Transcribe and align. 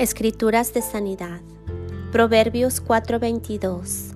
Escrituras 0.00 0.72
de 0.72 0.80
Sanidad. 0.80 1.42
Proverbios 2.10 2.82
4:22. 2.82 4.14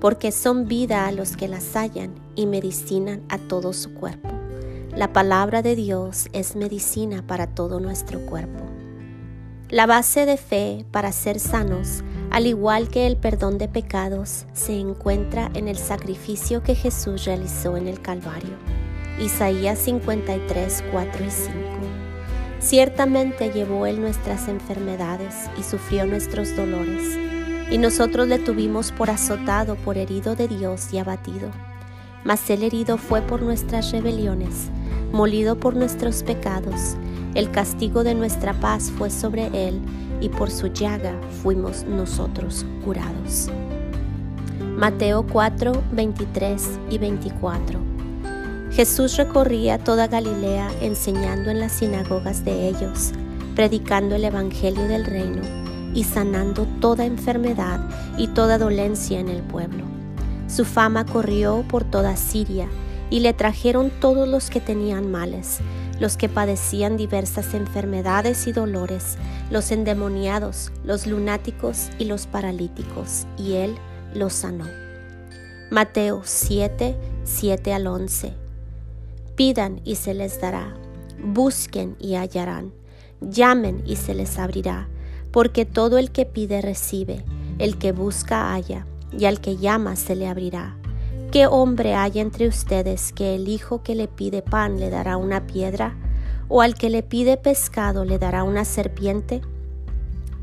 Porque 0.00 0.32
son 0.32 0.66
vida 0.66 1.06
a 1.06 1.12
los 1.12 1.36
que 1.36 1.46
las 1.46 1.76
hallan 1.76 2.14
y 2.36 2.46
medicinan 2.46 3.20
a 3.28 3.36
todo 3.36 3.74
su 3.74 3.92
cuerpo. 3.92 4.30
La 4.96 5.12
palabra 5.12 5.60
de 5.60 5.76
Dios 5.76 6.28
es 6.32 6.56
medicina 6.56 7.22
para 7.26 7.48
todo 7.48 7.80
nuestro 7.80 8.24
cuerpo. 8.24 8.64
La 9.68 9.84
base 9.84 10.24
de 10.24 10.38
fe 10.38 10.86
para 10.90 11.12
ser 11.12 11.38
sanos, 11.38 12.02
al 12.30 12.46
igual 12.46 12.88
que 12.88 13.06
el 13.06 13.18
perdón 13.18 13.58
de 13.58 13.68
pecados, 13.68 14.46
se 14.54 14.80
encuentra 14.80 15.50
en 15.52 15.68
el 15.68 15.76
sacrificio 15.76 16.62
que 16.62 16.74
Jesús 16.74 17.26
realizó 17.26 17.76
en 17.76 17.88
el 17.88 18.00
Calvario. 18.00 18.56
Isaías 19.20 19.80
53, 19.80 20.82
4 20.90 21.24
y 21.26 21.30
5. 21.30 21.75
Ciertamente 22.66 23.52
llevó 23.52 23.86
Él 23.86 24.00
nuestras 24.00 24.48
enfermedades 24.48 25.48
y 25.56 25.62
sufrió 25.62 26.04
nuestros 26.04 26.56
dolores, 26.56 27.16
y 27.70 27.78
nosotros 27.78 28.26
le 28.26 28.40
tuvimos 28.40 28.90
por 28.90 29.08
azotado, 29.08 29.76
por 29.76 29.96
herido 29.96 30.34
de 30.34 30.48
Dios 30.48 30.92
y 30.92 30.98
abatido. 30.98 31.52
Mas 32.24 32.50
el 32.50 32.64
herido 32.64 32.98
fue 32.98 33.22
por 33.22 33.40
nuestras 33.40 33.92
rebeliones, 33.92 34.68
molido 35.12 35.60
por 35.60 35.76
nuestros 35.76 36.24
pecados, 36.24 36.96
el 37.36 37.52
castigo 37.52 38.02
de 38.02 38.16
nuestra 38.16 38.52
paz 38.54 38.90
fue 38.98 39.10
sobre 39.10 39.46
Él, 39.68 39.80
y 40.20 40.28
por 40.28 40.50
su 40.50 40.66
llaga 40.66 41.14
fuimos 41.44 41.84
nosotros 41.84 42.66
curados. 42.84 43.48
Mateo 44.76 45.24
4, 45.24 45.84
23 45.92 46.80
y 46.90 46.98
24 46.98 47.85
Jesús 48.70 49.16
recorría 49.16 49.78
toda 49.78 50.08
Galilea 50.08 50.70
enseñando 50.80 51.50
en 51.50 51.60
las 51.60 51.72
sinagogas 51.72 52.44
de 52.44 52.68
ellos, 52.68 53.12
predicando 53.54 54.16
el 54.16 54.24
Evangelio 54.24 54.86
del 54.88 55.06
reino 55.06 55.42
y 55.94 56.04
sanando 56.04 56.66
toda 56.80 57.06
enfermedad 57.06 57.80
y 58.18 58.28
toda 58.28 58.58
dolencia 58.58 59.18
en 59.18 59.28
el 59.28 59.42
pueblo. 59.42 59.84
Su 60.48 60.64
fama 60.64 61.06
corrió 61.06 61.64
por 61.68 61.84
toda 61.84 62.16
Siria 62.16 62.68
y 63.08 63.20
le 63.20 63.32
trajeron 63.32 63.90
todos 64.00 64.28
los 64.28 64.50
que 64.50 64.60
tenían 64.60 65.10
males, 65.10 65.60
los 65.98 66.16
que 66.16 66.28
padecían 66.28 66.96
diversas 66.96 67.54
enfermedades 67.54 68.46
y 68.46 68.52
dolores, 68.52 69.16
los 69.50 69.70
endemoniados, 69.70 70.72
los 70.84 71.06
lunáticos 71.06 71.88
y 71.98 72.04
los 72.04 72.26
paralíticos, 72.26 73.26
y 73.38 73.54
él 73.54 73.74
los 74.12 74.34
sanó. 74.34 74.66
Mateo 75.70 76.22
7, 76.24 76.96
7 77.24 77.72
al 77.72 77.86
11. 77.86 78.45
Pidan 79.36 79.82
y 79.84 79.96
se 79.96 80.14
les 80.14 80.40
dará. 80.40 80.74
Busquen 81.22 81.94
y 82.00 82.14
hallarán. 82.14 82.72
Llamen 83.20 83.82
y 83.86 83.96
se 83.96 84.14
les 84.14 84.38
abrirá. 84.38 84.88
Porque 85.30 85.66
todo 85.66 85.98
el 85.98 86.10
que 86.10 86.24
pide 86.24 86.62
recibe, 86.62 87.22
el 87.58 87.76
que 87.76 87.92
busca 87.92 88.54
halla, 88.54 88.86
y 89.12 89.26
al 89.26 89.40
que 89.40 89.58
llama 89.58 89.94
se 89.96 90.16
le 90.16 90.26
abrirá. 90.26 90.78
¿Qué 91.32 91.46
hombre 91.46 91.94
hay 91.94 92.18
entre 92.18 92.48
ustedes 92.48 93.12
que 93.12 93.34
el 93.34 93.48
hijo 93.48 93.82
que 93.82 93.94
le 93.94 94.08
pide 94.08 94.40
pan 94.40 94.80
le 94.80 94.88
dará 94.88 95.18
una 95.18 95.46
piedra? 95.46 95.94
¿O 96.48 96.62
al 96.62 96.74
que 96.74 96.88
le 96.88 97.02
pide 97.02 97.36
pescado 97.36 98.06
le 98.06 98.18
dará 98.18 98.42
una 98.42 98.64
serpiente? 98.64 99.42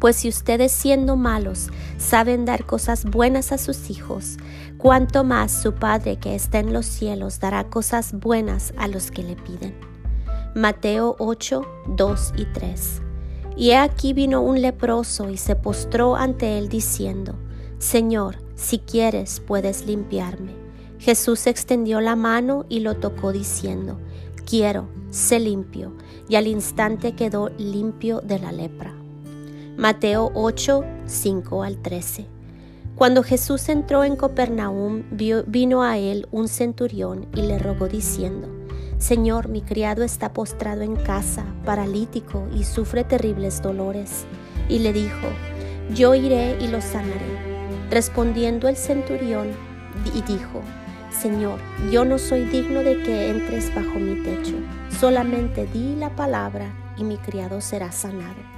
Pues 0.04 0.18
si 0.18 0.28
ustedes 0.28 0.74
siendo 0.74 1.16
malos 1.16 1.70
saben 1.98 2.44
dar 2.44 2.66
cosas 2.66 3.06
buenas 3.06 3.54
a 3.54 3.58
sus 3.58 3.90
hijos, 3.90 4.36
cuánto 4.78 5.24
más 5.24 5.62
su 5.62 5.76
Padre 5.76 6.18
que 6.18 6.36
está 6.36 6.60
en 6.60 6.74
los 6.74 6.86
cielos 6.86 7.40
dará 7.40 7.70
cosas 7.70 8.12
buenas 8.12 8.74
a 8.76 8.90
los 8.90 9.12
que 9.12 9.24
le 9.24 9.38
piden. 9.38 9.74
Mateo 10.56 11.16
8, 11.20 11.62
2 11.96 12.34
y 12.36 12.46
3. 12.48 13.02
Y 13.56 13.70
he 13.70 13.78
aquí 13.78 14.12
vino 14.12 14.42
un 14.42 14.62
leproso 14.62 15.30
y 15.30 15.38
se 15.38 15.56
postró 15.56 16.18
ante 16.18 16.58
él 16.58 16.68
diciendo, 16.68 17.36
Señor, 17.78 18.40
si 18.56 18.80
quieres 18.80 19.40
puedes 19.40 19.86
limpiarme. 19.86 20.54
Jesús 21.00 21.48
extendió 21.48 22.02
la 22.02 22.18
mano 22.18 22.66
y 22.68 22.82
lo 22.82 22.98
tocó 22.98 23.32
diciendo, 23.32 23.98
Quiero, 24.46 24.90
sé 25.12 25.40
limpio, 25.40 25.94
y 26.28 26.36
al 26.36 26.48
instante 26.48 27.16
quedó 27.16 27.52
limpio 27.58 28.20
de 28.20 28.40
la 28.40 28.52
lepra. 28.52 29.03
Mateo 29.78 30.32
8, 30.36 30.86
5 31.08 31.64
al 31.64 31.78
13. 31.78 32.28
Cuando 32.96 33.24
Jesús 33.24 33.70
entró 33.70 34.04
en 34.04 34.16
Copernaum, 34.16 35.02
vino 35.10 35.82
a 35.82 35.98
él 35.98 36.28
un 36.30 36.48
centurión 36.48 37.26
y 37.36 37.42
le 37.42 37.58
rogó 37.58 37.88
diciendo, 37.88 38.50
Señor, 39.00 39.50
mi 39.50 39.64
criado 39.64 40.04
está 40.04 40.32
postrado 40.32 40.84
en 40.84 40.96
casa, 40.96 41.44
paralítico 41.66 42.48
y 42.56 42.66
sufre 42.66 43.04
terribles 43.04 43.64
dolores. 43.64 44.26
Y 44.70 44.78
le 44.78 44.94
dijo, 44.94 45.28
Yo 45.92 46.14
iré 46.14 46.56
y 46.62 46.68
lo 46.68 46.80
sanaré. 46.80 47.90
Respondiendo 47.90 48.68
el 48.68 48.78
centurión 48.78 49.48
y 50.14 50.22
dijo, 50.22 50.62
Señor, 51.12 51.58
yo 51.92 52.06
no 52.06 52.20
soy 52.20 52.46
digno 52.46 52.82
de 52.82 53.02
que 53.02 53.32
entres 53.32 53.74
bajo 53.74 53.98
mi 53.98 54.22
techo, 54.22 54.56
solamente 55.00 55.66
di 55.66 55.96
la 55.96 56.16
palabra 56.16 56.72
y 56.96 57.04
mi 57.04 57.18
criado 57.18 57.60
será 57.60 57.92
sanado 57.92 58.53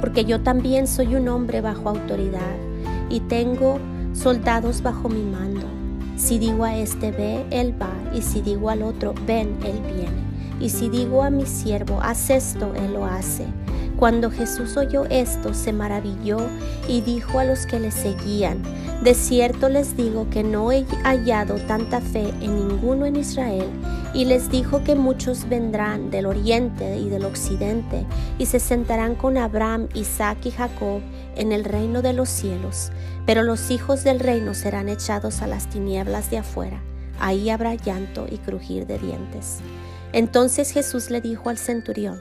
porque 0.00 0.24
yo 0.24 0.40
también 0.40 0.86
soy 0.86 1.14
un 1.14 1.28
hombre 1.28 1.60
bajo 1.60 1.88
autoridad 1.88 2.56
y 3.10 3.20
tengo 3.20 3.78
soldados 4.12 4.82
bajo 4.82 5.08
mi 5.08 5.22
mando. 5.22 5.66
Si 6.16 6.38
digo 6.38 6.64
a 6.64 6.76
este 6.76 7.12
ve, 7.12 7.46
él 7.50 7.74
va, 7.80 7.92
y 8.12 8.22
si 8.22 8.40
digo 8.40 8.70
al 8.70 8.82
otro 8.82 9.14
ven, 9.26 9.56
él 9.64 9.80
viene. 9.82 10.28
Y 10.60 10.70
si 10.70 10.88
digo 10.88 11.22
a 11.22 11.30
mi 11.30 11.46
siervo, 11.46 12.00
haz 12.02 12.30
esto, 12.30 12.74
él 12.74 12.94
lo 12.94 13.04
hace. 13.04 13.46
Cuando 13.98 14.30
Jesús 14.30 14.76
oyó 14.76 15.06
esto, 15.06 15.54
se 15.54 15.72
maravilló 15.72 16.38
y 16.86 17.00
dijo 17.00 17.40
a 17.40 17.44
los 17.44 17.66
que 17.66 17.80
le 17.80 17.90
seguían, 17.90 18.62
de 19.02 19.12
cierto 19.12 19.68
les 19.68 19.96
digo 19.96 20.30
que 20.30 20.44
no 20.44 20.70
he 20.70 20.84
hallado 21.02 21.56
tanta 21.66 22.00
fe 22.00 22.32
en 22.40 22.68
ninguno 22.68 23.06
en 23.06 23.16
Israel. 23.16 23.68
Y 24.14 24.24
les 24.24 24.50
dijo 24.50 24.84
que 24.84 24.94
muchos 24.94 25.48
vendrán 25.48 26.10
del 26.10 26.26
oriente 26.26 26.96
y 26.96 27.08
del 27.08 27.24
occidente 27.24 28.06
y 28.38 28.46
se 28.46 28.60
sentarán 28.60 29.16
con 29.16 29.36
Abraham, 29.36 29.88
Isaac 29.94 30.38
y 30.44 30.52
Jacob 30.52 31.02
en 31.36 31.50
el 31.50 31.64
reino 31.64 32.00
de 32.00 32.12
los 32.12 32.28
cielos. 32.28 32.90
Pero 33.26 33.42
los 33.42 33.70
hijos 33.70 34.04
del 34.04 34.20
reino 34.20 34.54
serán 34.54 34.88
echados 34.88 35.42
a 35.42 35.48
las 35.48 35.68
tinieblas 35.68 36.30
de 36.30 36.38
afuera. 36.38 36.80
Ahí 37.18 37.50
habrá 37.50 37.74
llanto 37.74 38.26
y 38.30 38.38
crujir 38.38 38.86
de 38.86 38.98
dientes. 38.98 39.58
Entonces 40.12 40.70
Jesús 40.70 41.10
le 41.10 41.20
dijo 41.20 41.50
al 41.50 41.58
centurión, 41.58 42.18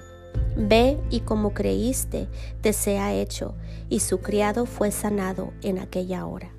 Ve 0.55 0.99
y 1.09 1.21
como 1.21 1.53
creíste, 1.53 2.27
te 2.61 2.73
sea 2.73 3.13
hecho. 3.13 3.55
Y 3.89 3.99
su 3.99 4.19
criado 4.19 4.65
fue 4.65 4.91
sanado 4.91 5.53
en 5.61 5.79
aquella 5.79 6.25
hora. 6.25 6.51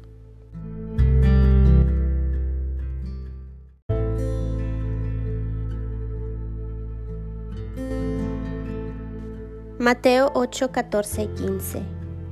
Mateo 9.79 10.33
8, 10.35 10.73
14 10.73 11.23
y 11.23 11.29
15. 11.29 11.83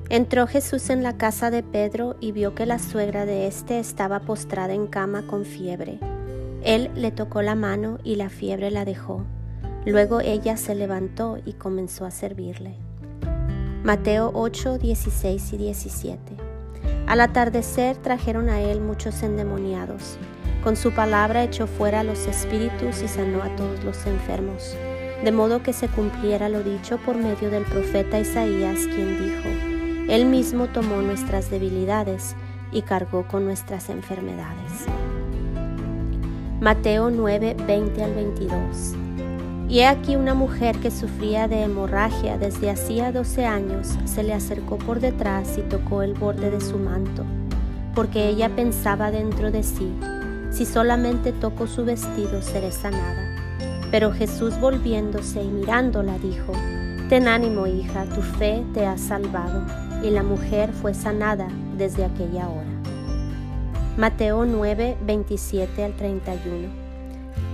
Entró 0.08 0.46
Jesús 0.46 0.90
en 0.90 1.02
la 1.02 1.16
casa 1.16 1.50
de 1.50 1.62
Pedro 1.62 2.16
y 2.20 2.32
vio 2.32 2.54
que 2.54 2.66
la 2.66 2.78
suegra 2.78 3.24
de 3.24 3.46
éste 3.46 3.78
estaba 3.78 4.20
postrada 4.20 4.74
en 4.74 4.86
cama 4.86 5.26
con 5.26 5.44
fiebre. 5.44 5.98
Él 6.62 6.90
le 6.94 7.12
tocó 7.12 7.42
la 7.42 7.54
mano 7.54 7.98
y 8.04 8.16
la 8.16 8.28
fiebre 8.28 8.70
la 8.70 8.84
dejó. 8.84 9.24
Luego 9.86 10.20
ella 10.20 10.58
se 10.58 10.74
levantó 10.74 11.38
y 11.46 11.54
comenzó 11.54 12.04
a 12.04 12.10
servirle. 12.10 12.74
Mateo 13.82 14.30
8, 14.34 14.76
16 14.76 15.52
y 15.54 15.56
17. 15.56 16.20
Al 17.06 17.20
atardecer 17.20 17.96
trajeron 17.96 18.50
a 18.50 18.60
él 18.60 18.82
muchos 18.82 19.22
endemoniados. 19.22 20.18
Con 20.62 20.76
su 20.76 20.92
palabra 20.92 21.44
echó 21.44 21.66
fuera 21.66 22.00
a 22.00 22.04
los 22.04 22.26
espíritus 22.26 23.00
y 23.00 23.08
sanó 23.08 23.42
a 23.42 23.56
todos 23.56 23.82
los 23.84 24.04
enfermos 24.06 24.76
de 25.24 25.32
modo 25.32 25.62
que 25.62 25.72
se 25.72 25.88
cumpliera 25.88 26.48
lo 26.48 26.62
dicho 26.62 26.98
por 26.98 27.16
medio 27.16 27.50
del 27.50 27.64
profeta 27.64 28.18
Isaías, 28.18 28.86
quien 28.86 29.18
dijo, 29.18 30.12
Él 30.12 30.26
mismo 30.26 30.68
tomó 30.68 31.00
nuestras 31.02 31.50
debilidades 31.50 32.36
y 32.72 32.82
cargó 32.82 33.26
con 33.26 33.44
nuestras 33.44 33.88
enfermedades. 33.88 34.86
Mateo 36.60 37.10
9, 37.10 37.56
20 37.66 38.04
al 38.04 38.14
22. 38.14 39.05
Y 39.68 39.80
he 39.80 39.86
aquí 39.86 40.14
una 40.14 40.34
mujer 40.34 40.78
que 40.78 40.90
sufría 40.90 41.48
de 41.48 41.62
hemorragia 41.62 42.38
desde 42.38 42.70
hacía 42.70 43.10
12 43.10 43.46
años 43.46 43.98
se 44.04 44.22
le 44.22 44.32
acercó 44.32 44.78
por 44.78 45.00
detrás 45.00 45.58
y 45.58 45.62
tocó 45.62 46.02
el 46.02 46.14
borde 46.14 46.50
de 46.50 46.60
su 46.60 46.78
manto, 46.78 47.24
porque 47.94 48.28
ella 48.28 48.48
pensaba 48.48 49.10
dentro 49.10 49.50
de 49.50 49.64
sí, 49.64 49.92
si 50.50 50.64
solamente 50.64 51.32
toco 51.32 51.66
su 51.66 51.84
vestido 51.84 52.42
seré 52.42 52.70
sanada. 52.70 53.36
Pero 53.90 54.12
Jesús 54.12 54.58
volviéndose 54.60 55.42
y 55.42 55.48
mirándola 55.48 56.18
dijo, 56.18 56.52
Ten 57.08 57.28
ánimo, 57.28 57.68
hija, 57.68 58.04
tu 58.04 58.20
fe 58.20 58.64
te 58.74 58.84
ha 58.84 58.98
salvado. 58.98 59.64
Y 60.02 60.10
la 60.10 60.24
mujer 60.24 60.72
fue 60.72 60.92
sanada 60.92 61.46
desde 61.78 62.04
aquella 62.04 62.48
hora. 62.48 62.66
Mateo 63.96 64.44
9, 64.44 64.96
27 65.06 65.84
al 65.84 65.94
31. 65.94 66.85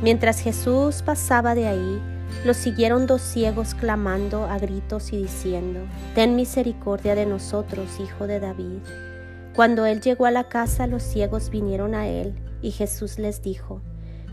Mientras 0.03 0.41
Jesús 0.41 1.03
pasaba 1.03 1.55
de 1.55 1.69
ahí, 1.69 2.03
Lo 2.45 2.55
siguieron 2.55 3.07
dos 3.07 3.21
ciegos 3.23 3.75
clamando 3.75 4.47
a 4.47 4.59
gritos 4.59 5.13
y 5.13 5.19
diciendo, 5.19 5.81
Ten 6.15 6.35
misericordia 6.35 7.15
de 7.15 7.27
nosotros, 7.27 8.01
hijo 8.01 8.27
de 8.27 8.41
David. 8.41 8.81
Cuando 9.55 9.85
él 9.85 10.01
llegó 10.01 10.27
a 10.27 10.31
la 10.31 10.49
casa, 10.49 10.87
los 10.87 11.03
ciegos 11.03 11.51
vinieron 11.51 11.95
a 11.95 12.09
él, 12.09 12.35
y 12.63 12.71
Jesús 12.71 13.19
les 13.19 13.43
dijo, 13.43 13.83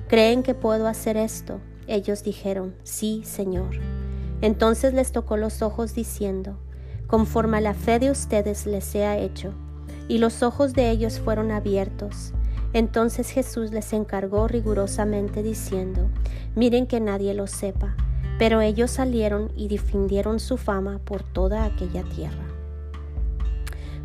¿Creen 0.08 0.44
que 0.44 0.56
puedo 0.56 0.88
hacer 0.88 1.18
esto? 1.18 1.60
Ellos 1.88 2.24
dijeron, 2.24 2.74
Sí, 2.84 3.22
Señor. 3.26 3.78
Entonces 4.42 4.94
les 4.94 5.12
tocó 5.12 5.38
los 5.38 5.62
ojos 5.62 5.94
diciendo, 5.94 6.58
Conforme 7.06 7.58
a 7.58 7.62
la 7.62 7.74
fe 7.74 8.00
de 8.00 8.12
ustedes 8.12 8.66
les 8.66 8.86
sea 8.86 9.18
hecho. 9.18 9.54
Y 10.08 10.20
los 10.20 10.42
ojos 10.42 10.74
de 10.74 10.90
ellos 10.90 11.20
fueron 11.20 11.52
abiertos. 11.52 12.34
Entonces 12.74 13.30
Jesús 13.30 13.72
les 13.72 13.94
encargó 13.94 14.48
rigurosamente 14.48 15.44
diciendo, 15.44 16.10
Miren 16.56 16.88
que 16.88 17.00
nadie 17.00 17.34
lo 17.34 17.48
sepa. 17.48 17.96
Pero 18.38 18.62
ellos 18.62 18.92
salieron 18.92 19.52
y 19.56 19.68
difundieron 19.68 20.40
su 20.40 20.58
fama 20.58 21.00
por 21.04 21.24
toda 21.24 21.66
aquella 21.66 22.04
tierra. 22.04 22.46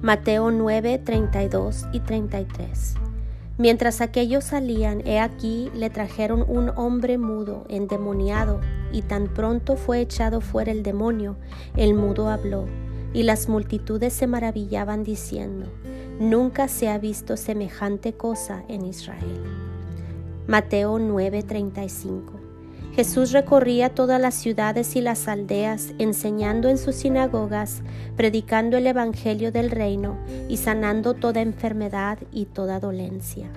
Mateo 0.02 0.50
9, 0.50 0.98
32 0.98 1.86
y 1.92 2.00
33. 2.00 2.94
Mientras 3.56 4.00
aquellos 4.00 4.42
salían, 4.42 5.06
he 5.06 5.20
aquí 5.20 5.70
le 5.74 5.88
trajeron 5.88 6.44
un 6.48 6.70
hombre 6.76 7.18
mudo, 7.18 7.64
endemoniado, 7.68 8.60
y 8.90 9.02
tan 9.02 9.32
pronto 9.32 9.76
fue 9.76 10.00
echado 10.00 10.40
fuera 10.40 10.72
el 10.72 10.82
demonio, 10.82 11.36
el 11.76 11.94
mudo 11.94 12.28
habló, 12.28 12.66
y 13.12 13.22
las 13.22 13.48
multitudes 13.48 14.12
se 14.12 14.26
maravillaban 14.26 15.04
diciendo, 15.04 15.68
Nunca 16.20 16.68
se 16.68 16.88
ha 16.88 16.98
visto 16.98 17.36
semejante 17.36 18.12
cosa 18.12 18.62
en 18.68 18.86
Israel. 18.86 19.40
Mateo 20.46 20.98
9:35 20.98 22.44
Jesús 22.94 23.32
recorría 23.32 23.88
todas 23.88 24.20
las 24.20 24.34
ciudades 24.34 24.94
y 24.94 25.00
las 25.00 25.26
aldeas, 25.26 25.92
enseñando 25.98 26.68
en 26.68 26.78
sus 26.78 26.94
sinagogas, 26.94 27.82
predicando 28.16 28.76
el 28.76 28.86
Evangelio 28.86 29.50
del 29.50 29.72
reino 29.72 30.16
y 30.48 30.58
sanando 30.58 31.14
toda 31.14 31.40
enfermedad 31.40 32.18
y 32.30 32.44
toda 32.44 32.78
dolencia. 32.78 33.50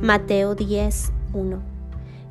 Mateo 0.00 0.54
10, 0.54 1.12
1. 1.32 1.74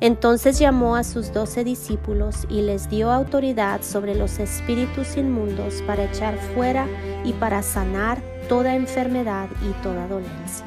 Entonces 0.00 0.58
llamó 0.58 0.96
a 0.96 1.04
sus 1.04 1.32
doce 1.32 1.62
discípulos 1.62 2.46
y 2.48 2.62
les 2.62 2.88
dio 2.88 3.10
autoridad 3.10 3.82
sobre 3.82 4.14
los 4.14 4.38
espíritus 4.38 5.18
inmundos 5.18 5.82
para 5.86 6.04
echar 6.04 6.38
fuera 6.54 6.86
y 7.24 7.34
para 7.34 7.62
sanar 7.62 8.22
toda 8.48 8.74
enfermedad 8.74 9.48
y 9.62 9.72
toda 9.82 10.06
dolencia. 10.06 10.66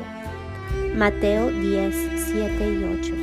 Mateo 0.95 1.49
10, 1.49 1.95
7 2.31 2.69
y 2.69 2.83
8. 2.83 3.13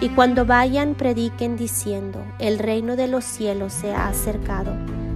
Y 0.00 0.08
cuando 0.10 0.44
vayan, 0.44 0.94
prediquen 0.94 1.56
diciendo, 1.56 2.22
el 2.38 2.58
reino 2.58 2.96
de 2.96 3.08
los 3.08 3.24
cielos 3.24 3.72
se 3.72 3.94
ha 3.94 4.08
acercado, 4.08 4.72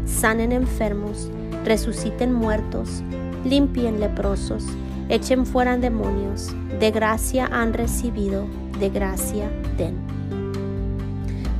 sanen 0.06 0.52
enfermos, 0.52 1.30
resuciten 1.64 2.32
muertos, 2.32 3.02
limpien 3.44 4.00
leprosos, 4.00 4.64
echen 5.08 5.46
fuera 5.46 5.76
demonios, 5.76 6.54
de 6.78 6.90
gracia 6.90 7.48
han 7.50 7.72
recibido, 7.72 8.46
de 8.78 8.90
gracia 8.90 9.50
den. 9.76 9.96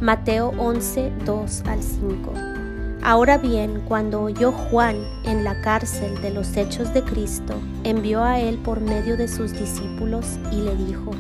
Mateo 0.01 0.53
11, 0.59 1.13
2 1.25 1.63
al 1.67 1.83
5. 1.83 2.58
Ahora 3.03 3.39
bien, 3.39 3.83
cuando 3.87 4.23
oyó 4.23 4.50
Juan 4.53 4.97
en 5.25 5.45
la 5.45 5.61
cárcel 5.61 6.21
de 6.21 6.31
los 6.31 6.56
hechos 6.56 6.93
de 6.93 7.03
Cristo, 7.03 7.55
envió 7.85 8.25
a 8.25 8.41
él 8.41 8.59
por 8.59 8.81
medio 8.81 9.17
de 9.17 9.29
sus 9.29 9.53
discípulos 9.53 10.39
y 10.50 10.56
le 10.62 10.75
dijo, 10.75 11.12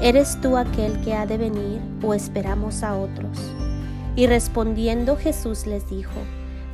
¿Eres 0.00 0.38
tú 0.42 0.58
aquel 0.58 1.00
que 1.00 1.14
ha 1.14 1.24
de 1.24 1.38
venir 1.38 1.80
o 2.02 2.12
esperamos 2.12 2.82
a 2.82 2.96
otros? 2.96 3.38
Y 4.14 4.26
respondiendo 4.26 5.16
Jesús 5.16 5.66
les 5.66 5.88
dijo, 5.88 6.20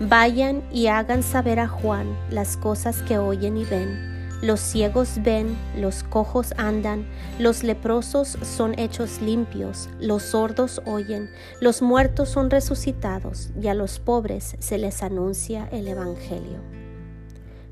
Vayan 0.00 0.62
y 0.72 0.88
hagan 0.88 1.22
saber 1.22 1.60
a 1.60 1.68
Juan 1.68 2.06
las 2.30 2.56
cosas 2.56 3.02
que 3.02 3.18
oyen 3.18 3.56
y 3.56 3.64
ven. 3.64 4.11
Los 4.42 4.58
ciegos 4.58 5.22
ven, 5.22 5.56
los 5.78 6.02
cojos 6.02 6.52
andan, 6.56 7.06
los 7.38 7.62
leprosos 7.62 8.36
son 8.42 8.76
hechos 8.76 9.22
limpios, 9.22 9.88
los 10.00 10.24
sordos 10.24 10.82
oyen, 10.84 11.30
los 11.60 11.80
muertos 11.80 12.30
son 12.30 12.50
resucitados 12.50 13.50
y 13.62 13.68
a 13.68 13.74
los 13.74 14.00
pobres 14.00 14.56
se 14.58 14.78
les 14.78 15.04
anuncia 15.04 15.68
el 15.70 15.86
Evangelio. 15.86 16.58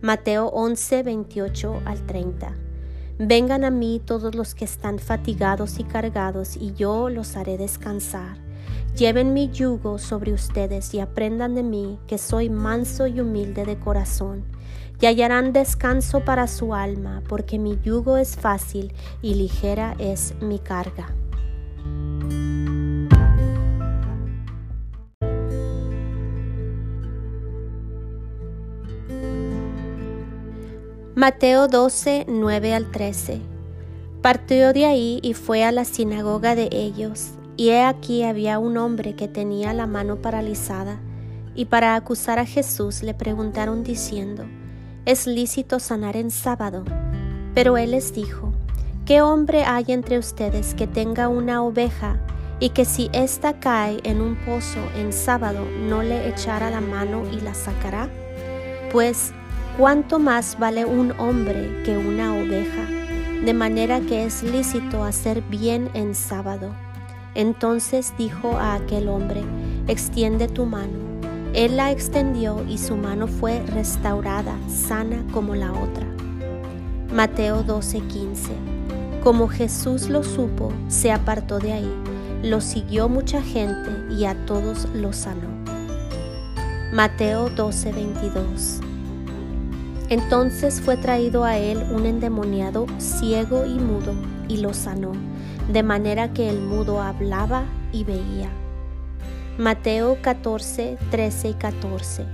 Mateo 0.01 0.47
11, 0.47 1.03
28 1.03 1.83
al 1.85 2.07
30. 2.07 2.55
Vengan 3.19 3.65
a 3.65 3.71
mí 3.71 4.01
todos 4.03 4.37
los 4.37 4.55
que 4.55 4.65
están 4.65 5.01
fatigados 5.01 5.81
y 5.81 5.85
cargados, 5.85 6.57
y 6.57 6.73
yo 6.75 7.11
los 7.11 7.37
haré 7.37 7.59
descansar. 7.59 8.39
Lleven 9.01 9.33
mi 9.33 9.49
yugo 9.49 9.97
sobre 9.97 10.35
ustedes 10.35 10.93
y 10.93 11.01
aprendan 11.01 11.55
de 11.55 11.63
mí, 11.63 11.99
que 12.07 12.19
soy 12.19 12.51
manso 12.51 13.07
y 13.07 13.21
humilde 13.21 13.65
de 13.65 13.79
corazón, 13.79 14.45
y 15.01 15.07
hallarán 15.07 15.55
descanso 15.55 16.23
para 16.23 16.47
su 16.47 16.75
alma, 16.75 17.23
porque 17.27 17.59
mi 17.59 17.79
yugo 17.83 18.19
es 18.19 18.37
fácil 18.37 18.93
y 19.23 19.37
ligera 19.37 19.97
es 19.99 20.35
mi 20.43 20.59
carga. 20.59 21.15
Mateo 31.15 31.69
12, 31.69 32.27
9 32.29 32.75
al 32.75 32.91
13. 32.91 33.41
Partió 34.21 34.75
de 34.75 34.85
ahí 34.85 35.21
y 35.23 35.33
fue 35.33 35.65
a 35.65 35.73
la 35.73 35.87
sinagoga 35.87 36.55
de 36.55 36.69
ellos, 36.71 37.31
y 37.61 37.69
he 37.69 37.83
aquí 37.83 38.23
había 38.23 38.59
un 38.59 38.79
hombre 38.79 39.15
que 39.15 39.29
tenía 39.29 39.75
la 39.75 39.87
mano 39.87 40.17
paralizada, 40.17 40.99
y 41.55 41.67
para 41.67 41.95
acusar 41.95 42.39
a 42.39 42.47
Jesús 42.47 43.03
le 43.03 43.13
preguntaron 43.13 43.85
diciendo, 43.85 44.47
¿es 45.05 45.27
lícito 45.27 45.79
sanar 45.79 46.17
en 46.17 46.31
sábado? 46.31 46.87
Pero 47.55 47.77
él 47.77 47.91
les 47.91 48.15
dijo, 48.15 48.55
¿qué 49.05 49.21
hombre 49.21 49.65
hay 49.65 49.85
entre 49.89 50.19
ustedes 50.19 50.73
que 50.73 50.87
tenga 50.87 51.29
una 51.29 51.63
oveja 51.63 52.19
y 52.61 52.71
que 52.71 52.87
si 52.87 53.11
ésta 53.13 53.61
cae 53.61 54.01
en 54.05 54.23
un 54.23 54.37
pozo 54.37 54.81
en 54.97 55.13
sábado 55.13 55.63
no 55.87 56.03
le 56.03 56.31
echara 56.31 56.71
la 56.71 56.81
mano 56.81 57.25
y 57.31 57.43
la 57.43 57.53
sacará? 57.53 58.09
Pues 58.91 59.35
¿Cuánto 59.77 60.19
más 60.19 60.59
vale 60.59 60.87
un 60.87 61.13
hombre 61.21 61.83
que 61.85 61.99
una 61.99 62.33
oveja? 62.33 62.87
De 63.45 63.53
manera 63.53 64.01
que 64.01 64.25
es 64.25 64.43
lícito 64.43 65.05
hacer 65.05 65.43
bien 65.43 65.91
en 65.93 66.15
sábado. 66.15 66.75
Entonces 67.35 68.13
dijo 68.19 68.57
a 68.59 68.75
aquel 68.75 69.09
hombre, 69.09 69.43
extiende 69.87 70.49
tu 70.49 70.67
mano. 70.67 70.99
Él 71.53 71.77
la 71.77 71.91
extendió 71.91 72.65
y 72.69 72.79
su 72.79 72.97
mano 72.97 73.27
fue 73.27 73.61
restaurada, 73.67 74.55
sana 74.69 75.25
como 75.33 75.55
la 75.55 75.73
otra. 75.73 76.07
Mateo 77.13 77.65
12:15. 77.65 78.53
Como 79.23 79.49
Jesús 79.49 80.09
lo 80.09 80.23
supo, 80.23 80.73
se 80.89 81.13
apartó 81.13 81.59
de 81.59 81.73
ahí, 81.73 81.95
lo 82.43 82.61
siguió 82.61 83.09
mucha 83.09 83.43
gente 83.43 83.91
y 84.15 84.25
a 84.25 84.35
todos 84.47 84.89
los 84.95 85.17
sanó. 85.17 85.49
Mateo 86.93 87.51
12:22. 87.51 88.81
Entonces 90.09 90.81
fue 90.81 90.97
traído 90.97 91.45
a 91.45 91.57
él 91.57 91.79
un 91.93 92.07
endemoniado 92.07 92.87
ciego 92.99 93.65
y 93.65 93.75
mudo, 93.75 94.15
y 94.49 94.57
lo 94.57 94.75
sanó, 94.75 95.13
de 95.73 95.83
manera 95.83 96.33
que 96.33 96.49
el 96.51 96.61
mudo 96.61 97.01
hablaba 97.01 97.65
y 97.93 98.05
veía. 98.05 98.51
Mateo 99.59 100.19
14, 100.23 100.99
13 101.11 101.49
y 101.49 101.55
14. 101.55 102.27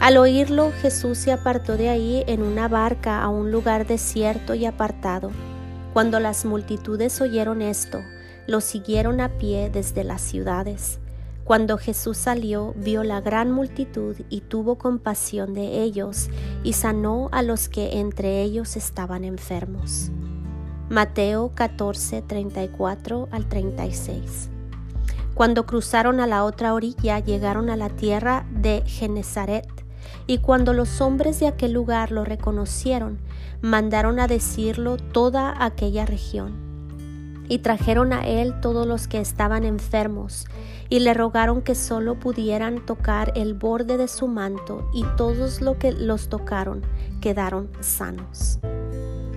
Al 0.00 0.16
oírlo, 0.16 0.72
Jesús 0.80 1.18
se 1.18 1.32
apartó 1.32 1.76
de 1.76 1.90
ahí 1.90 2.24
en 2.26 2.42
una 2.42 2.68
barca 2.68 3.22
a 3.22 3.28
un 3.28 3.50
lugar 3.50 3.86
desierto 3.86 4.54
y 4.54 4.64
apartado. 4.64 5.30
Cuando 5.92 6.20
las 6.20 6.44
multitudes 6.44 7.20
oyeron 7.20 7.60
esto, 7.60 8.00
lo 8.46 8.60
siguieron 8.60 9.20
a 9.20 9.28
pie 9.28 9.68
desde 9.70 10.04
las 10.04 10.22
ciudades. 10.22 11.00
Cuando 11.44 11.76
Jesús 11.76 12.16
salió, 12.16 12.72
vio 12.76 13.02
la 13.02 13.20
gran 13.20 13.50
multitud 13.50 14.16
y 14.30 14.40
tuvo 14.40 14.78
compasión 14.78 15.52
de 15.52 15.82
ellos 15.82 16.30
y 16.62 16.74
sanó 16.74 17.28
a 17.32 17.42
los 17.42 17.68
que 17.68 17.98
entre 17.98 18.42
ellos 18.42 18.76
estaban 18.76 19.24
enfermos. 19.24 20.12
Mateo 20.90 21.52
14, 21.54 22.20
34 22.22 23.28
al 23.30 23.46
36. 23.48 24.50
Cuando 25.34 25.64
cruzaron 25.64 26.18
a 26.18 26.26
la 26.26 26.42
otra 26.42 26.74
orilla, 26.74 27.20
llegaron 27.20 27.70
a 27.70 27.76
la 27.76 27.90
tierra 27.90 28.44
de 28.50 28.82
Genezaret, 28.84 29.68
y 30.26 30.38
cuando 30.38 30.72
los 30.72 31.00
hombres 31.00 31.38
de 31.38 31.46
aquel 31.46 31.74
lugar 31.74 32.10
lo 32.10 32.24
reconocieron, 32.24 33.20
mandaron 33.62 34.18
a 34.18 34.26
decirlo 34.26 34.96
toda 34.96 35.64
aquella 35.64 36.06
región 36.06 36.70
y 37.48 37.58
trajeron 37.58 38.12
a 38.12 38.26
él 38.26 38.60
todos 38.60 38.86
los 38.86 39.08
que 39.08 39.20
estaban 39.20 39.64
enfermos, 39.64 40.46
y 40.88 41.00
le 41.00 41.14
rogaron 41.14 41.62
que 41.62 41.74
solo 41.74 42.18
pudieran 42.18 42.86
tocar 42.86 43.32
el 43.34 43.54
borde 43.54 43.96
de 43.96 44.06
su 44.06 44.28
manto, 44.28 44.88
y 44.94 45.04
todos 45.16 45.60
los 45.60 45.76
que 45.76 45.90
los 45.90 46.28
tocaron 46.28 46.82
quedaron 47.20 47.68
sanos. 47.80 48.60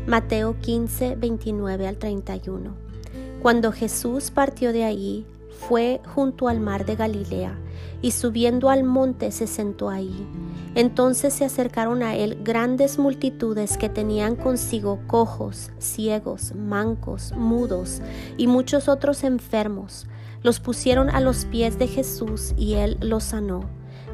Mateo 0.06 0.58
15, 0.60 1.16
29 1.16 1.88
al 1.88 1.98
31. 1.98 2.76
Cuando 3.42 3.72
Jesús 3.72 4.32
partió 4.32 4.74
de 4.74 4.84
allí, 4.84 5.26
fue 5.68 6.02
junto 6.14 6.50
al 6.50 6.60
mar 6.60 6.86
de 6.86 6.98
Galilea, 6.98 7.58
y 8.02 8.12
subiendo 8.12 8.70
al 8.70 8.84
monte 8.84 9.32
se 9.32 9.48
sentó 9.48 9.90
ahí. 9.90 10.28
Entonces 10.76 11.34
se 11.34 11.46
acercaron 11.46 12.04
a 12.04 12.16
él 12.16 12.38
grandes 12.44 13.00
multitudes 13.00 13.78
que 13.78 13.88
tenían 13.88 14.36
consigo 14.36 15.00
cojos, 15.08 15.72
ciegos, 15.80 16.54
mancos, 16.54 17.32
mudos 17.38 18.02
y 18.36 18.48
muchos 18.48 18.90
otros 18.90 19.24
enfermos. 19.24 20.08
Los 20.42 20.60
pusieron 20.60 21.10
a 21.10 21.22
los 21.22 21.46
pies 21.46 21.80
de 21.80 21.88
Jesús 21.88 22.54
y 22.58 22.74
él 22.74 22.98
los 23.00 23.24
sanó, 23.24 23.62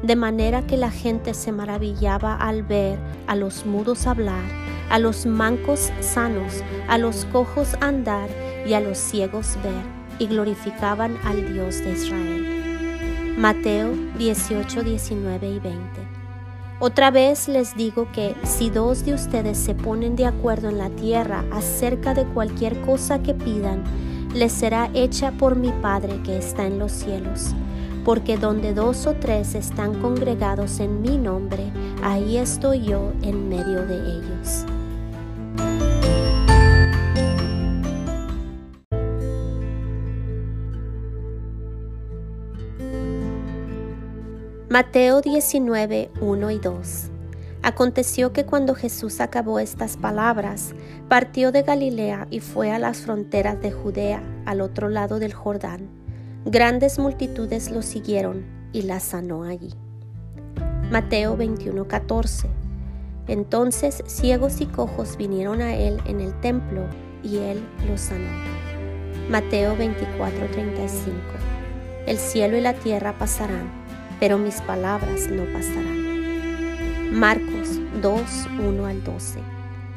de 0.04 0.14
manera 0.14 0.68
que 0.68 0.76
la 0.76 0.92
gente 0.92 1.34
se 1.34 1.50
maravillaba 1.50 2.36
al 2.36 2.62
ver 2.62 2.96
a 3.26 3.34
los 3.34 3.66
mudos 3.66 4.06
hablar, 4.06 4.44
a 4.90 4.98
los 4.98 5.24
mancos 5.24 5.90
sanos, 6.00 6.62
a 6.88 6.98
los 6.98 7.24
cojos 7.26 7.76
andar 7.80 8.28
y 8.66 8.74
a 8.74 8.80
los 8.80 8.98
ciegos 8.98 9.56
ver, 9.62 9.84
y 10.18 10.26
glorificaban 10.26 11.16
al 11.24 11.54
Dios 11.54 11.78
de 11.78 11.92
Israel. 11.92 13.34
Mateo 13.38 13.92
18, 14.18 14.82
19 14.82 15.48
y 15.48 15.58
20. 15.60 15.80
Otra 16.82 17.10
vez 17.10 17.46
les 17.48 17.76
digo 17.76 18.08
que 18.12 18.34
si 18.42 18.70
dos 18.70 19.04
de 19.04 19.14
ustedes 19.14 19.58
se 19.58 19.74
ponen 19.74 20.16
de 20.16 20.26
acuerdo 20.26 20.68
en 20.68 20.78
la 20.78 20.90
tierra 20.90 21.44
acerca 21.52 22.12
de 22.12 22.24
cualquier 22.24 22.80
cosa 22.80 23.22
que 23.22 23.34
pidan, 23.34 23.84
les 24.34 24.52
será 24.52 24.90
hecha 24.94 25.32
por 25.32 25.56
mi 25.56 25.70
Padre 25.82 26.20
que 26.24 26.36
está 26.36 26.66
en 26.66 26.78
los 26.78 26.92
cielos. 26.92 27.54
Porque 28.04 28.38
donde 28.38 28.72
dos 28.72 29.06
o 29.06 29.14
tres 29.14 29.54
están 29.54 30.00
congregados 30.00 30.80
en 30.80 31.02
mi 31.02 31.18
nombre, 31.18 31.70
ahí 32.02 32.38
estoy 32.38 32.82
yo 32.82 33.12
en 33.22 33.48
medio 33.50 33.86
de 33.86 33.96
ellos. 33.96 34.64
Mateo 44.72 45.20
19, 45.20 46.12
1 46.20 46.50
y 46.52 46.58
2. 46.60 47.10
Aconteció 47.60 48.32
que 48.32 48.46
cuando 48.46 48.76
Jesús 48.76 49.20
acabó 49.20 49.58
estas 49.58 49.96
palabras, 49.96 50.76
partió 51.08 51.50
de 51.50 51.62
Galilea 51.62 52.28
y 52.30 52.38
fue 52.38 52.70
a 52.70 52.78
las 52.78 52.98
fronteras 52.98 53.60
de 53.60 53.72
Judea, 53.72 54.22
al 54.46 54.60
otro 54.60 54.88
lado 54.88 55.18
del 55.18 55.34
Jordán. 55.34 55.88
Grandes 56.44 57.00
multitudes 57.00 57.72
lo 57.72 57.82
siguieron 57.82 58.46
y 58.72 58.82
la 58.82 59.00
sanó 59.00 59.42
allí. 59.42 59.74
Mateo 60.92 61.36
21, 61.36 61.88
14. 61.88 62.48
Entonces 63.26 64.04
ciegos 64.06 64.60
y 64.60 64.66
cojos 64.66 65.16
vinieron 65.16 65.62
a 65.62 65.74
él 65.74 66.00
en 66.06 66.20
el 66.20 66.32
templo 66.42 66.84
y 67.24 67.38
él 67.38 67.60
los 67.88 68.02
sanó. 68.02 68.30
Mateo 69.28 69.76
24, 69.76 70.46
35. 70.52 71.16
El 72.06 72.18
cielo 72.18 72.56
y 72.56 72.60
la 72.60 72.74
tierra 72.74 73.18
pasarán 73.18 73.79
pero 74.20 74.36
mis 74.36 74.60
palabras 74.60 75.28
no 75.30 75.44
pasarán. 75.46 77.10
Marcos 77.12 77.80
2, 78.02 78.20
1 78.68 78.86
al 78.86 79.02
12. 79.02 79.40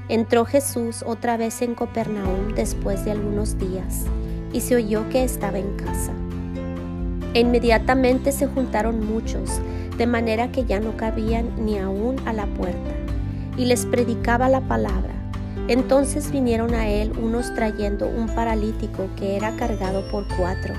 Entró 0.08 0.46
Jesús 0.46 1.03
otra 1.06 1.38
vez 1.38 1.62
en 1.62 1.75
Copernaum 1.75 2.56
después 2.56 3.06
de 3.06 3.12
algunos 3.12 3.60
días, 3.60 4.06
y 4.53 4.62
se 4.62 4.75
oyó 4.77 5.08
que 5.10 5.24
estaba 5.24 5.60
en 5.60 5.75
casa. 5.75 6.13
E 7.34 7.42
inmediatamente 7.42 8.32
se 8.32 8.48
juntaron 8.48 9.06
muchos, 9.06 9.60
de 9.98 10.08
manera 10.08 10.51
que 10.51 10.65
ya 10.65 10.80
no 10.80 10.96
cabían 10.98 11.65
ni 11.65 11.77
aún 11.77 12.15
a 12.25 12.34
la 12.34 12.48
puerta, 12.48 12.92
y 13.58 13.65
les 13.65 13.86
predicaba 13.86 14.50
la 14.50 14.62
palabra. 14.62 15.13
Entonces 15.68 16.32
vinieron 16.32 16.74
a 16.74 16.89
él 16.89 17.12
unos 17.22 17.53
trayendo 17.56 18.08
un 18.08 18.27
paralítico 18.27 19.08
que 19.15 19.36
era 19.36 19.56
cargado 19.56 20.08
por 20.10 20.25
cuatro 20.38 20.74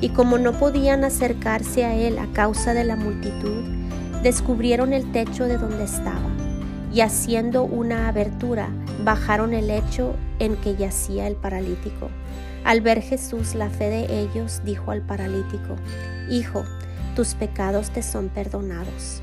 y 0.00 0.10
como 0.10 0.38
no 0.38 0.52
podían 0.52 1.04
acercarse 1.04 1.84
a 1.84 1.94
él 1.94 2.18
a 2.18 2.26
causa 2.32 2.74
de 2.74 2.84
la 2.84 2.96
multitud, 2.96 3.64
descubrieron 4.22 4.92
el 4.92 5.10
techo 5.12 5.46
de 5.46 5.58
donde 5.58 5.84
estaba, 5.84 6.28
y 6.92 7.00
haciendo 7.00 7.64
una 7.64 8.08
abertura, 8.08 8.68
bajaron 9.04 9.54
el 9.54 9.68
lecho 9.68 10.14
en 10.38 10.56
que 10.56 10.76
yacía 10.76 11.26
el 11.26 11.36
paralítico. 11.36 12.08
Al 12.64 12.80
ver 12.80 13.02
Jesús 13.02 13.54
la 13.54 13.70
fe 13.70 13.88
de 13.88 14.20
ellos, 14.20 14.62
dijo 14.64 14.90
al 14.90 15.02
paralítico, 15.02 15.76
Hijo, 16.28 16.64
tus 17.14 17.34
pecados 17.34 17.90
te 17.90 18.02
son 18.02 18.28
perdonados. 18.28 19.22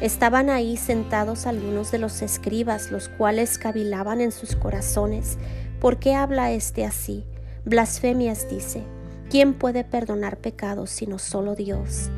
Estaban 0.00 0.50
ahí 0.50 0.76
sentados 0.76 1.46
algunos 1.46 1.90
de 1.90 1.98
los 1.98 2.20
escribas, 2.20 2.90
los 2.90 3.08
cuales 3.08 3.58
cavilaban 3.58 4.20
en 4.20 4.30
sus 4.30 4.54
corazones, 4.54 5.38
¿por 5.80 5.98
qué 5.98 6.14
habla 6.14 6.52
éste 6.52 6.84
así? 6.84 7.24
Blasfemias 7.64 8.48
dice. 8.50 8.95
¿Quién 9.28 9.54
puede 9.54 9.82
perdonar 9.82 10.38
pecados 10.38 10.90
sino 10.90 11.18
solo 11.18 11.56
Dios? 11.56 12.10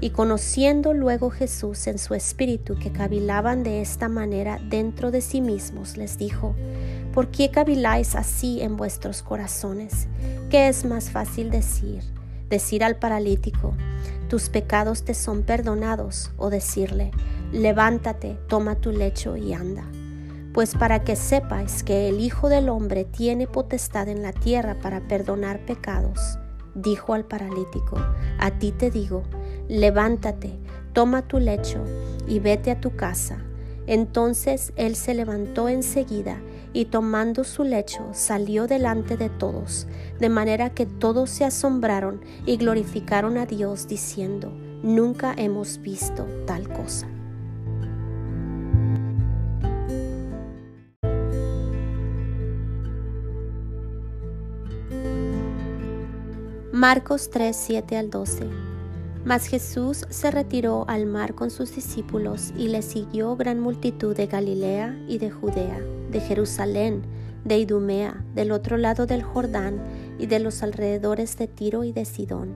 Y 0.00 0.10
conociendo 0.10 0.94
luego 0.94 1.30
Jesús 1.30 1.86
en 1.86 1.98
su 1.98 2.14
espíritu 2.14 2.78
que 2.78 2.90
cavilaban 2.90 3.62
de 3.62 3.82
esta 3.82 4.08
manera 4.08 4.58
dentro 4.68 5.10
de 5.10 5.20
sí 5.20 5.42
mismos, 5.42 5.96
les 5.98 6.16
dijo, 6.16 6.54
¿por 7.12 7.28
qué 7.30 7.50
caviláis 7.50 8.14
así 8.14 8.62
en 8.62 8.76
vuestros 8.76 9.22
corazones? 9.22 10.08
¿Qué 10.48 10.68
es 10.68 10.84
más 10.84 11.10
fácil 11.10 11.50
decir? 11.50 12.02
Decir 12.48 12.82
al 12.82 12.96
paralítico, 12.96 13.74
tus 14.28 14.48
pecados 14.48 15.04
te 15.04 15.12
son 15.12 15.42
perdonados, 15.42 16.32
o 16.38 16.48
decirle, 16.48 17.10
levántate, 17.52 18.38
toma 18.48 18.74
tu 18.74 18.90
lecho 18.90 19.36
y 19.36 19.52
anda. 19.52 19.84
Pues 20.54 20.74
para 20.74 21.04
que 21.04 21.16
sepáis 21.16 21.82
que 21.82 22.08
el 22.08 22.20
Hijo 22.20 22.48
del 22.48 22.68
Hombre 22.68 23.04
tiene 23.04 23.46
potestad 23.46 24.08
en 24.08 24.22
la 24.22 24.32
tierra 24.32 24.76
para 24.80 25.00
perdonar 25.00 25.64
pecados, 25.66 26.38
dijo 26.74 27.14
al 27.14 27.24
paralítico, 27.24 27.96
a 28.38 28.50
ti 28.58 28.72
te 28.72 28.90
digo, 28.90 29.22
levántate, 29.68 30.58
toma 30.92 31.22
tu 31.22 31.38
lecho 31.38 31.82
y 32.26 32.38
vete 32.38 32.70
a 32.70 32.80
tu 32.80 32.96
casa. 32.96 33.38
Entonces 33.86 34.72
él 34.76 34.96
se 34.96 35.14
levantó 35.14 35.68
enseguida 35.68 36.40
y 36.72 36.86
tomando 36.86 37.44
su 37.44 37.62
lecho 37.62 38.00
salió 38.12 38.66
delante 38.66 39.16
de 39.16 39.28
todos, 39.28 39.86
de 40.18 40.28
manera 40.28 40.70
que 40.70 40.86
todos 40.86 41.30
se 41.30 41.44
asombraron 41.44 42.20
y 42.46 42.56
glorificaron 42.56 43.36
a 43.38 43.46
Dios 43.46 43.86
diciendo, 43.86 44.50
nunca 44.82 45.34
hemos 45.36 45.80
visto 45.80 46.26
tal 46.46 46.68
cosa. 46.68 47.13
Marcos 56.74 57.30
3, 57.30 57.54
7 57.54 57.96
al 57.96 58.10
12. 58.10 58.48
Mas 59.24 59.46
Jesús 59.46 60.06
se 60.10 60.32
retiró 60.32 60.84
al 60.88 61.06
mar 61.06 61.36
con 61.36 61.52
sus 61.52 61.72
discípulos 61.72 62.52
y 62.56 62.66
le 62.66 62.82
siguió 62.82 63.36
gran 63.36 63.60
multitud 63.60 64.16
de 64.16 64.26
Galilea 64.26 64.98
y 65.06 65.18
de 65.18 65.30
Judea, 65.30 65.78
de 66.10 66.18
Jerusalén, 66.18 67.02
de 67.44 67.58
Idumea, 67.58 68.24
del 68.34 68.50
otro 68.50 68.76
lado 68.76 69.06
del 69.06 69.22
Jordán 69.22 69.80
y 70.18 70.26
de 70.26 70.40
los 70.40 70.64
alrededores 70.64 71.36
de 71.36 71.46
Tiro 71.46 71.84
y 71.84 71.92
de 71.92 72.04
Sidón. 72.04 72.52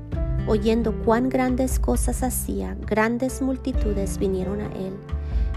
Oyendo 0.49 1.01
cuán 1.05 1.29
grandes 1.29 1.79
cosas 1.79 2.25
hacía, 2.25 2.77
grandes 2.89 3.41
multitudes 3.41 4.19
vinieron 4.19 4.63
a 4.63 4.67
él. 4.73 4.95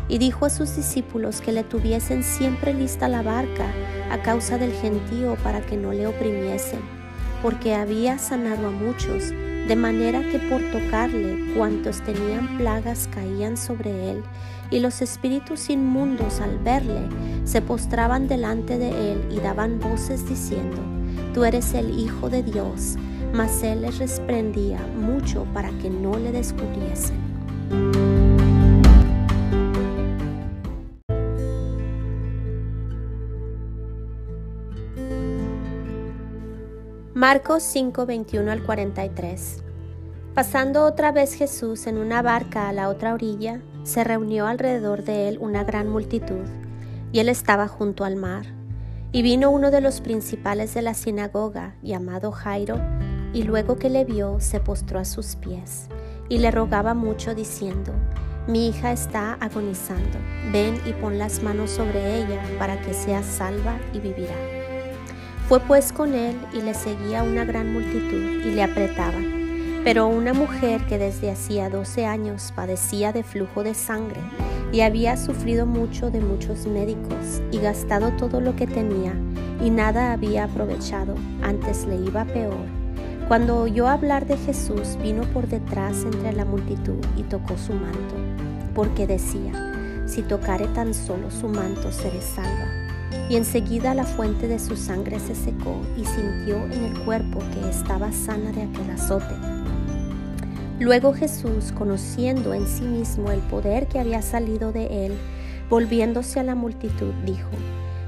Y 0.08 0.20
dijo 0.20 0.46
a 0.46 0.52
sus 0.52 0.76
discípulos 0.76 1.42
que 1.42 1.52
le 1.52 1.64
tuviesen 1.64 2.24
siempre 2.24 2.76
lista 2.76 3.08
la 3.08 3.24
barca 3.24 3.66
a 4.12 4.22
causa 4.22 4.60
del 4.60 4.74
gentío 4.74 5.36
para 5.44 5.62
que 5.62 5.78
no 5.78 5.94
le 5.94 6.06
oprimiesen 6.06 7.01
porque 7.42 7.74
había 7.74 8.18
sanado 8.18 8.68
a 8.68 8.72
muchos, 8.72 9.30
de 9.68 9.76
manera 9.76 10.22
que 10.30 10.40
por 10.40 10.62
tocarle 10.72 11.54
cuantos 11.56 12.02
tenían 12.02 12.58
plagas 12.58 13.08
caían 13.14 13.58
sobre 13.58 14.12
él, 14.12 14.24
y 14.70 14.80
los 14.80 15.02
espíritus 15.02 15.70
inmundos 15.70 16.40
al 16.40 16.58
verle 16.60 17.02
se 17.44 17.62
postraban 17.62 18.28
delante 18.28 18.78
de 18.78 19.12
él 19.12 19.28
y 19.32 19.40
daban 19.40 19.80
voces 19.80 20.28
diciendo, 20.28 20.78
Tú 21.34 21.44
eres 21.46 21.74
el 21.74 21.98
Hijo 21.98 22.30
de 22.30 22.44
Dios, 22.44 22.96
mas 23.34 23.64
él 23.64 23.82
les 23.82 24.00
reprendía 24.00 24.80
mucho 24.98 25.46
para 25.54 25.70
que 25.80 25.90
no 25.90 26.18
le 26.18 26.32
descubriesen. 26.32 28.11
Marcos 37.22 37.62
5, 37.62 38.08
21 38.08 38.52
al 38.52 38.64
43. 38.64 39.64
Pasando 40.34 40.86
otra 40.86 41.12
vez 41.12 41.36
Jesús 41.36 41.86
en 41.86 42.00
una 42.00 42.24
barca 42.24 42.68
a 42.68 42.74
la 42.74 42.90
otra 42.90 43.14
orilla, 43.14 43.62
se 43.84 44.04
reunió 44.04 44.48
alrededor 44.48 45.04
de 45.04 45.28
él 45.28 45.38
una 45.40 45.64
gran 45.64 45.88
multitud, 45.88 46.48
y 47.12 47.20
él 47.20 47.30
estaba 47.30 47.68
junto 47.68 48.06
al 48.06 48.16
mar. 48.16 48.48
Y 49.12 49.22
vino 49.22 49.52
uno 49.52 49.70
de 49.70 49.82
los 49.82 50.02
principales 50.02 50.74
de 50.74 50.82
la 50.82 50.96
sinagoga, 50.96 51.76
llamado 51.84 52.32
Jairo, 52.32 52.82
y 53.34 53.44
luego 53.44 53.76
que 53.76 53.92
le 53.92 54.04
vio, 54.04 54.40
se 54.40 54.60
postró 54.60 54.98
a 54.98 55.06
sus 55.06 55.36
pies, 55.36 55.90
y 56.28 56.40
le 56.40 56.50
rogaba 56.50 56.96
mucho, 56.96 57.36
diciendo, 57.36 57.94
Mi 58.48 58.68
hija 58.68 58.92
está 58.92 59.34
agonizando, 59.34 60.18
ven 60.52 60.82
y 60.88 60.94
pon 60.94 61.20
las 61.20 61.44
manos 61.44 61.70
sobre 61.70 62.18
ella 62.18 62.42
para 62.58 62.82
que 62.82 62.96
sea 62.96 63.22
salva 63.22 63.78
y 63.94 64.00
vivirá. 64.00 64.61
Fue 65.52 65.60
pues 65.60 65.92
con 65.92 66.14
él 66.14 66.40
y 66.54 66.62
le 66.62 66.74
seguía 66.74 67.24
una 67.24 67.44
gran 67.44 67.74
multitud 67.74 68.42
y 68.46 68.52
le 68.52 68.64
apretaban. 68.64 69.82
Pero 69.84 70.08
una 70.08 70.34
mujer 70.34 70.80
que 70.86 70.98
desde 70.98 71.30
hacía 71.30 71.70
doce 71.70 72.06
años 72.06 72.54
padecía 72.56 73.12
de 73.12 73.22
flujo 73.22 73.62
de 73.62 73.74
sangre 73.74 74.22
y 74.72 74.80
había 74.80 75.18
sufrido 75.18 75.66
mucho 75.66 76.10
de 76.10 76.22
muchos 76.22 76.68
médicos 76.68 77.42
y 77.52 77.58
gastado 77.58 78.12
todo 78.12 78.40
lo 78.40 78.56
que 78.56 78.66
tenía 78.66 79.14
y 79.62 79.72
nada 79.72 80.14
había 80.14 80.46
aprovechado, 80.46 81.16
antes 81.42 81.86
le 81.86 81.98
iba 81.98 82.24
peor. 82.24 82.66
Cuando 83.28 83.58
oyó 83.58 83.90
hablar 83.90 84.28
de 84.28 84.38
Jesús, 84.38 84.98
vino 85.04 85.24
por 85.34 85.50
detrás 85.50 86.06
entre 86.06 86.32
la 86.32 86.46
multitud 86.46 87.04
y 87.18 87.24
tocó 87.24 87.58
su 87.58 87.74
manto, 87.74 88.16
porque 88.74 89.06
decía, 89.06 90.06
si 90.08 90.22
tocare 90.22 90.68
tan 90.68 90.94
solo 90.94 91.30
su 91.30 91.50
manto 91.50 91.92
seré 91.92 92.22
salva. 92.22 92.81
Y 93.32 93.38
enseguida 93.38 93.94
la 93.94 94.04
fuente 94.04 94.50
de 94.50 94.60
su 94.60 94.76
sangre 94.76 95.18
se 95.18 95.36
secó 95.36 95.80
y 95.96 96.04
sintió 96.04 96.66
en 96.66 96.84
el 96.84 97.00
cuerpo 97.06 97.40
que 97.54 97.70
estaba 97.70 98.12
sana 98.12 98.52
de 98.52 98.64
aquel 98.64 98.90
azote. 98.90 99.34
Luego 100.82 101.14
Jesús, 101.14 101.72
conociendo 101.72 102.54
en 102.54 102.68
sí 102.68 102.84
mismo 102.84 103.32
el 103.32 103.40
poder 103.40 103.88
que 103.88 104.00
había 104.00 104.22
salido 104.22 104.74
de 104.74 105.06
él, 105.06 105.14
volviéndose 105.70 106.42
a 106.42 106.44
la 106.44 106.56
multitud, 106.56 107.14
dijo, 107.26 107.48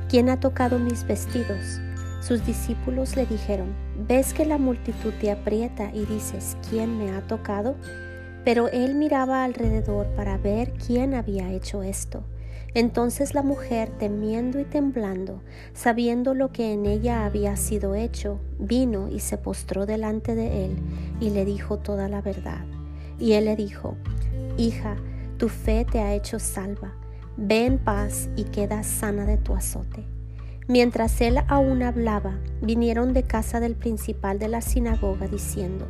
¿quién 0.10 0.28
ha 0.28 0.42
tocado 0.42 0.78
mis 0.78 1.08
vestidos? 1.08 1.80
Sus 2.22 2.46
discípulos 2.46 3.16
le 3.16 3.26
dijeron, 3.26 3.74
¿ves 4.06 4.34
que 4.34 4.44
la 4.44 4.58
multitud 4.58 5.14
te 5.22 5.32
aprieta 5.32 5.90
y 5.94 6.04
dices, 6.04 6.58
¿quién 6.70 6.98
me 6.98 7.12
ha 7.12 7.22
tocado? 7.22 7.78
Pero 8.44 8.68
él 8.68 8.96
miraba 8.96 9.46
alrededor 9.46 10.06
para 10.18 10.38
ver 10.38 10.74
quién 10.86 11.14
había 11.14 11.50
hecho 11.54 11.82
esto. 11.82 12.26
Entonces 12.76 13.36
la 13.36 13.44
mujer, 13.44 13.90
temiendo 14.00 14.60
y 14.60 14.66
temblando, 14.66 15.42
sabiendo 15.74 16.34
lo 16.34 16.52
que 16.52 16.74
en 16.74 16.88
ella 16.88 17.26
había 17.26 17.56
sido 17.56 17.94
hecho, 17.94 18.40
vino 18.58 19.10
y 19.10 19.20
se 19.20 19.38
postró 19.38 19.86
delante 19.86 20.34
de 20.34 20.66
él 20.66 20.78
y 21.20 21.30
le 21.30 21.46
dijo 21.46 21.78
toda 21.78 22.10
la 22.10 22.22
verdad. 22.22 22.66
Y 23.20 23.34
él 23.34 23.46
le 23.46 23.56
dijo, 23.56 23.96
Hija, 24.58 24.96
tu 25.38 25.50
fe 25.50 25.86
te 25.90 26.00
ha 26.00 26.16
hecho 26.16 26.40
salva, 26.40 26.94
ve 27.38 27.66
en 27.66 27.78
paz 27.78 28.30
y 28.36 28.46
queda 28.46 28.82
sana 28.82 29.26
de 29.26 29.38
tu 29.38 29.54
azote. 29.54 30.06
Mientras 30.68 31.22
él 31.22 31.40
aún 31.48 31.84
hablaba, 31.84 32.40
vinieron 32.62 33.14
de 33.14 33.24
casa 33.24 33.60
del 33.60 33.76
principal 33.76 34.40
de 34.40 34.48
la 34.48 34.62
sinagoga 34.62 35.28
diciendo, 35.28 35.86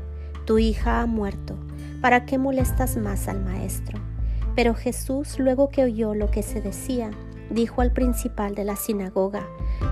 Tu 0.45 0.57
hija 0.57 1.01
ha 1.01 1.05
muerto, 1.05 1.55
¿para 2.01 2.25
qué 2.25 2.37
molestas 2.37 2.97
más 2.97 3.29
al 3.29 3.41
maestro? 3.41 4.12
Pero 4.55 4.75
Jesús, 4.75 5.39
luego 5.39 5.69
que 5.69 5.83
oyó 5.83 6.13
lo 6.13 6.29
que 6.29 6.43
se 6.43 6.61
decía, 6.61 7.09
dijo 7.49 7.81
al 7.81 7.91
principal 7.91 8.53
de 8.53 8.63
la 8.63 8.75
sinagoga, 8.75 9.47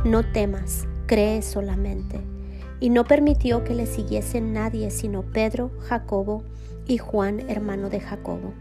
No 0.06 0.24
temas, 0.32 0.88
cree 1.08 1.41
solamente. 1.41 2.22
Y 2.80 2.89
no 2.89 3.06
permitió 3.06 3.63
que 3.63 3.75
le 3.75 3.86
siguiese 3.86 4.39
nadie 4.41 4.91
sino 4.91 5.24
Pedro, 5.24 5.72
Jacobo 5.80 6.44
y 6.88 6.98
Juan, 6.98 7.50
hermano 7.50 7.89
de 7.89 8.00
Jacobo. 8.00 8.53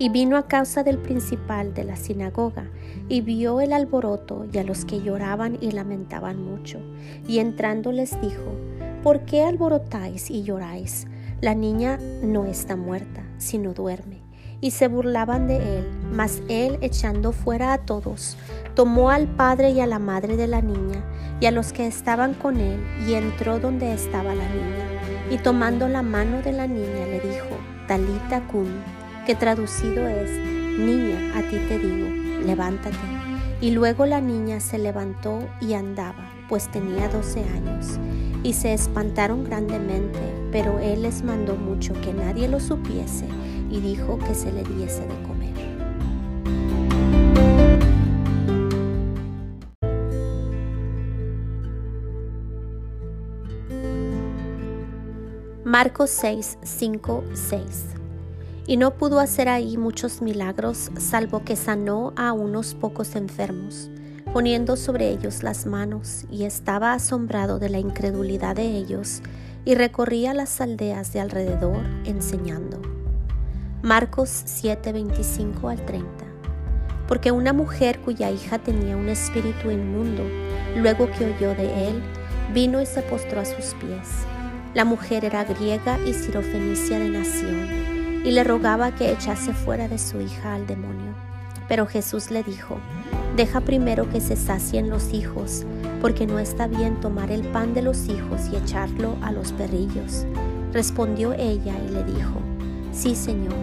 Y 0.00 0.10
vino 0.10 0.36
a 0.36 0.46
causa 0.46 0.84
del 0.84 0.98
principal 0.98 1.74
de 1.74 1.82
la 1.82 1.96
sinagoga, 1.96 2.70
y 3.08 3.20
vio 3.20 3.60
el 3.60 3.72
alboroto 3.72 4.46
y 4.52 4.58
a 4.58 4.64
los 4.64 4.84
que 4.84 5.00
lloraban 5.00 5.58
y 5.60 5.72
lamentaban 5.72 6.40
mucho. 6.40 6.78
Y 7.26 7.40
entrando 7.40 7.90
les 7.90 8.20
dijo, 8.20 8.54
¿por 9.02 9.24
qué 9.24 9.42
alborotáis 9.42 10.30
y 10.30 10.44
lloráis? 10.44 11.08
La 11.40 11.56
niña 11.56 11.98
no 12.22 12.44
está 12.44 12.76
muerta, 12.76 13.24
sino 13.38 13.74
duerme 13.74 14.17
y 14.60 14.72
se 14.72 14.88
burlaban 14.88 15.46
de 15.46 15.78
él. 15.78 15.88
Mas 16.12 16.42
él, 16.48 16.78
echando 16.80 17.32
fuera 17.32 17.72
a 17.72 17.78
todos, 17.78 18.36
tomó 18.74 19.10
al 19.10 19.26
padre 19.26 19.70
y 19.70 19.80
a 19.80 19.86
la 19.86 19.98
madre 19.98 20.36
de 20.36 20.46
la 20.46 20.60
niña 20.60 21.04
y 21.40 21.46
a 21.46 21.50
los 21.50 21.72
que 21.72 21.86
estaban 21.86 22.34
con 22.34 22.58
él 22.58 22.80
y 23.06 23.14
entró 23.14 23.60
donde 23.60 23.92
estaba 23.92 24.34
la 24.34 24.48
niña. 24.48 24.88
Y 25.30 25.38
tomando 25.38 25.88
la 25.88 26.02
mano 26.02 26.42
de 26.42 26.52
la 26.52 26.66
niña 26.66 27.06
le 27.06 27.20
dijo, 27.20 27.46
Talita 27.86 28.40
cum, 28.48 28.66
que 29.26 29.34
traducido 29.34 30.06
es, 30.08 30.30
Niña, 30.78 31.32
a 31.36 31.42
ti 31.42 31.58
te 31.68 31.78
digo, 31.78 32.08
levántate. 32.44 32.96
Y 33.60 33.72
luego 33.72 34.06
la 34.06 34.20
niña 34.20 34.60
se 34.60 34.78
levantó 34.78 35.40
y 35.60 35.74
andaba, 35.74 36.32
pues 36.48 36.70
tenía 36.70 37.08
doce 37.08 37.40
años. 37.40 37.98
Y 38.44 38.52
se 38.52 38.72
espantaron 38.72 39.42
grandemente, 39.42 40.20
pero 40.52 40.78
él 40.78 41.02
les 41.02 41.24
mandó 41.24 41.56
mucho 41.56 41.92
que 42.00 42.14
nadie 42.14 42.46
lo 42.46 42.60
supiese 42.60 43.26
y 43.70 43.80
dijo 43.80 44.18
que 44.18 44.34
se 44.34 44.52
le 44.52 44.62
diese 44.64 45.02
de 45.02 45.22
comer. 45.22 45.38
Marcos 55.68 56.08
6, 56.10 56.58
5, 56.62 57.24
6. 57.34 57.86
Y 58.66 58.78
no 58.78 58.94
pudo 58.94 59.20
hacer 59.20 59.50
ahí 59.50 59.76
muchos 59.76 60.22
milagros, 60.22 60.90
salvo 60.98 61.44
que 61.44 61.56
sanó 61.56 62.14
a 62.16 62.32
unos 62.32 62.74
pocos 62.74 63.16
enfermos, 63.16 63.90
poniendo 64.32 64.76
sobre 64.76 65.10
ellos 65.10 65.42
las 65.42 65.66
manos, 65.66 66.24
y 66.30 66.44
estaba 66.44 66.94
asombrado 66.94 67.58
de 67.58 67.68
la 67.68 67.78
incredulidad 67.78 68.56
de 68.56 68.76
ellos, 68.76 69.20
y 69.66 69.74
recorría 69.74 70.32
las 70.32 70.60
aldeas 70.62 71.12
de 71.12 71.20
alrededor 71.20 71.84
enseñando. 72.04 72.97
Marcos 73.82 74.42
7, 74.44 74.90
25 74.90 75.68
al 75.68 75.86
30. 75.86 76.08
Porque 77.06 77.30
una 77.30 77.52
mujer 77.52 78.00
cuya 78.00 78.28
hija 78.28 78.58
tenía 78.58 78.96
un 78.96 79.08
espíritu 79.08 79.70
inmundo, 79.70 80.24
luego 80.76 81.08
que 81.12 81.26
oyó 81.26 81.54
de 81.54 81.88
él, 81.88 82.02
vino 82.52 82.82
y 82.82 82.86
se 82.86 83.02
postró 83.02 83.40
a 83.40 83.44
sus 83.44 83.74
pies. 83.74 84.08
La 84.74 84.84
mujer 84.84 85.24
era 85.24 85.44
griega 85.44 85.96
y 86.04 86.12
sirofenicia 86.12 86.98
de 86.98 87.08
nación, 87.08 88.22
y 88.24 88.32
le 88.32 88.42
rogaba 88.42 88.96
que 88.96 89.12
echase 89.12 89.54
fuera 89.54 89.86
de 89.86 89.98
su 89.98 90.20
hija 90.20 90.54
al 90.54 90.66
demonio. 90.66 91.14
Pero 91.68 91.86
Jesús 91.86 92.32
le 92.32 92.42
dijo, 92.42 92.80
Deja 93.36 93.60
primero 93.60 94.10
que 94.10 94.20
se 94.20 94.34
sacien 94.34 94.90
los 94.90 95.14
hijos, 95.14 95.64
porque 96.00 96.26
no 96.26 96.40
está 96.40 96.66
bien 96.66 96.98
tomar 97.00 97.30
el 97.30 97.46
pan 97.46 97.74
de 97.74 97.82
los 97.82 98.08
hijos 98.08 98.48
y 98.52 98.56
echarlo 98.56 99.16
a 99.22 99.30
los 99.30 99.52
perrillos. 99.52 100.26
Respondió 100.72 101.32
ella 101.32 101.76
y 101.86 101.92
le 101.92 102.02
dijo, 102.02 102.42
Sí, 102.92 103.14
Señor, 103.14 103.54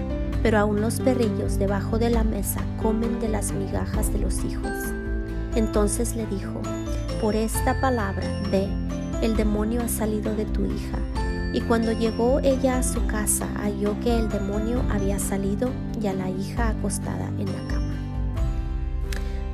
pero 0.44 0.60
aún 0.60 0.82
los 0.82 1.00
perrillos 1.00 1.58
debajo 1.58 1.98
de 1.98 2.10
la 2.10 2.24
mesa 2.24 2.62
comen 2.82 3.20
de 3.20 3.30
las 3.30 3.52
migajas 3.52 4.14
de 4.14 4.20
los 4.20 4.44
hijos. 4.44 4.72
Entonces 5.56 6.16
le 6.16 6.26
dijo, 6.28 6.62
por 7.22 7.36
esta 7.36 7.80
palabra, 7.82 8.28
ve, 8.52 8.68
el 9.22 9.36
demonio 9.36 9.82
ha 9.82 9.88
salido 9.88 10.36
de 10.36 10.46
tu 10.46 10.66
hija. 10.66 11.00
Y 11.54 11.62
cuando 11.62 11.94
llegó 11.94 12.40
ella 12.42 12.80
a 12.80 12.84
su 12.84 13.06
casa, 13.08 13.48
halló 13.56 14.00
que 14.02 14.18
el 14.18 14.30
demonio 14.30 14.84
había 14.92 15.20
salido 15.20 15.72
y 16.02 16.08
a 16.08 16.14
la 16.14 16.30
hija 16.30 16.70
acostada 16.70 17.28
en 17.40 17.46
la 17.46 17.68
cama. 17.68 17.96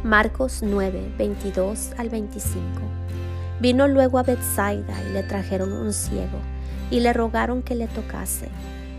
Marcos 0.03 0.61
9, 0.63 1.13
22 1.17 1.91
al 1.97 2.09
25. 2.09 2.59
Vino 3.59 3.87
luego 3.87 4.17
a 4.17 4.23
Bethsaida 4.23 4.95
y 5.07 5.13
le 5.13 5.21
trajeron 5.21 5.71
un 5.71 5.93
ciego 5.93 6.39
y 6.89 7.01
le 7.01 7.13
rogaron 7.13 7.61
que 7.61 7.75
le 7.75 7.87
tocase. 7.87 8.49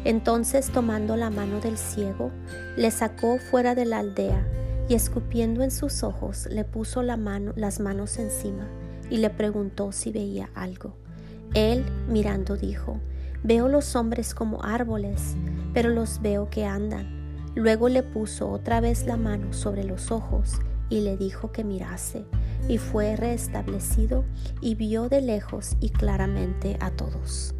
Entonces 0.04 0.70
tomando 0.70 1.16
la 1.16 1.30
mano 1.30 1.60
del 1.60 1.78
ciego, 1.78 2.30
le 2.76 2.90
sacó 2.90 3.38
fuera 3.38 3.74
de 3.74 3.84
la 3.84 4.00
aldea 4.00 4.46
y 4.88 4.94
escupiendo 4.94 5.62
en 5.62 5.70
sus 5.70 6.02
ojos 6.02 6.46
le 6.50 6.64
puso 6.64 7.02
las 7.02 7.80
manos 7.80 8.18
encima 8.18 8.68
y 9.10 9.18
le 9.18 9.30
preguntó 9.30 9.92
si 9.92 10.10
veía 10.10 10.50
algo. 10.54 10.96
Él, 11.54 11.84
mirando, 12.08 12.56
dijo, 12.56 12.98
Veo 13.44 13.68
los 13.68 13.96
hombres 13.96 14.34
como 14.34 14.62
árboles, 14.62 15.34
pero 15.74 15.90
los 15.90 16.22
veo 16.22 16.48
que 16.48 16.64
andan. 16.64 17.42
Luego 17.56 17.88
le 17.88 18.02
puso 18.02 18.48
otra 18.48 18.80
vez 18.80 19.04
la 19.04 19.16
mano 19.16 19.52
sobre 19.52 19.82
los 19.82 20.12
ojos 20.12 20.60
y 20.88 21.00
le 21.00 21.16
dijo 21.16 21.50
que 21.50 21.64
mirase, 21.64 22.24
y 22.68 22.78
fue 22.78 23.16
restablecido 23.16 24.24
y 24.60 24.76
vio 24.76 25.08
de 25.08 25.22
lejos 25.22 25.76
y 25.80 25.90
claramente 25.90 26.76
a 26.80 26.90
todos. 26.90 27.54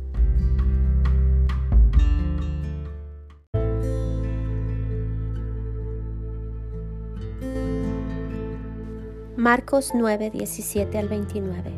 Marcos 9.43 9.91
9, 9.93 10.31
17 10.31 10.97
al 10.99 11.09
29. 11.09 11.73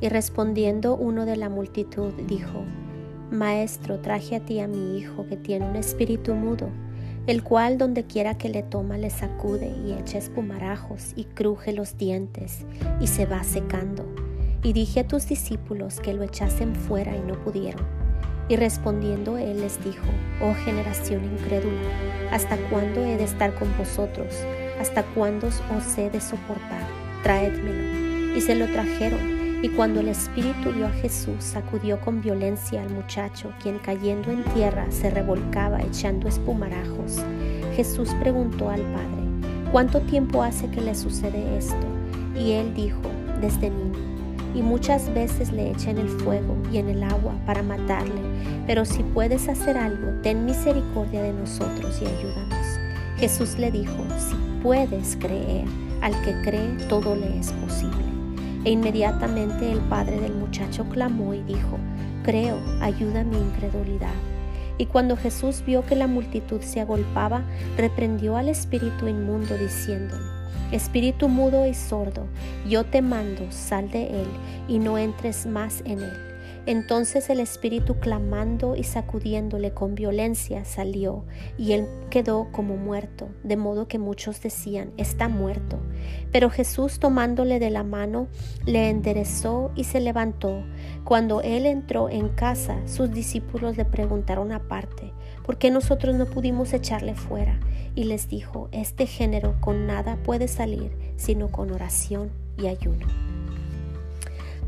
Y 0.00 0.08
respondiendo 0.08 0.96
uno 0.96 1.26
de 1.26 1.36
la 1.36 1.50
multitud 1.50 2.14
dijo, 2.26 2.64
Maestro, 3.30 4.00
traje 4.00 4.36
a 4.36 4.40
ti 4.40 4.58
a 4.60 4.68
mi 4.68 4.96
hijo 4.96 5.26
que 5.26 5.36
tiene 5.36 5.68
un 5.68 5.76
espíritu 5.76 6.32
mudo, 6.32 6.70
el 7.26 7.42
cual 7.42 7.76
donde 7.76 8.04
quiera 8.04 8.38
que 8.38 8.48
le 8.48 8.62
toma 8.62 8.96
le 8.96 9.10
sacude 9.10 9.70
y 9.84 9.92
echa 9.92 10.16
espumarajos 10.16 11.12
y 11.14 11.24
cruje 11.24 11.74
los 11.74 11.98
dientes 11.98 12.64
y 13.02 13.06
se 13.08 13.26
va 13.26 13.44
secando. 13.44 14.06
Y 14.62 14.72
dije 14.72 15.00
a 15.00 15.06
tus 15.06 15.28
discípulos 15.28 16.00
que 16.00 16.14
lo 16.14 16.22
echasen 16.22 16.74
fuera 16.74 17.14
y 17.14 17.20
no 17.20 17.34
pudieron. 17.44 17.84
Y 18.48 18.56
respondiendo 18.56 19.38
él 19.38 19.60
les 19.60 19.82
dijo, 19.84 20.06
Oh 20.42 20.54
generación 20.64 21.24
incrédula, 21.24 21.82
¿hasta 22.30 22.56
cuándo 22.70 23.04
he 23.04 23.18
de 23.18 23.24
estar 23.24 23.54
con 23.54 23.68
vosotros? 23.76 24.34
¿Hasta 24.78 25.02
cuándo 25.02 25.46
os 25.46 25.98
he 25.98 26.10
de 26.10 26.20
soportar? 26.20 26.83
Traédmelo. 27.24 28.36
Y 28.36 28.40
se 28.42 28.54
lo 28.54 28.66
trajeron, 28.68 29.34
Y 29.62 29.70
cuando 29.70 30.00
el 30.00 30.08
espíritu 30.08 30.72
vio 30.72 30.86
a 30.86 30.90
Jesús, 30.90 31.36
sacudió 31.38 31.98
con 31.98 32.20
violencia 32.20 32.82
al 32.82 32.90
muchacho, 32.90 33.50
quien 33.62 33.78
cayendo 33.78 34.30
en 34.30 34.44
tierra 34.52 34.84
se 34.90 35.08
revolcaba 35.08 35.80
echando 35.80 36.28
espumarajos. 36.28 37.22
Jesús 37.74 38.10
preguntó 38.20 38.68
al 38.68 38.82
padre, 38.82 39.70
¿cuánto 39.72 40.02
tiempo 40.02 40.42
hace 40.42 40.68
que 40.68 40.82
le 40.82 40.94
sucede 40.94 41.56
esto? 41.56 41.86
Y 42.38 42.52
él 42.52 42.74
dijo, 42.74 43.00
desde 43.40 43.70
niño. 43.70 43.98
Y 44.54 44.60
muchas 44.60 45.12
veces 45.14 45.50
le 45.50 45.70
echa 45.70 45.92
en 45.92 45.98
el 45.98 46.10
fuego 46.10 46.58
y 46.70 46.76
en 46.76 46.90
el 46.90 47.02
agua 47.02 47.32
para 47.46 47.62
matarle. 47.62 48.20
Pero 48.66 48.84
si 48.84 49.02
puedes 49.02 49.48
hacer 49.48 49.78
algo, 49.78 50.20
ten 50.22 50.44
misericordia 50.44 51.22
de 51.22 51.32
nosotros 51.32 52.02
y 52.02 52.04
ayúdanos. 52.04 52.66
Jesús 53.16 53.58
le 53.58 53.70
dijo, 53.70 53.96
si 54.18 54.36
puedes 54.62 55.16
creer, 55.16 55.64
al 56.04 56.20
que 56.20 56.34
cree 56.42 56.76
todo 56.86 57.16
le 57.16 57.38
es 57.38 57.50
posible. 57.52 58.04
E 58.66 58.70
inmediatamente 58.70 59.72
el 59.72 59.80
padre 59.80 60.20
del 60.20 60.34
muchacho 60.34 60.84
clamó 60.90 61.32
y 61.32 61.42
dijo, 61.44 61.78
Creo, 62.22 62.58
ayuda 62.82 63.24
mi 63.24 63.38
incredulidad. 63.38 64.12
Y 64.76 64.84
cuando 64.84 65.16
Jesús 65.16 65.62
vio 65.66 65.86
que 65.86 65.96
la 65.96 66.06
multitud 66.06 66.60
se 66.60 66.82
agolpaba, 66.82 67.42
reprendió 67.78 68.36
al 68.36 68.50
espíritu 68.50 69.08
inmundo 69.08 69.56
diciendo, 69.56 70.14
Espíritu 70.72 71.28
mudo 71.28 71.66
y 71.66 71.72
sordo, 71.72 72.26
yo 72.68 72.84
te 72.84 73.00
mando, 73.00 73.50
sal 73.50 73.90
de 73.90 74.08
él 74.08 74.28
y 74.68 74.80
no 74.80 74.98
entres 74.98 75.46
más 75.46 75.80
en 75.86 76.00
él. 76.00 76.33
Entonces 76.66 77.28
el 77.28 77.40
espíritu 77.40 77.96
clamando 77.96 78.74
y 78.74 78.84
sacudiéndole 78.84 79.72
con 79.72 79.94
violencia 79.94 80.64
salió, 80.64 81.24
y 81.58 81.72
él 81.72 81.86
quedó 82.08 82.48
como 82.52 82.76
muerto, 82.76 83.28
de 83.42 83.58
modo 83.58 83.86
que 83.86 83.98
muchos 83.98 84.40
decían, 84.40 84.90
está 84.96 85.28
muerto. 85.28 85.78
Pero 86.32 86.48
Jesús 86.48 86.98
tomándole 86.98 87.58
de 87.58 87.68
la 87.68 87.82
mano, 87.82 88.28
le 88.64 88.88
enderezó 88.88 89.72
y 89.74 89.84
se 89.84 90.00
levantó. 90.00 90.64
Cuando 91.04 91.42
él 91.42 91.66
entró 91.66 92.08
en 92.08 92.30
casa, 92.30 92.78
sus 92.86 93.10
discípulos 93.10 93.76
le 93.76 93.84
preguntaron 93.84 94.50
aparte, 94.50 95.12
¿por 95.44 95.58
qué 95.58 95.70
nosotros 95.70 96.14
no 96.14 96.24
pudimos 96.24 96.72
echarle 96.72 97.14
fuera? 97.14 97.60
Y 97.94 98.04
les 98.04 98.28
dijo, 98.28 98.70
este 98.72 99.06
género 99.06 99.54
con 99.60 99.86
nada 99.86 100.16
puede 100.24 100.48
salir, 100.48 100.96
sino 101.16 101.52
con 101.52 101.70
oración 101.72 102.30
y 102.56 102.68
ayuno. 102.68 103.33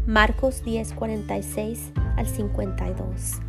Marcos 0.07 0.63
10, 0.63 0.93
46 0.93 1.91
al 2.17 2.29
52. 2.29 3.41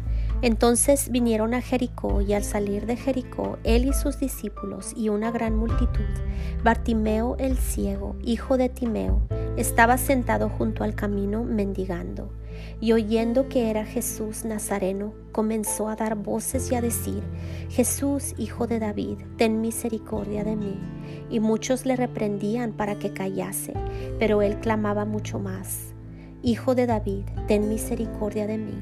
Entonces 0.41 1.11
vinieron 1.11 1.53
a 1.53 1.61
Jericó 1.61 2.21
y 2.21 2.33
al 2.33 2.43
salir 2.43 2.87
de 2.87 2.95
Jericó, 2.95 3.59
él 3.63 3.85
y 3.85 3.93
sus 3.93 4.19
discípulos 4.19 4.91
y 4.95 5.09
una 5.09 5.29
gran 5.29 5.55
multitud, 5.55 6.09
Bartimeo 6.63 7.35
el 7.37 7.57
ciego, 7.57 8.15
hijo 8.23 8.57
de 8.57 8.69
Timeo, 8.69 9.21
estaba 9.55 9.99
sentado 9.99 10.49
junto 10.49 10.83
al 10.83 10.95
camino 10.95 11.43
mendigando. 11.43 12.31
Y 12.81 12.93
oyendo 12.93 13.49
que 13.49 13.69
era 13.69 13.85
Jesús 13.85 14.43
Nazareno, 14.43 15.13
comenzó 15.31 15.89
a 15.89 15.95
dar 15.95 16.15
voces 16.15 16.71
y 16.71 16.75
a 16.75 16.81
decir, 16.81 17.21
Jesús, 17.69 18.33
hijo 18.39 18.65
de 18.65 18.79
David, 18.79 19.19
ten 19.37 19.61
misericordia 19.61 20.43
de 20.43 20.55
mí. 20.55 20.79
Y 21.29 21.39
muchos 21.39 21.85
le 21.85 21.95
reprendían 21.95 22.71
para 22.71 22.97
que 22.97 23.13
callase, 23.13 23.73
pero 24.17 24.41
él 24.41 24.59
clamaba 24.59 25.05
mucho 25.05 25.37
más. 25.37 25.93
Hijo 26.47 26.75
de 26.75 26.88
David, 26.88 27.25
ten 27.49 27.67
misericordia 27.67 28.47
de 28.47 28.57
mí. 28.57 28.81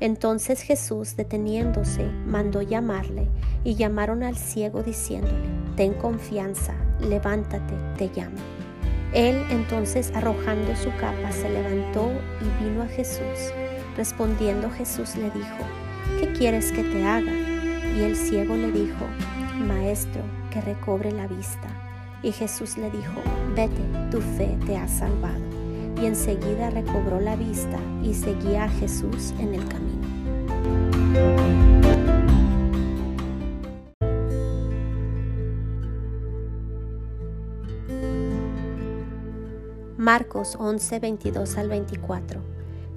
Entonces 0.00 0.62
Jesús, 0.62 1.14
deteniéndose, 1.14 2.06
mandó 2.24 2.62
llamarle, 2.62 3.28
y 3.64 3.74
llamaron 3.74 4.22
al 4.22 4.38
ciego 4.38 4.82
diciéndole, 4.82 5.50
Ten 5.76 5.92
confianza, 5.92 6.74
levántate, 7.00 7.74
te 7.98 8.08
llamo. 8.18 8.38
Él 9.12 9.44
entonces, 9.50 10.10
arrojando 10.14 10.74
su 10.74 10.88
capa, 10.92 11.30
se 11.32 11.50
levantó 11.50 12.10
y 12.40 12.64
vino 12.64 12.80
a 12.80 12.86
Jesús. 12.86 13.52
Respondiendo 13.94 14.70
Jesús 14.70 15.14
le 15.16 15.30
dijo, 15.32 15.66
¿qué 16.18 16.32
quieres 16.32 16.72
que 16.72 16.82
te 16.82 17.04
haga? 17.04 17.32
Y 17.94 18.04
el 18.04 18.16
ciego 18.16 18.56
le 18.56 18.72
dijo, 18.72 19.04
Maestro, 19.68 20.22
que 20.50 20.62
recobre 20.62 21.12
la 21.12 21.26
vista. 21.26 21.68
Y 22.22 22.32
Jesús 22.32 22.78
le 22.78 22.90
dijo, 22.90 23.20
Vete, 23.54 23.82
tu 24.10 24.22
fe 24.22 24.56
te 24.64 24.78
ha 24.78 24.88
salvado 24.88 25.61
y 26.00 26.06
enseguida 26.06 26.70
recobró 26.70 27.20
la 27.20 27.36
vista 27.36 27.78
y 28.02 28.14
seguía 28.14 28.64
a 28.64 28.68
Jesús 28.68 29.32
en 29.38 29.54
el 29.54 29.68
camino. 29.68 30.02
Marcos 40.02 40.56
11, 40.58 40.98
22 40.98 41.58
al 41.58 41.68
24. 41.68 42.40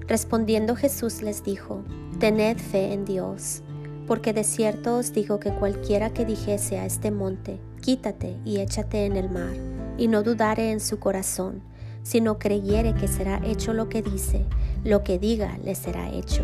Respondiendo 0.08 0.76
Jesús 0.76 1.22
les 1.22 1.44
dijo, 1.44 1.84
Tened 2.20 2.58
fe 2.58 2.94
en 2.94 3.06
Dios, 3.06 3.62
porque 4.08 4.34
de 4.34 4.44
cierto 4.44 4.98
os 4.98 5.14
digo 5.14 5.40
que 5.40 5.52
cualquiera 5.52 6.10
que 6.10 6.26
dijese 6.26 6.80
a 6.80 6.86
este 6.88 7.12
monte, 7.12 7.60
Quítate 7.82 8.40
y 8.44 8.60
échate 8.60 9.06
en 9.06 9.18
el 9.18 9.30
mar, 9.30 9.54
y 10.00 10.08
no 10.08 10.24
dudare 10.24 10.72
en 10.72 10.80
su 10.80 10.98
corazón, 10.98 11.62
si 12.06 12.22
no 12.22 12.38
creyere 12.38 12.94
que 12.94 13.08
será 13.08 13.42
hecho 13.44 13.74
lo 13.74 13.90
que 13.90 14.04
dice, 14.04 14.46
lo 14.84 15.04
que 15.04 15.18
diga 15.18 15.58
le 15.64 15.74
será 15.74 16.12
hecho. 16.12 16.44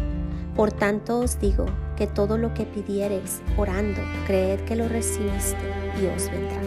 Por 0.55 0.71
tanto 0.71 1.19
os 1.19 1.39
digo 1.39 1.67
que 1.95 2.07
todo 2.07 2.35
lo 2.35 2.51
que 2.55 2.65
pidiereis 2.65 3.41
orando, 3.57 4.01
creed 4.25 4.61
que 4.61 4.75
lo 4.75 4.89
recibiste 4.89 5.61
y 6.01 6.07
os 6.07 6.31
vendrá. 6.31 6.61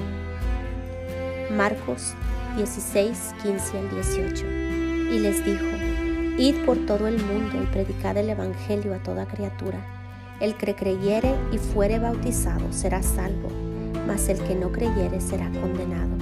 Marcos 1.57 2.15
16, 2.57 3.35
15 3.43 3.79
al 3.79 3.91
18. 3.91 4.47
Y 5.13 5.19
les 5.19 5.45
dijo, 5.45 5.67
Id 6.39 6.65
por 6.65 6.79
todo 6.87 7.09
el 7.09 7.21
mundo 7.21 7.61
y 7.61 7.67
predicad 7.67 8.17
el 8.17 8.31
Evangelio 8.31 8.95
a 8.95 9.03
toda 9.03 9.27
criatura. 9.27 9.85
El 10.39 10.57
que 10.57 10.77
creyere 10.77 11.35
y 11.53 11.59
fuere 11.59 11.99
bautizado 11.99 12.73
será 12.73 13.03
salvo, 13.03 13.49
mas 14.07 14.29
el 14.29 14.39
que 14.39 14.55
no 14.55 14.71
creyere 14.71 15.21
será 15.21 15.51
condenado. 15.61 16.14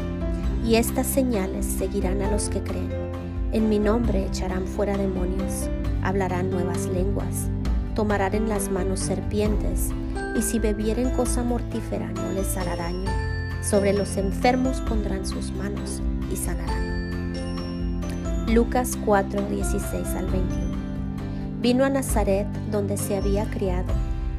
Y 0.64 0.76
estas 0.76 1.06
señales 1.06 1.66
seguirán 1.66 2.22
a 2.22 2.30
los 2.30 2.48
que 2.48 2.62
creen. 2.62 2.90
En 3.52 3.68
mi 3.68 3.78
nombre 3.78 4.26
echarán 4.26 4.66
fuera 4.66 4.96
demonios, 4.96 5.68
hablarán 6.02 6.50
nuevas 6.50 6.86
lenguas, 6.86 7.48
tomarán 7.94 8.34
en 8.34 8.48
las 8.48 8.70
manos 8.70 9.00
serpientes, 9.00 9.90
y 10.36 10.42
si 10.42 10.58
bebieren 10.58 11.10
cosa 11.10 11.42
mortífera 11.42 12.08
no 12.12 12.32
les 12.32 12.56
hará 12.56 12.76
daño. 12.76 13.10
Sobre 13.62 13.92
los 13.92 14.16
enfermos 14.16 14.80
pondrán 14.80 15.26
sus 15.26 15.52
manos 15.52 16.00
y 16.32 16.36
sanarán. 16.36 18.02
Lucas 18.48 18.98
4, 19.04 19.42
16 19.50 20.08
al 20.16 20.26
21. 20.26 20.82
Vino 21.60 21.84
a 21.84 21.90
Nazaret 21.90 22.46
donde 22.70 22.96
se 22.96 23.16
había 23.16 23.44
criado, 23.50 23.92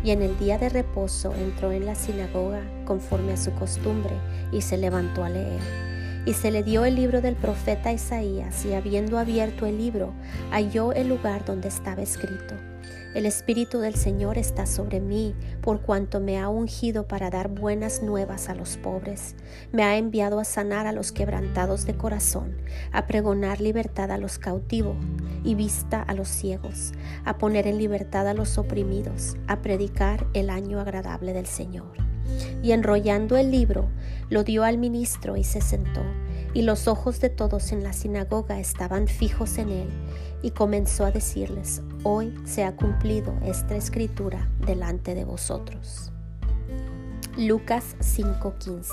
y 0.03 0.12
en 0.12 0.21
el 0.21 0.38
día 0.38 0.57
de 0.57 0.69
reposo 0.69 1.33
entró 1.36 1.71
en 1.71 1.86
la 1.86 1.95
sinagoga 1.95 2.62
conforme 2.86 3.33
a 3.33 3.38
su 3.38 3.51
costumbre 3.53 4.13
y 4.51 4.62
se 4.62 4.77
levantó 4.77 5.23
a 5.23 5.29
leer. 5.29 5.92
Y 6.25 6.33
se 6.33 6.51
le 6.51 6.63
dio 6.63 6.86
el 6.86 6.95
libro 6.95 7.21
del 7.21 7.36
profeta 7.36 7.91
Isaías, 7.91 8.65
y 8.65 8.73
habiendo 8.73 9.19
abierto 9.19 9.65
el 9.65 9.77
libro, 9.77 10.13
halló 10.51 10.93
el 10.93 11.09
lugar 11.09 11.43
donde 11.43 11.67
estaba 11.67 12.01
escrito. 12.01 12.55
El 13.13 13.27
Espíritu 13.27 13.79
del 13.79 13.93
Señor 13.93 14.38
está 14.38 14.65
sobre 14.65 14.99
mí, 14.99 15.36
por 15.62 15.81
cuanto 15.81 16.19
me 16.19 16.39
ha 16.39 16.49
ungido 16.49 17.07
para 17.07 17.29
dar 17.29 17.47
buenas 17.47 18.01
nuevas 18.01 18.49
a 18.49 18.55
los 18.55 18.77
pobres. 18.77 19.36
Me 19.71 19.83
ha 19.83 19.97
enviado 19.97 20.39
a 20.39 20.45
sanar 20.45 20.88
a 20.88 20.93
los 20.93 21.12
quebrantados 21.12 21.86
de 21.86 21.95
corazón, 21.95 22.57
a 22.91 23.05
pregonar 23.05 23.62
libertad 23.62 24.09
a 24.09 24.17
los 24.17 24.39
cautivos 24.39 24.97
y 25.43 25.53
vista 25.53 26.01
a 26.01 26.15
los 26.15 26.27
ciegos, 26.27 26.93
a 27.23 27.38
poner 27.38 27.67
en 27.67 27.77
libertad 27.77 28.27
a 28.27 28.33
los 28.33 28.57
oprimidos, 28.57 29.36
a 29.47 29.62
predicar 29.62 30.25
el 30.33 30.49
año 30.49 30.79
agradable 30.79 31.33
del 31.33 31.45
Señor 31.45 32.12
y 32.62 32.71
enrollando 32.71 33.38
el 33.38 33.51
libro, 33.51 33.88
lo 34.29 34.43
dio 34.43 34.63
al 34.63 34.77
ministro 34.77 35.38
y 35.38 35.43
se 35.43 35.62
sentó, 35.62 36.01
y 36.53 36.62
los 36.63 36.88
ojos 36.88 37.19
de 37.19 37.29
todos 37.29 37.71
en 37.71 37.83
la 37.83 37.93
sinagoga 37.93 38.59
estaban 38.59 39.07
fijos 39.07 39.57
en 39.57 39.69
él, 39.69 39.89
y 40.41 40.51
comenzó 40.51 41.05
a 41.05 41.12
decirles, 41.12 41.81
hoy 42.03 42.33
se 42.45 42.63
ha 42.63 42.75
cumplido 42.75 43.33
esta 43.45 43.75
escritura 43.75 44.49
delante 44.65 45.15
de 45.15 45.25
vosotros. 45.25 46.12
Lucas 47.38 47.95
5:15 47.99 48.91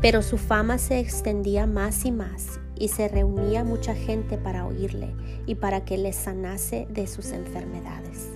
Pero 0.00 0.22
su 0.22 0.38
fama 0.38 0.78
se 0.78 0.98
extendía 0.98 1.66
más 1.66 2.04
y 2.04 2.12
más, 2.12 2.60
y 2.74 2.88
se 2.88 3.08
reunía 3.08 3.64
mucha 3.64 3.94
gente 3.94 4.38
para 4.38 4.66
oírle 4.66 5.14
y 5.46 5.54
para 5.54 5.84
que 5.84 5.98
les 5.98 6.16
sanase 6.16 6.86
de 6.90 7.06
sus 7.06 7.32
enfermedades. 7.32 8.35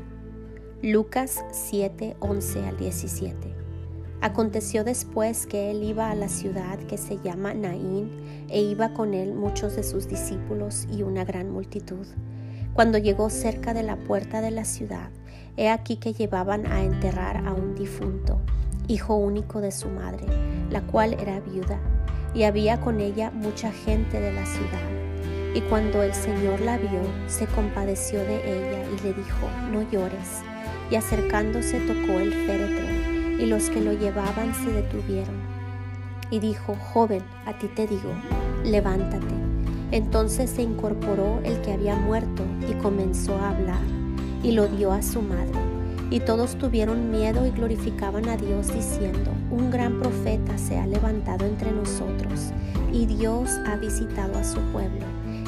Lucas 0.82 1.44
7, 1.52 2.16
11 2.20 2.64
al 2.64 2.78
17. 2.78 3.54
Aconteció 4.22 4.82
después 4.82 5.46
que 5.46 5.70
él 5.70 5.82
iba 5.82 6.10
a 6.10 6.14
la 6.14 6.30
ciudad 6.30 6.78
que 6.78 6.96
se 6.96 7.18
llama 7.18 7.52
Naín, 7.52 8.08
e 8.48 8.62
iba 8.62 8.94
con 8.94 9.12
él 9.12 9.34
muchos 9.34 9.76
de 9.76 9.82
sus 9.82 10.08
discípulos 10.08 10.88
y 10.90 11.02
una 11.02 11.26
gran 11.26 11.50
multitud. 11.50 12.06
Cuando 12.72 12.96
llegó 12.96 13.28
cerca 13.28 13.74
de 13.74 13.82
la 13.82 13.96
puerta 13.96 14.40
de 14.40 14.52
la 14.52 14.64
ciudad, 14.64 15.10
he 15.58 15.68
aquí 15.68 15.96
que 15.96 16.14
llevaban 16.14 16.64
a 16.64 16.82
enterrar 16.82 17.46
a 17.46 17.52
un 17.52 17.74
difunto, 17.74 18.40
hijo 18.88 19.16
único 19.16 19.60
de 19.60 19.72
su 19.72 19.90
madre, 19.90 20.24
la 20.70 20.80
cual 20.80 21.12
era 21.20 21.40
viuda, 21.40 21.78
y 22.32 22.44
había 22.44 22.80
con 22.80 23.02
ella 23.02 23.30
mucha 23.32 23.70
gente 23.70 24.18
de 24.18 24.32
la 24.32 24.46
ciudad. 24.46 25.54
Y 25.54 25.60
cuando 25.60 26.02
el 26.02 26.14
Señor 26.14 26.58
la 26.62 26.78
vio, 26.78 27.02
se 27.26 27.46
compadeció 27.48 28.20
de 28.20 28.36
ella 28.36 28.88
y 28.88 29.02
le 29.02 29.12
dijo, 29.12 29.46
no 29.70 29.82
llores. 29.90 30.40
Y 30.90 30.96
acercándose 30.96 31.78
tocó 31.80 32.18
el 32.18 32.32
féretro, 32.32 32.86
y 33.38 33.46
los 33.46 33.70
que 33.70 33.80
lo 33.80 33.92
llevaban 33.92 34.54
se 34.54 34.72
detuvieron. 34.72 35.36
Y 36.30 36.40
dijo, 36.40 36.74
joven, 36.74 37.22
a 37.46 37.58
ti 37.58 37.68
te 37.68 37.86
digo, 37.86 38.12
levántate. 38.64 39.34
Entonces 39.92 40.50
se 40.50 40.62
incorporó 40.62 41.40
el 41.44 41.60
que 41.62 41.72
había 41.72 41.96
muerto 41.96 42.44
y 42.68 42.74
comenzó 42.74 43.36
a 43.36 43.50
hablar, 43.50 43.82
y 44.42 44.52
lo 44.52 44.68
dio 44.68 44.92
a 44.92 45.02
su 45.02 45.22
madre. 45.22 45.58
Y 46.10 46.20
todos 46.20 46.56
tuvieron 46.56 47.10
miedo 47.10 47.46
y 47.46 47.50
glorificaban 47.50 48.28
a 48.28 48.36
Dios 48.36 48.72
diciendo, 48.74 49.30
un 49.50 49.70
gran 49.70 50.00
profeta 50.00 50.58
se 50.58 50.78
ha 50.78 50.86
levantado 50.86 51.46
entre 51.46 51.70
nosotros, 51.70 52.52
y 52.92 53.06
Dios 53.06 53.50
ha 53.66 53.76
visitado 53.76 54.36
a 54.36 54.44
su 54.44 54.60
pueblo. 54.72 55.06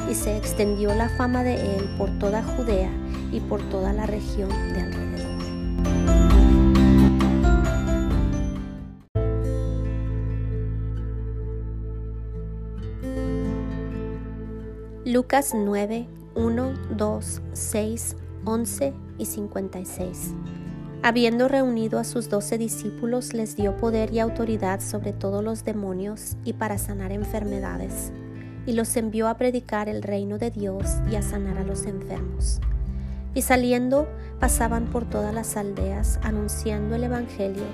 Y 0.09 0.15
se 0.15 0.37
extendió 0.37 0.93
la 0.93 1.09
fama 1.09 1.43
de 1.43 1.55
él 1.55 1.89
por 1.97 2.09
toda 2.19 2.43
Judea 2.43 2.91
y 3.31 3.39
por 3.39 3.61
toda 3.69 3.93
la 3.93 4.05
región 4.05 4.49
de 4.49 4.81
alrededor. 4.81 5.02
Lucas 15.13 15.51
9, 15.53 16.07
1, 16.33 16.73
2, 16.97 17.41
6, 17.53 18.15
11 18.45 18.93
y 19.19 19.25
56. 19.27 20.33
Habiendo 21.03 21.47
reunido 21.47 21.99
a 21.99 22.03
sus 22.03 22.29
doce 22.29 22.57
discípulos, 22.57 23.35
les 23.35 23.55
dio 23.55 23.77
poder 23.77 24.11
y 24.11 24.17
autoridad 24.17 24.81
sobre 24.81 25.13
todos 25.13 25.43
los 25.43 25.63
demonios 25.63 26.35
y 26.43 26.53
para 26.53 26.79
sanar 26.79 27.11
enfermedades, 27.11 28.11
y 28.65 28.73
los 28.73 28.97
envió 28.97 29.27
a 29.27 29.37
predicar 29.37 29.87
el 29.87 30.01
reino 30.01 30.39
de 30.39 30.49
Dios 30.49 30.85
y 31.11 31.15
a 31.15 31.21
sanar 31.21 31.59
a 31.59 31.63
los 31.63 31.85
enfermos. 31.85 32.59
Y 33.35 33.43
saliendo, 33.43 34.07
pasaban 34.39 34.87
por 34.87 35.07
todas 35.07 35.31
las 35.31 35.57
aldeas, 35.57 36.19
anunciando 36.23 36.95
el 36.95 37.03
Evangelio 37.03 37.65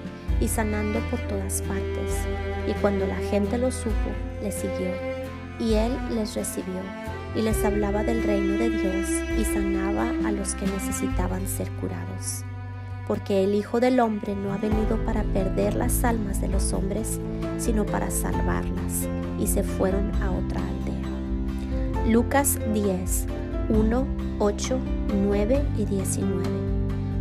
y 0.42 0.50
sanando 0.50 1.00
por 1.10 1.26
todas 1.30 1.62
partes. 1.62 2.18
Y 2.68 2.74
cuando 2.82 3.08
la 3.08 3.16
gente 3.32 3.58
lo 3.58 3.72
supo, 3.72 4.10
le 4.44 4.52
siguió, 4.52 4.92
y 5.58 5.76
él 5.76 5.94
les 6.14 6.36
recibió 6.36 6.82
y 7.36 7.42
les 7.42 7.64
hablaba 7.64 8.04
del 8.04 8.24
reino 8.24 8.54
de 8.54 8.70
Dios 8.70 9.08
y 9.38 9.46
sanaba 9.46 10.10
a 10.26 10.32
los 10.32 10.56
que 10.56 10.66
necesitaban 10.66 11.48
ser 11.48 11.70
curados. 11.74 12.44
Porque 13.08 13.44
el 13.44 13.56
Hijo 13.56 13.80
del 13.80 14.00
Hombre 14.00 14.36
no 14.36 14.54
ha 14.54 14.58
venido 14.58 15.04
para 15.06 15.24
perder 15.24 15.76
las 15.76 16.04
almas 16.04 16.42
de 16.42 16.48
los 16.48 16.74
hombres, 16.74 17.20
sino 17.58 17.86
para 17.86 18.12
salvarlas. 18.12 19.08
Y 19.40 19.48
se 19.48 19.64
fueron 19.64 20.12
a 20.22 20.32
otra 20.32 20.62
aldea. 20.62 22.08
Lucas 22.08 22.60
10, 22.74 23.26
1, 23.70 24.08
8, 24.40 24.80
9 25.26 25.66
y 25.78 25.86
19. 25.86 26.44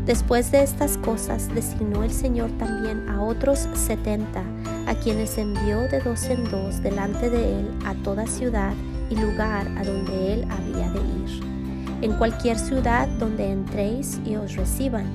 Después 0.05 0.51
de 0.51 0.63
estas 0.63 0.97
cosas 0.99 1.55
designó 1.55 2.03
el 2.03 2.11
Señor 2.11 2.51
también 2.53 3.09
a 3.09 3.23
otros 3.23 3.69
setenta, 3.75 4.43
a 4.87 4.95
quienes 4.95 5.37
envió 5.37 5.81
de 5.83 6.01
dos 6.01 6.25
en 6.25 6.45
dos 6.45 6.83
delante 6.83 7.29
de 7.29 7.61
él 7.61 7.69
a 7.85 7.95
toda 7.95 8.27
ciudad 8.27 8.73
y 9.11 9.17
lugar 9.17 9.67
a 9.77 9.85
donde 9.85 10.35
él 10.35 10.47
había 10.51 10.91
de 10.91 11.01
ir. 11.01 11.19
En 12.01 12.13
cualquier 12.13 12.59
ciudad 12.59 13.09
donde 13.19 13.51
entréis 13.51 14.21
y 14.25 14.37
os 14.37 14.55
reciban, 14.55 15.07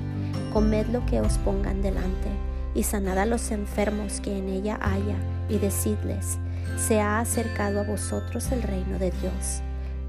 comed 0.52 0.86
lo 0.88 1.04
que 1.06 1.20
os 1.20 1.38
pongan 1.38 1.80
delante, 1.80 2.28
y 2.74 2.82
sanad 2.82 3.18
a 3.18 3.26
los 3.26 3.50
enfermos 3.50 4.20
que 4.20 4.36
en 4.36 4.48
ella 4.48 4.78
haya, 4.82 5.16
y 5.48 5.58
decidles, 5.58 6.38
se 6.76 7.00
ha 7.00 7.20
acercado 7.20 7.80
a 7.80 7.84
vosotros 7.84 8.50
el 8.52 8.62
reino 8.62 8.98
de 8.98 9.10
Dios. 9.12 9.62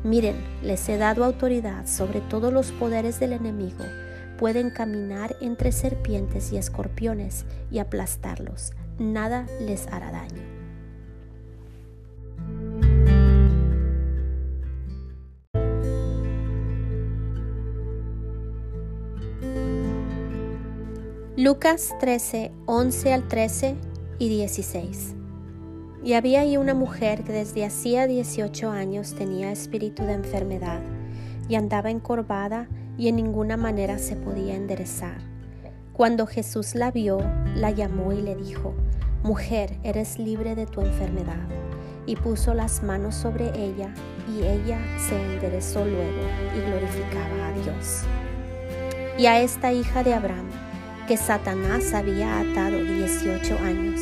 Miren, 0.03 0.35
les 0.61 0.87
he 0.89 0.97
dado 0.97 1.23
autoridad 1.23 1.87
sobre 1.87 2.21
todos 2.21 2.51
los 2.51 2.71
poderes 2.71 3.19
del 3.19 3.33
enemigo, 3.33 3.85
pueden 4.37 4.69
caminar 4.69 5.35
entre 5.41 5.71
serpientes 5.71 6.51
y 6.51 6.57
escorpiones 6.57 7.45
y 7.71 7.79
aplastarlos, 7.79 8.73
nada 8.99 9.45
les 9.61 9.87
hará 9.87 10.11
daño. 10.11 10.54
Lucas 21.45 21.93
13, 21.99 22.51
11 22.65 23.13
al 23.13 23.27
13 23.27 23.75
y 24.17 24.29
16. 24.29 25.13
Y 26.03 26.13
había 26.13 26.39
ahí 26.39 26.57
una 26.57 26.73
mujer 26.73 27.23
que 27.23 27.33
desde 27.33 27.63
hacía 27.63 28.07
18 28.07 28.71
años 28.71 29.13
tenía 29.13 29.51
espíritu 29.51 30.01
de 30.05 30.13
enfermedad 30.13 30.79
y 31.47 31.53
andaba 31.53 31.91
encorvada 31.91 32.67
y 32.97 33.09
en 33.09 33.17
ninguna 33.17 33.57
manera 33.57 33.99
se 33.99 34.15
podía 34.15 34.55
enderezar. 34.55 35.19
Cuando 35.93 36.25
Jesús 36.25 36.73
la 36.73 36.89
vio, 36.89 37.19
la 37.53 37.69
llamó 37.69 38.11
y 38.11 38.23
le 38.23 38.35
dijo, 38.35 38.73
Mujer, 39.21 39.77
eres 39.83 40.17
libre 40.17 40.55
de 40.55 40.65
tu 40.65 40.81
enfermedad. 40.81 41.47
Y 42.07 42.15
puso 42.15 42.55
las 42.55 42.81
manos 42.81 43.13
sobre 43.13 43.49
ella 43.49 43.93
y 44.35 44.41
ella 44.41 44.79
se 44.97 45.15
enderezó 45.15 45.85
luego 45.85 46.23
y 46.55 46.61
glorificaba 46.71 47.49
a 47.49 47.51
Dios. 47.51 48.01
Y 49.19 49.27
a 49.27 49.41
esta 49.41 49.71
hija 49.71 50.03
de 50.03 50.15
Abraham, 50.15 50.49
que 51.07 51.17
Satanás 51.17 51.93
había 51.93 52.39
atado 52.39 52.83
18 52.83 53.59
años, 53.59 54.01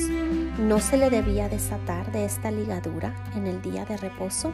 ¿no 0.58 0.80
se 0.80 0.98
le 0.98 1.10
debía 1.10 1.50
desatar 1.50 2.10
de 2.14 2.24
esta 2.24 2.50
ligadura 2.50 3.14
en 3.36 3.46
el 3.46 3.62
día 3.62 3.84
de 3.84 3.98
reposo? 3.98 4.54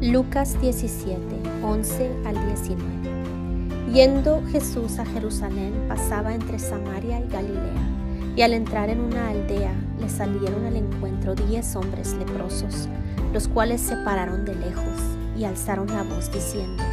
Lucas 0.00 0.60
17, 0.60 1.18
11 1.62 2.10
al 2.24 2.46
19. 2.46 3.92
Yendo 3.92 4.42
Jesús 4.52 5.00
a 5.00 5.06
Jerusalén, 5.06 5.72
pasaba 5.88 6.32
entre 6.32 6.60
Samaria 6.60 7.18
y 7.18 7.28
Galilea, 7.28 8.34
y 8.36 8.42
al 8.42 8.52
entrar 8.52 8.88
en 8.88 9.00
una 9.00 9.30
aldea 9.30 9.74
le 9.98 10.08
salieron 10.08 10.64
al 10.64 10.76
encuentro 10.76 11.34
diez 11.34 11.74
hombres 11.74 12.14
leprosos, 12.14 12.88
los 13.32 13.48
cuales 13.48 13.80
se 13.80 13.96
pararon 13.96 14.44
de 14.44 14.54
lejos 14.54 15.00
y 15.36 15.44
alzaron 15.44 15.88
la 15.88 16.04
voz 16.04 16.30
diciendo, 16.32 16.84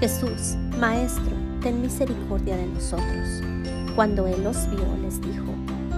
Jesús, 0.00 0.56
Maestro, 0.78 1.41
ten 1.62 1.80
misericordia 1.80 2.56
de 2.56 2.66
nosotros. 2.66 3.40
Cuando 3.94 4.26
él 4.26 4.42
los 4.42 4.68
vio, 4.70 4.96
les 5.00 5.20
dijo, 5.20 5.44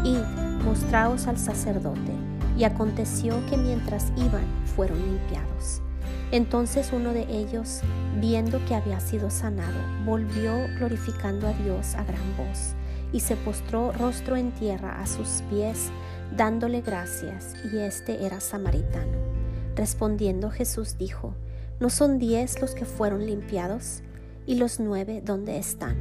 Id, 0.05 0.63
mostraos 0.65 1.27
al 1.27 1.39
sacerdote. 1.39 2.13
Y 2.57 2.65
aconteció 2.65 3.35
que 3.47 3.57
mientras 3.57 4.13
iban, 4.17 4.45
fueron 4.77 4.99
limpiados. 4.99 5.81
Entonces 6.31 6.91
uno 6.93 7.13
de 7.13 7.27
ellos, 7.29 7.81
viendo 8.21 8.65
que 8.67 8.75
había 8.75 9.01
sido 9.01 9.31
sanado, 9.31 9.79
volvió 10.05 10.53
glorificando 10.79 11.49
a 11.49 11.53
Dios 11.53 11.95
a 11.95 12.05
gran 12.05 12.37
voz, 12.37 12.75
y 13.13 13.21
se 13.21 13.37
postró 13.37 13.93
rostro 13.93 14.37
en 14.37 14.53
tierra 14.53 15.01
a 15.01 15.07
sus 15.07 15.43
pies, 15.51 15.91
dándole 16.37 16.81
gracias, 16.81 17.55
y 17.73 17.79
este 17.79 18.25
era 18.25 18.41
samaritano. 18.41 19.19
Respondiendo 19.75 20.51
Jesús 20.51 20.97
dijo, 20.99 21.35
¿no 21.81 21.91
son 21.91 22.19
diez 22.19 22.61
los 22.61 22.75
que 22.75 22.85
fueron 22.85 23.27
limpiados? 23.27 24.03
¿Y 24.47 24.57
los 24.57 24.79
nueve 24.79 25.23
dónde 25.25 25.57
están? 25.57 25.97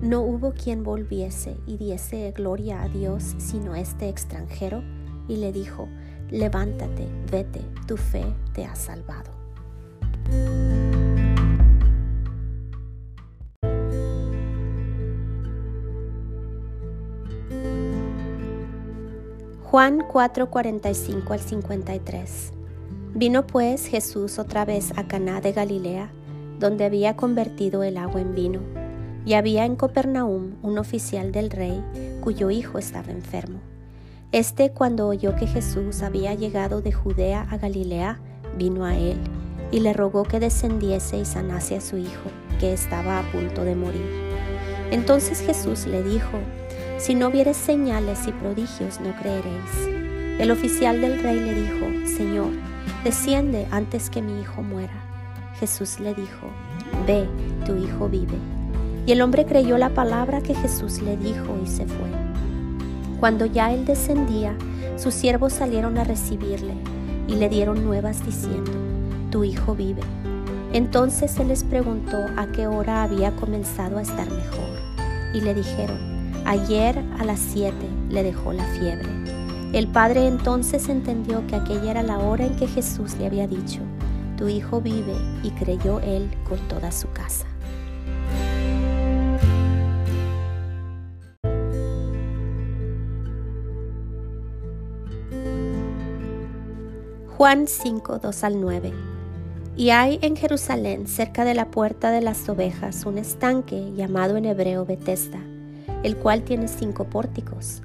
No 0.00 0.22
hubo 0.22 0.52
quien 0.52 0.82
volviese 0.82 1.56
y 1.66 1.76
diese 1.76 2.32
gloria 2.32 2.82
a 2.82 2.88
Dios 2.88 3.34
sino 3.38 3.74
este 3.74 4.08
extranjero, 4.08 4.82
y 5.28 5.36
le 5.36 5.52
dijo, 5.52 5.88
levántate, 6.30 7.06
vete, 7.30 7.60
tu 7.86 7.96
fe 7.96 8.24
te 8.54 8.64
ha 8.64 8.74
salvado. 8.76 9.30
Juan 19.64 19.98
4:45 19.98 21.30
al 21.32 21.40
53 21.40 22.52
Vino 23.14 23.46
pues 23.46 23.86
Jesús 23.86 24.38
otra 24.38 24.64
vez 24.64 24.92
a 24.96 25.06
Caná 25.06 25.40
de 25.40 25.52
Galilea, 25.52 26.10
donde 26.58 26.84
había 26.84 27.16
convertido 27.16 27.82
el 27.82 27.96
agua 27.96 28.20
en 28.20 28.34
vino. 28.34 28.60
Y 29.24 29.34
había 29.34 29.64
en 29.64 29.76
Copernaum 29.76 30.54
un 30.62 30.78
oficial 30.78 31.32
del 31.32 31.50
rey 31.50 31.82
cuyo 32.20 32.50
hijo 32.50 32.78
estaba 32.78 33.10
enfermo. 33.10 33.60
Este 34.32 34.70
cuando 34.70 35.08
oyó 35.08 35.34
que 35.36 35.46
Jesús 35.46 36.02
había 36.02 36.34
llegado 36.34 36.82
de 36.82 36.92
Judea 36.92 37.46
a 37.50 37.56
Galilea, 37.56 38.18
vino 38.58 38.84
a 38.84 38.96
él 38.96 39.16
y 39.70 39.80
le 39.80 39.92
rogó 39.92 40.24
que 40.24 40.40
descendiese 40.40 41.18
y 41.18 41.24
sanase 41.24 41.76
a 41.76 41.80
su 41.80 41.96
hijo, 41.96 42.30
que 42.60 42.72
estaba 42.72 43.18
a 43.18 43.32
punto 43.32 43.64
de 43.64 43.74
morir. 43.74 44.26
Entonces 44.90 45.40
Jesús 45.40 45.86
le 45.86 46.02
dijo, 46.02 46.38
si 46.98 47.14
no 47.14 47.30
vieres 47.30 47.56
señales 47.56 48.26
y 48.26 48.32
prodigios 48.32 49.00
no 49.00 49.14
creeréis. 49.20 50.40
El 50.40 50.50
oficial 50.50 51.00
del 51.00 51.22
rey 51.22 51.40
le 51.40 51.54
dijo, 51.54 51.86
Señor, 52.06 52.50
desciende 53.04 53.66
antes 53.70 54.10
que 54.10 54.22
mi 54.22 54.40
hijo 54.40 54.62
muera. 54.62 55.05
Jesús 55.60 56.00
le 56.00 56.14
dijo, 56.14 56.48
Ve, 57.06 57.26
tu 57.64 57.76
hijo 57.76 58.08
vive. 58.08 58.36
Y 59.06 59.12
el 59.12 59.22
hombre 59.22 59.46
creyó 59.46 59.78
la 59.78 59.90
palabra 59.90 60.40
que 60.40 60.54
Jesús 60.54 61.00
le 61.00 61.16
dijo 61.16 61.56
y 61.62 61.66
se 61.66 61.86
fue. 61.86 62.10
Cuando 63.20 63.46
ya 63.46 63.72
él 63.72 63.84
descendía, 63.84 64.56
sus 64.96 65.14
siervos 65.14 65.52
salieron 65.52 65.96
a 65.98 66.04
recibirle 66.04 66.74
y 67.28 67.36
le 67.36 67.48
dieron 67.48 67.84
nuevas 67.84 68.24
diciendo, 68.24 68.72
tu 69.30 69.44
hijo 69.44 69.74
vive. 69.74 70.02
Entonces 70.72 71.38
él 71.38 71.48
les 71.48 71.64
preguntó 71.64 72.18
a 72.36 72.46
qué 72.48 72.66
hora 72.66 73.02
había 73.02 73.34
comenzado 73.36 73.98
a 73.98 74.02
estar 74.02 74.30
mejor. 74.30 74.66
Y 75.32 75.40
le 75.40 75.54
dijeron, 75.54 75.98
ayer 76.44 77.02
a 77.18 77.24
las 77.24 77.38
siete 77.38 77.88
le 78.10 78.22
dejó 78.22 78.52
la 78.52 78.64
fiebre. 78.78 79.08
El 79.72 79.88
padre 79.88 80.26
entonces 80.26 80.88
entendió 80.88 81.46
que 81.46 81.56
aquella 81.56 81.90
era 81.90 82.02
la 82.02 82.18
hora 82.18 82.46
en 82.46 82.56
que 82.56 82.66
Jesús 82.66 83.16
le 83.18 83.26
había 83.26 83.46
dicho, 83.46 83.80
tu 84.36 84.48
hijo 84.48 84.80
vive, 84.80 85.16
y 85.42 85.50
creyó 85.50 86.00
él 86.00 86.30
con 86.48 86.58
toda 86.68 86.92
su 86.92 87.10
casa. 87.10 87.46
Juan 97.36 97.66
5, 97.68 98.18
2 98.18 98.44
al 98.44 98.60
9. 98.60 98.92
Y 99.76 99.90
hay 99.90 100.18
en 100.22 100.36
Jerusalén, 100.36 101.06
cerca 101.06 101.44
de 101.44 101.52
la 101.52 101.70
puerta 101.70 102.10
de 102.10 102.22
las 102.22 102.48
ovejas, 102.48 103.04
un 103.04 103.18
estanque 103.18 103.92
llamado 103.94 104.38
en 104.38 104.46
hebreo 104.46 104.86
Betesda, 104.86 105.40
el 106.02 106.16
cual 106.16 106.44
tiene 106.44 106.66
cinco 106.66 107.04
pórticos. 107.04 107.82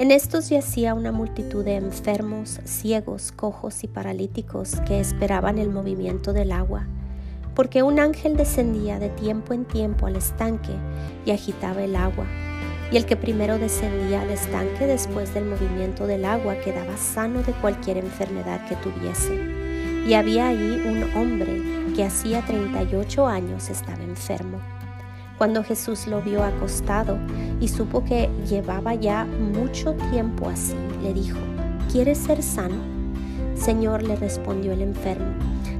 En 0.00 0.10
estos 0.12 0.48
yacía 0.48 0.94
una 0.94 1.12
multitud 1.12 1.62
de 1.62 1.76
enfermos, 1.76 2.60
ciegos, 2.64 3.32
cojos 3.32 3.84
y 3.84 3.86
paralíticos 3.86 4.80
que 4.86 4.98
esperaban 4.98 5.58
el 5.58 5.68
movimiento 5.68 6.32
del 6.32 6.52
agua, 6.52 6.86
porque 7.54 7.82
un 7.82 8.00
ángel 8.00 8.34
descendía 8.34 8.98
de 8.98 9.10
tiempo 9.10 9.52
en 9.52 9.66
tiempo 9.66 10.06
al 10.06 10.16
estanque 10.16 10.72
y 11.26 11.32
agitaba 11.32 11.82
el 11.82 11.96
agua 11.96 12.24
y 12.90 12.96
el 12.96 13.04
que 13.04 13.16
primero 13.16 13.58
descendía 13.58 14.22
al 14.22 14.30
estanque 14.30 14.86
después 14.86 15.34
del 15.34 15.44
movimiento 15.44 16.06
del 16.06 16.24
agua 16.24 16.56
quedaba 16.64 16.96
sano 16.96 17.42
de 17.42 17.52
cualquier 17.52 17.98
enfermedad 17.98 18.66
que 18.70 18.76
tuviese. 18.76 19.38
Y 20.08 20.14
había 20.14 20.48
allí 20.48 20.80
un 20.80 21.14
hombre 21.14 21.92
que 21.94 22.04
hacía 22.04 22.40
38 22.46 23.26
años 23.26 23.68
estaba 23.68 24.02
enfermo. 24.02 24.79
Cuando 25.40 25.64
Jesús 25.64 26.06
lo 26.06 26.20
vio 26.20 26.44
acostado 26.44 27.16
y 27.62 27.68
supo 27.68 28.04
que 28.04 28.28
llevaba 28.46 28.94
ya 28.94 29.24
mucho 29.24 29.94
tiempo 30.10 30.50
así, 30.50 30.74
le 31.02 31.14
dijo, 31.14 31.38
¿quieres 31.90 32.18
ser 32.18 32.42
sano? 32.42 32.76
Señor, 33.54 34.02
le 34.02 34.16
respondió 34.16 34.72
el 34.72 34.82
enfermo, 34.82 35.32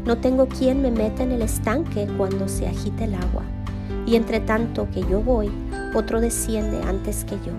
no 0.06 0.16
tengo 0.16 0.48
quien 0.48 0.80
me 0.80 0.90
meta 0.90 1.24
en 1.24 1.32
el 1.32 1.42
estanque 1.42 2.08
cuando 2.16 2.48
se 2.48 2.68
agite 2.68 3.04
el 3.04 3.14
agua. 3.14 3.42
Y 4.06 4.16
entre 4.16 4.40
tanto 4.40 4.88
que 4.94 5.02
yo 5.02 5.20
voy, 5.20 5.50
otro 5.94 6.22
desciende 6.22 6.80
antes 6.84 7.26
que 7.26 7.36
yo. 7.44 7.52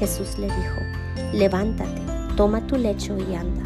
Jesús 0.00 0.38
le 0.40 0.46
dijo, 0.46 0.80
levántate, 1.32 2.02
toma 2.36 2.66
tu 2.66 2.76
lecho 2.76 3.16
y 3.18 3.36
anda. 3.36 3.62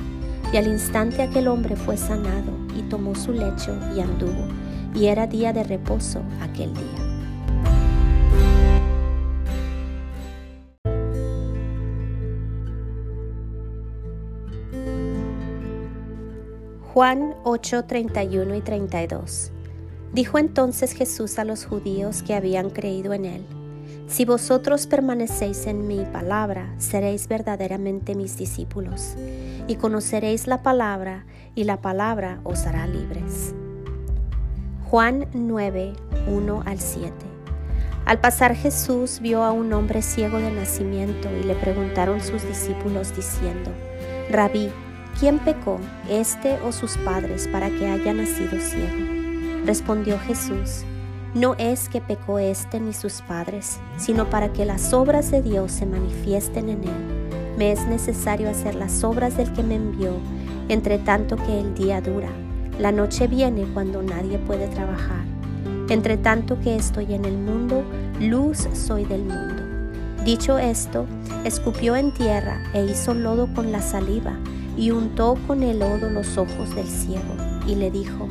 Y 0.53 0.59
al 0.59 0.67
instante 0.67 1.23
aquel 1.23 1.49
hombre 1.49 1.77
fue 1.77 1.97
sanado 1.97 2.53
y 2.79 2.83
tomó 2.91 3.15
su 3.15 3.33
lecho 3.33 3.75
y 3.97 4.01
anduvo. 4.01 4.49
Y 4.95 5.07
era 5.07 5.27
día 5.27 5.55
de 5.55 5.65
reposo 5.65 6.21
aquel 6.43 6.75
día. 6.75 7.10
Juan 16.93 17.37
8, 17.45 17.85
31 17.85 18.57
y 18.57 18.61
32 18.63 19.53
Dijo 20.13 20.39
entonces 20.39 20.93
Jesús 20.93 21.39
a 21.39 21.45
los 21.45 21.65
judíos 21.65 22.25
que 22.25 22.35
habían 22.35 22.71
creído 22.71 23.13
en 23.13 23.27
él, 23.27 23.47
Si 24.09 24.25
vosotros 24.25 24.89
permanecéis 24.89 25.69
en 25.69 25.87
mi 25.87 26.05
palabra, 26.05 26.75
seréis 26.79 27.29
verdaderamente 27.29 28.17
mis 28.17 28.37
discípulos, 28.37 29.15
y 29.69 29.77
conoceréis 29.77 30.49
la 30.49 30.65
palabra, 30.65 31.27
y 31.55 31.63
la 31.63 31.81
palabra 31.81 32.41
os 32.43 32.67
hará 32.67 32.89
libres. 32.89 33.55
Juan 34.91 35.29
9, 35.33 35.93
1 36.27 36.63
al 36.67 36.81
7 36.81 37.13
Al 38.05 38.21
pasar 38.21 38.57
Jesús 38.57 39.21
vio 39.21 39.45
a 39.45 39.53
un 39.53 39.73
hombre 39.75 40.03
ciego 40.03 40.39
de 40.39 40.51
nacimiento 40.51 41.29
y 41.41 41.45
le 41.45 41.55
preguntaron 41.55 42.21
sus 42.21 42.43
discípulos 42.43 43.15
diciendo, 43.15 43.71
Rabí, 44.29 44.73
¿quién 45.19 45.39
pecó, 45.39 45.79
este 46.09 46.59
o 46.63 46.73
sus 46.73 46.97
padres, 46.99 47.49
para 47.49 47.71
que 47.71 47.87
haya 47.87 48.13
nacido 48.13 48.61
ciego? 48.61 49.65
Respondió 49.65 50.19
Jesús, 50.19 50.85
no 51.35 51.55
es 51.59 51.89
que 51.89 52.01
pecó 52.01 52.41
éste 52.41 52.81
ni 52.81 52.93
sus 52.93 53.23
padres, 53.23 53.79
sino 53.97 54.29
para 54.29 54.53
que 54.53 54.65
las 54.65 54.93
obras 54.93 55.31
de 55.31 55.43
Dios 55.43 55.71
se 55.71 55.87
manifiesten 55.87 56.69
en 56.69 56.83
él. 56.83 57.55
Me 57.57 57.71
es 57.71 57.87
necesario 57.87 58.51
hacer 58.51 58.75
las 58.75 59.05
obras 59.05 59.37
del 59.37 59.53
que 59.53 59.63
me 59.63 59.77
envió, 59.77 60.13
entre 60.69 60.99
tanto 60.99 61.37
que 61.37 61.61
el 61.61 61.75
día 61.75 62.01
dura. 62.01 62.31
La 62.81 62.91
noche 62.91 63.29
viene 63.29 63.65
cuando 63.75 64.03
nadie 64.03 64.39
puede 64.39 64.67
trabajar. 64.69 65.25
Entre 65.89 66.17
tanto 66.17 66.59
que 66.59 66.75
estoy 66.75 67.15
en 67.15 67.25
el 67.25 67.37
mundo, 67.37 67.85
luz 68.21 68.69
soy 68.73 69.05
del 69.05 69.23
mundo. 69.23 69.63
Dicho 70.25 70.59
esto, 70.59 71.07
escupió 71.45 71.95
en 71.97 72.13
tierra 72.13 72.59
e 72.75 72.85
hizo 72.85 73.15
lodo 73.15 73.49
con 73.55 73.71
la 73.71 73.83
saliva 73.83 74.37
y 74.81 74.93
untó 74.93 75.37
con 75.47 75.63
el 75.63 75.81
lodo 75.81 76.09
los 76.09 76.39
ojos 76.39 76.75
del 76.75 76.89
ciego 76.89 77.37
y 77.67 77.75
le 77.75 77.91
dijo, 77.91 78.27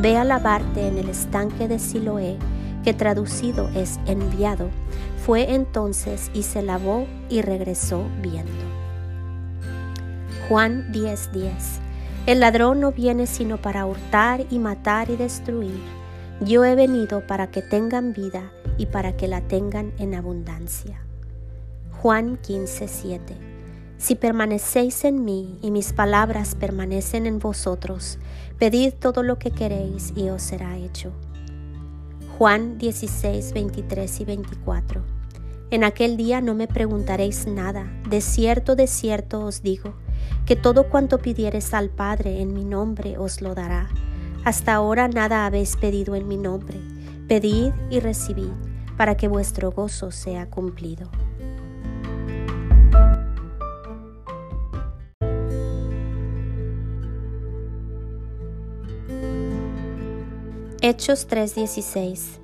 Ve 0.00 0.16
a 0.16 0.22
lavarte 0.22 0.86
en 0.86 0.96
el 0.96 1.08
estanque 1.08 1.66
de 1.66 1.80
Siloé, 1.80 2.38
que 2.84 2.94
traducido 2.94 3.68
es 3.74 3.98
enviado. 4.06 4.70
Fue 5.26 5.52
entonces 5.54 6.30
y 6.32 6.44
se 6.44 6.62
lavó 6.62 7.04
y 7.28 7.42
regresó 7.42 8.04
viendo. 8.22 8.52
Juan 10.48 10.92
10:10 10.92 11.80
El 12.26 12.40
ladrón 12.40 12.78
no 12.78 12.92
viene 12.92 13.26
sino 13.26 13.60
para 13.60 13.84
hurtar 13.84 14.46
y 14.50 14.60
matar 14.60 15.10
y 15.10 15.16
destruir. 15.16 15.82
Yo 16.40 16.64
he 16.64 16.76
venido 16.76 17.26
para 17.26 17.50
que 17.50 17.60
tengan 17.60 18.12
vida 18.12 18.52
y 18.78 18.86
para 18.86 19.16
que 19.16 19.26
la 19.26 19.40
tengan 19.40 19.92
en 19.98 20.14
abundancia. 20.14 21.00
Juan 22.00 22.38
15:7 22.40 23.47
si 23.98 24.14
permanecéis 24.14 25.04
en 25.04 25.24
mí 25.24 25.58
y 25.60 25.72
mis 25.72 25.92
palabras 25.92 26.54
permanecen 26.54 27.26
en 27.26 27.40
vosotros, 27.40 28.18
pedid 28.58 28.94
todo 28.94 29.22
lo 29.22 29.38
que 29.38 29.50
queréis 29.50 30.12
y 30.16 30.28
os 30.28 30.40
será 30.40 30.76
hecho. 30.76 31.12
Juan 32.38 32.78
16, 32.78 33.52
23 33.52 34.20
y 34.20 34.24
24. 34.24 35.02
En 35.70 35.82
aquel 35.82 36.16
día 36.16 36.40
no 36.40 36.54
me 36.54 36.68
preguntaréis 36.68 37.48
nada, 37.48 37.92
de 38.08 38.20
cierto, 38.20 38.76
de 38.76 38.86
cierto 38.86 39.44
os 39.44 39.62
digo, 39.62 39.94
que 40.46 40.54
todo 40.54 40.88
cuanto 40.88 41.18
pidiereis 41.18 41.74
al 41.74 41.90
Padre 41.90 42.40
en 42.40 42.54
mi 42.54 42.64
nombre 42.64 43.18
os 43.18 43.42
lo 43.42 43.54
dará. 43.54 43.88
Hasta 44.44 44.74
ahora 44.74 45.08
nada 45.08 45.44
habéis 45.44 45.76
pedido 45.76 46.14
en 46.14 46.28
mi 46.28 46.36
nombre. 46.36 46.78
Pedid 47.26 47.72
y 47.90 47.98
recibid, 47.98 48.52
para 48.96 49.16
que 49.16 49.28
vuestro 49.28 49.72
gozo 49.72 50.12
sea 50.12 50.48
cumplido. 50.48 51.10
Hechos 60.80 61.26
3:16 61.28 62.38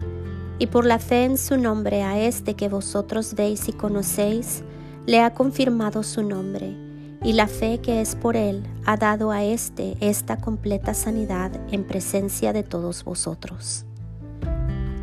Y 0.58 0.66
por 0.66 0.84
la 0.84 0.98
fe 0.98 1.22
en 1.22 1.38
su 1.38 1.56
nombre 1.56 2.02
a 2.02 2.18
este 2.18 2.54
que 2.54 2.68
vosotros 2.68 3.34
veis 3.34 3.68
y 3.68 3.72
conocéis, 3.72 4.64
le 5.06 5.20
ha 5.20 5.34
confirmado 5.34 6.02
su 6.02 6.24
nombre, 6.24 6.76
y 7.22 7.34
la 7.34 7.46
fe 7.46 7.78
que 7.78 8.00
es 8.00 8.16
por 8.16 8.34
él 8.34 8.64
ha 8.86 8.96
dado 8.96 9.30
a 9.30 9.44
éste 9.44 9.96
esta 10.00 10.38
completa 10.38 10.94
sanidad 10.94 11.52
en 11.70 11.84
presencia 11.84 12.52
de 12.52 12.64
todos 12.64 13.04
vosotros. 13.04 13.84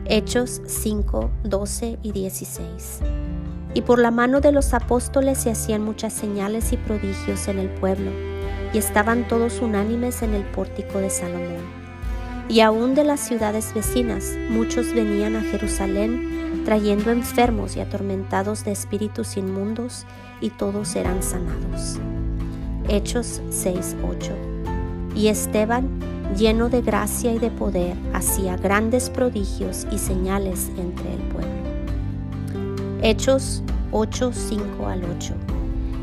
Hechos 0.04 0.62
5, 0.66 1.32
12 1.46 2.00
y 2.04 2.12
16. 2.12 3.00
Y 3.74 3.82
por 3.84 4.00
la 4.00 4.12
mano 4.12 4.42
de 4.42 4.52
los 4.52 4.74
apóstoles 4.74 5.38
se 5.38 5.52
hacían 5.52 5.86
muchas 5.86 6.12
señales 6.12 6.74
y 6.74 6.78
prodigios 6.78 7.48
en 7.48 7.60
el 7.60 7.70
pueblo, 7.70 8.12
y 8.74 8.78
estaban 8.78 9.26
todos 9.30 9.62
unánimes 9.62 10.22
en 10.22 10.34
el 10.34 10.44
pórtico 10.52 10.98
de 10.98 11.10
Salomón 11.10 11.81
y 12.50 12.60
aún 12.62 12.96
de 12.96 13.04
las 13.04 13.20
ciudades 13.20 13.74
vecinas 13.74 14.36
muchos 14.50 14.94
venían 14.94 15.36
a 15.36 15.42
Jerusalén 15.42 16.42
trayendo 16.64 17.12
enfermos 17.12 17.76
y 17.76 17.80
atormentados 17.80 18.64
de 18.64 18.72
espíritus 18.72 19.38
inmundos, 19.38 20.06
y 20.40 20.50
todos 20.50 20.96
eran 20.96 21.22
sanados. 21.22 22.00
Hechos 22.88 23.42
6:8 23.50 24.32
Y 25.16 25.28
Esteban, 25.28 25.88
lleno 26.36 26.70
de 26.70 26.82
gracia 26.82 27.34
y 27.34 27.40
de 27.40 27.52
poder, 27.52 27.96
hacía 28.14 28.58
grandes 28.58 29.10
prodigios 29.10 29.86
y 29.92 29.98
señales 29.98 30.70
entre 30.78 31.14
el 31.14 31.22
pueblo. 31.30 31.52
Hechos 33.04 33.64
8:5 33.92 34.88
al 34.88 35.04
8 35.04 35.34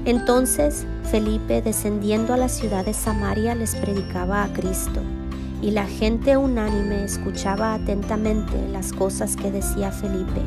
Entonces 0.05 0.87
Felipe, 1.11 1.63
descendiendo 1.63 2.35
a 2.35 2.37
la 2.37 2.49
ciudad 2.49 2.85
de 2.85 2.95
Samaria, 2.95 3.55
les 3.55 3.75
predicaba 3.75 4.45
a 4.45 4.53
Cristo 4.53 5.01
y 5.61 5.73
la 5.73 5.87
gente 5.87 6.37
unánime 6.37 7.05
escuchaba 7.05 7.75
atentamente 7.75 8.69
las 8.69 8.93
cosas 8.93 9.37
que 9.37 9.51
decía 9.51 9.91
Felipe, 9.91 10.43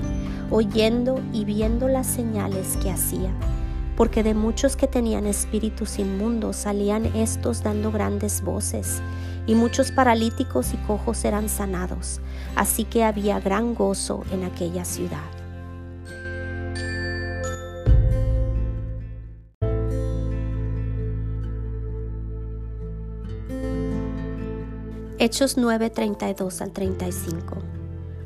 oyendo 0.49 1.19
y 1.33 1.45
viendo 1.45 1.87
las 1.87 2.07
señales 2.07 2.77
que 2.81 2.91
hacía, 2.91 3.31
porque 3.97 4.23
de 4.23 4.33
muchos 4.33 4.75
que 4.75 4.87
tenían 4.87 5.25
espíritus 5.27 5.99
inmundos 5.99 6.55
salían 6.55 7.05
estos 7.15 7.63
dando 7.63 7.91
grandes 7.91 8.41
voces, 8.41 9.01
y 9.47 9.55
muchos 9.55 9.91
paralíticos 9.91 10.73
y 10.73 10.77
cojos 10.77 11.25
eran 11.25 11.49
sanados, 11.49 12.21
así 12.55 12.85
que 12.85 13.03
había 13.03 13.39
gran 13.39 13.73
gozo 13.73 14.23
en 14.31 14.43
aquella 14.43 14.85
ciudad. 14.85 15.40
Hechos 25.23 25.55
9, 25.55 25.91
32 25.91 26.61
al 26.63 26.71
35. 26.71 27.57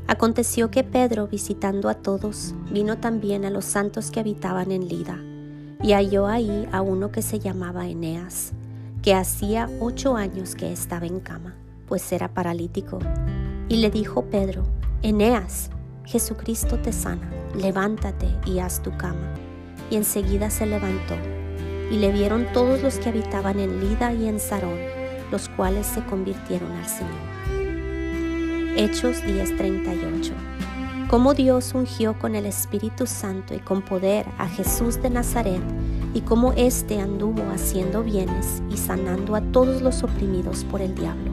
Aconteció 0.07 0.71
que 0.71 0.85
Pedro, 0.85 1.27
visitando 1.27 1.89
a 1.89 1.95
todos, 1.95 2.55
vino 2.71 2.99
también 2.99 3.43
a 3.43 3.49
los 3.49 3.65
santos 3.65 4.11
que 4.11 4.21
habitaban 4.21 4.71
en 4.71 4.87
Lida, 4.87 5.19
y 5.83 5.91
halló 5.91 6.25
ahí 6.25 6.65
a 6.71 6.81
uno 6.81 7.11
que 7.11 7.21
se 7.21 7.39
llamaba 7.39 7.89
Eneas, 7.89 8.53
que 9.01 9.13
hacía 9.13 9.69
ocho 9.81 10.15
años 10.15 10.55
que 10.55 10.71
estaba 10.71 11.05
en 11.05 11.19
cama, 11.19 11.53
pues 11.85 12.09
era 12.13 12.33
paralítico. 12.33 12.99
Y 13.67 13.75
le 13.75 13.89
dijo 13.89 14.27
Pedro, 14.29 14.63
Eneas, 15.01 15.71
Jesucristo 16.05 16.79
te 16.79 16.93
sana, 16.93 17.29
levántate 17.57 18.27
y 18.45 18.59
haz 18.59 18.81
tu 18.81 18.95
cama. 18.95 19.33
Y 19.89 19.97
enseguida 19.97 20.49
se 20.49 20.65
levantó, 20.65 21.15
y 21.91 21.97
le 21.97 22.13
vieron 22.13 22.47
todos 22.53 22.81
los 22.81 22.99
que 22.99 23.09
habitaban 23.09 23.59
en 23.59 23.81
Lida 23.81 24.13
y 24.13 24.29
en 24.29 24.39
Sarón, 24.39 24.94
los 25.31 25.49
cuales 25.49 25.87
se 25.87 26.03
convirtieron 26.05 26.71
al 26.71 26.87
Señor. 26.87 27.13
Hechos 28.77 29.23
10:38 29.23 30.33
Cómo 31.09 31.35
Dios 31.35 31.73
ungió 31.75 32.17
con 32.17 32.35
el 32.35 32.47
Espíritu 32.47 33.05
Santo 33.05 33.53
y 33.53 33.59
con 33.59 33.83
poder 33.83 34.25
a 34.39 34.47
Jesús 34.47 35.01
de 35.01 35.11
Nazaret, 35.11 35.61
y 36.15 36.21
cómo 36.21 36.53
éste 36.53 36.99
anduvo 36.99 37.43
haciendo 37.53 38.03
bienes 38.03 38.63
y 38.71 38.77
sanando 38.77 39.35
a 39.35 39.41
todos 39.41 39.81
los 39.81 40.01
oprimidos 40.01 40.63
por 40.63 40.81
el 40.81 40.95
diablo, 40.95 41.31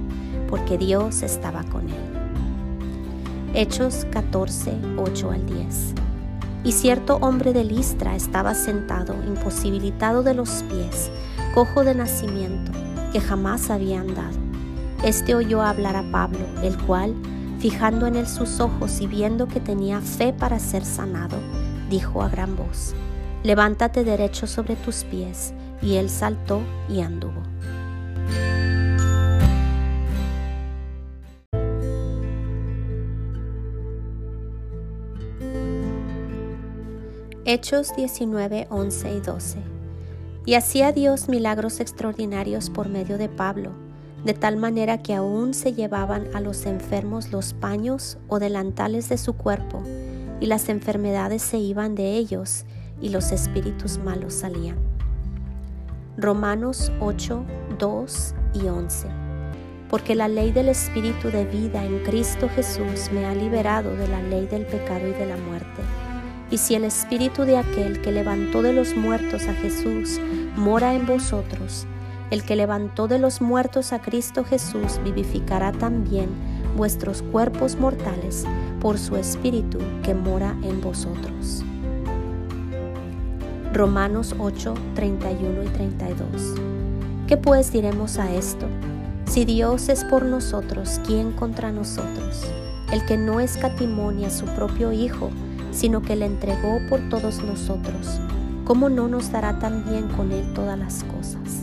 porque 0.49 0.77
Dios 0.77 1.23
estaba 1.23 1.63
con 1.65 1.89
él. 1.89 2.13
Hechos 3.55 4.07
14, 4.11 4.73
8 4.99 5.31
al 5.31 5.47
10. 5.47 5.95
Y 6.65 6.73
cierto 6.73 7.17
hombre 7.17 7.53
de 7.53 7.65
Listra 7.65 8.15
estaba 8.15 8.55
sentado, 8.55 9.15
imposibilitado 9.27 10.23
de 10.23 10.35
los 10.35 10.63
pies, 10.65 11.11
cojo 11.55 11.83
de 11.83 11.95
nacimiento, 11.95 12.73
que 13.13 13.21
jamás 13.21 13.71
había 13.71 14.01
andado. 14.01 14.39
Este 15.05 15.35
oyó 15.35 15.63
hablar 15.63 15.97
a 15.97 16.11
Pablo, 16.11 16.47
el 16.63 16.77
cual, 16.79 17.15
fijando 17.59 18.07
en 18.07 18.17
él 18.17 18.27
sus 18.27 18.61
ojos 18.61 19.01
y 19.01 19.07
viendo 19.07 19.47
que 19.47 19.61
tenía 19.61 20.01
fe 20.01 20.33
para 20.33 20.59
ser 20.59 20.85
sanado, 20.85 21.37
dijo 21.91 22.23
a 22.23 22.29
gran 22.29 22.57
voz, 22.57 22.95
Levántate 23.43 24.05
derecho 24.05 24.47
sobre 24.47 24.77
tus 24.77 25.05
pies. 25.05 25.53
Y 25.81 25.97
él 25.97 26.09
saltó 26.11 26.63
y 26.89 27.01
anduvo. 27.01 27.43
Hechos 37.45 37.97
19, 37.97 38.69
11 38.71 39.13
y 39.13 39.21
12 39.21 39.82
y 40.45 40.55
hacía 40.55 40.93
Dios 40.93 41.29
milagros 41.29 41.81
extraordinarios 41.81 42.71
por 42.71 42.89
medio 42.89 43.19
de 43.19 43.29
Pablo, 43.29 43.71
de 44.25 44.35
tal 44.35 44.57
manera 44.57 45.03
que 45.03 45.15
aún 45.15 45.55
se 45.55 45.73
llevaban 45.73 46.29
a 46.35 46.41
los 46.41 46.67
enfermos 46.67 47.33
los 47.33 47.55
paños 47.55 48.19
o 48.29 48.39
delantales 48.39 49.09
de 49.09 49.19
su 49.19 49.35
cuerpo, 49.35 49.83
y 50.41 50.47
las 50.47 50.69
enfermedades 50.69 51.43
se 51.43 51.59
iban 51.59 51.95
de 51.95 52.17
ellos, 52.17 52.65
y 53.01 53.11
los 53.11 53.33
espíritus 53.33 53.99
malos 53.99 54.35
salían. 54.35 54.77
Romanos 56.17 56.93
8, 57.01 57.45
2 57.79 58.35
y 58.55 58.69
11. 58.69 59.09
Porque 59.89 60.15
la 60.15 60.29
ley 60.29 60.53
del 60.53 60.69
Espíritu 60.69 61.31
de 61.31 61.45
vida 61.45 61.85
en 61.85 62.03
Cristo 62.05 62.49
Jesús 62.49 63.11
me 63.13 63.27
ha 63.27 63.35
liberado 63.35 63.95
de 63.95 64.09
la 64.09 64.23
ley 64.23 64.47
del 64.47 64.65
pecado 64.67 65.07
y 65.07 65.13
de 65.13 65.27
la 65.27 65.37
muerte 65.37 65.83
y 66.53 66.59
si 66.59 66.75
el 66.75 66.85
espíritu 66.85 67.45
de 67.45 67.57
aquel 67.57 68.03
que 68.03 68.13
levantó 68.13 68.61
de 68.61 68.75
los 68.75 68.95
muertos 68.95 69.49
a 69.49 69.55
Jesús 69.55 70.21
mora 70.55 70.95
en 70.95 71.07
vosotros, 71.07 71.87
el 72.31 72.45
que 72.45 72.57
levantó 72.57 73.09
de 73.09 73.19
los 73.19 73.41
muertos 73.41 73.95
a 73.95 74.03
Cristo 74.03 74.45
Jesús 74.45 75.01
vivificará 75.03 75.73
también 75.73 76.29
vuestros 76.77 77.23
cuerpos 77.23 77.77
mortales 77.77 78.45
por 78.81 78.99
su 78.99 79.17
espíritu 79.17 79.79
que 80.03 80.15
mora 80.15 80.55
en 80.63 80.83
vosotros. 80.83 81.65
Romanos 83.73 84.35
8, 84.39 84.75
31 84.95 85.63
y 85.63 85.69
32. 85.69 86.55
¿Qué 87.27 87.39
pues 87.39 87.73
diremos 87.73 88.19
a 88.19 88.31
esto? 88.31 88.67
Si 89.25 89.47
Dios 89.47 89.89
es 89.89 90.05
por 90.05 90.27
nosotros, 90.27 91.01
¿quién 91.07 91.33
contra 91.33 91.73
nosotros? 91.73 92.47
El 92.93 93.07
que 93.07 93.17
no 93.17 93.41
escatimonia 93.41 94.27
a 94.27 94.31
su 94.31 94.45
propio 94.45 94.93
Hijo, 94.93 95.31
sino 95.73 96.03
que 96.03 96.15
le 96.15 96.27
entregó 96.27 96.79
por 96.89 97.01
todos 97.09 97.43
nosotros, 97.43 98.21
¿cómo 98.65 98.89
no 98.89 99.09
nos 99.09 99.33
dará 99.33 99.59
también 99.59 100.07
con 100.09 100.31
él 100.31 100.53
todas 100.55 100.79
las 100.79 101.03
cosas? 101.05 101.63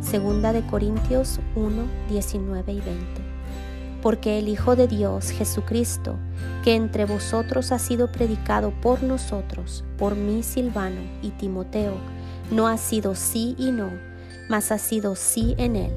Segunda 0.00 0.52
de 0.52 0.66
Corintios 0.66 1.40
1, 1.54 1.82
19 2.08 2.72
y 2.72 2.80
20. 2.80 3.06
Porque 4.02 4.38
el 4.38 4.48
Hijo 4.48 4.76
de 4.76 4.88
Dios, 4.88 5.30
Jesucristo, 5.30 6.16
que 6.62 6.74
entre 6.74 7.04
vosotros 7.04 7.72
ha 7.72 7.78
sido 7.78 8.10
predicado 8.10 8.72
por 8.80 9.02
nosotros, 9.02 9.84
por 9.96 10.14
mí 10.14 10.42
Silvano 10.42 11.00
y 11.22 11.30
Timoteo, 11.30 11.94
no 12.50 12.68
ha 12.68 12.78
sido 12.78 13.14
sí 13.14 13.54
y 13.58 13.70
no, 13.70 13.90
mas 14.48 14.72
ha 14.72 14.78
sido 14.78 15.14
sí 15.14 15.54
en 15.58 15.76
él, 15.76 15.92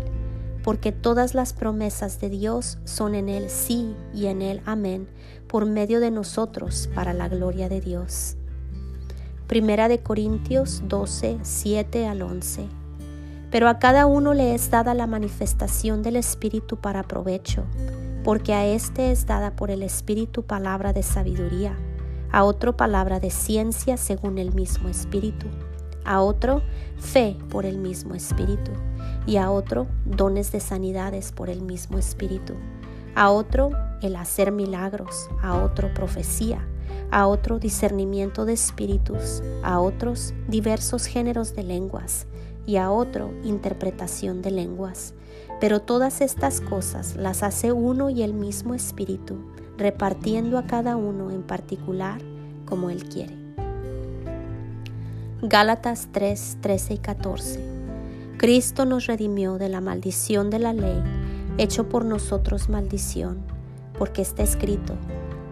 porque 0.63 0.91
todas 0.91 1.33
las 1.33 1.53
promesas 1.53 2.19
de 2.19 2.29
Dios 2.29 2.79
son 2.83 3.15
en 3.15 3.29
él 3.29 3.49
sí 3.49 3.95
y 4.13 4.25
en 4.25 4.41
él 4.41 4.61
amén 4.65 5.07
por 5.51 5.65
medio 5.65 5.99
de 5.99 6.11
nosotros 6.11 6.89
para 6.95 7.11
la 7.11 7.27
gloria 7.27 7.67
de 7.67 7.81
Dios. 7.81 8.37
Primera 9.47 9.89
de 9.89 9.99
Corintios 10.01 10.81
12, 10.87 11.39
7 11.41 12.07
al 12.07 12.21
11. 12.21 12.67
Pero 13.51 13.67
a 13.67 13.77
cada 13.77 14.05
uno 14.05 14.33
le 14.33 14.55
es 14.55 14.71
dada 14.71 14.93
la 14.93 15.07
manifestación 15.07 16.03
del 16.03 16.15
Espíritu 16.15 16.77
para 16.77 17.03
provecho, 17.03 17.65
porque 18.23 18.53
a 18.53 18.65
éste 18.65 19.11
es 19.11 19.25
dada 19.25 19.57
por 19.57 19.71
el 19.71 19.83
Espíritu 19.83 20.43
palabra 20.43 20.93
de 20.93 21.03
sabiduría, 21.03 21.77
a 22.31 22.45
otro 22.45 22.77
palabra 22.77 23.19
de 23.19 23.29
ciencia 23.29 23.97
según 23.97 24.37
el 24.37 24.53
mismo 24.53 24.87
Espíritu, 24.87 25.47
a 26.05 26.21
otro 26.21 26.61
fe 26.97 27.35
por 27.49 27.65
el 27.65 27.77
mismo 27.77 28.15
Espíritu, 28.15 28.71
y 29.27 29.35
a 29.35 29.51
otro 29.51 29.87
dones 30.05 30.53
de 30.53 30.61
sanidades 30.61 31.33
por 31.33 31.49
el 31.49 31.61
mismo 31.61 31.97
Espíritu 31.97 32.53
a 33.15 33.31
otro 33.31 33.71
el 34.01 34.15
hacer 34.15 34.51
milagros, 34.51 35.29
a 35.41 35.61
otro 35.61 35.93
profecía, 35.93 36.65
a 37.11 37.27
otro 37.27 37.59
discernimiento 37.59 38.45
de 38.45 38.53
espíritus, 38.53 39.43
a 39.63 39.79
otros 39.79 40.33
diversos 40.47 41.05
géneros 41.05 41.53
de 41.55 41.63
lenguas 41.63 42.27
y 42.65 42.77
a 42.77 42.91
otro 42.91 43.31
interpretación 43.43 44.41
de 44.41 44.51
lenguas. 44.51 45.13
Pero 45.59 45.81
todas 45.81 46.21
estas 46.21 46.61
cosas 46.61 47.15
las 47.15 47.43
hace 47.43 47.71
uno 47.71 48.09
y 48.09 48.23
el 48.23 48.33
mismo 48.33 48.73
espíritu, 48.73 49.37
repartiendo 49.77 50.57
a 50.57 50.65
cada 50.65 50.95
uno 50.95 51.31
en 51.31 51.43
particular 51.43 52.21
como 52.65 52.89
él 52.89 53.03
quiere. 53.03 53.35
Gálatas 55.43 56.09
3, 56.11 56.57
13 56.61 56.93
y 56.93 56.97
14. 56.97 57.59
Cristo 58.37 58.85
nos 58.85 59.05
redimió 59.07 59.57
de 59.57 59.69
la 59.69 59.81
maldición 59.81 60.49
de 60.49 60.59
la 60.59 60.73
ley 60.73 61.01
hecho 61.61 61.87
por 61.87 62.05
nosotros 62.05 62.69
maldición, 62.69 63.37
porque 63.99 64.23
está 64.23 64.41
escrito, 64.41 64.95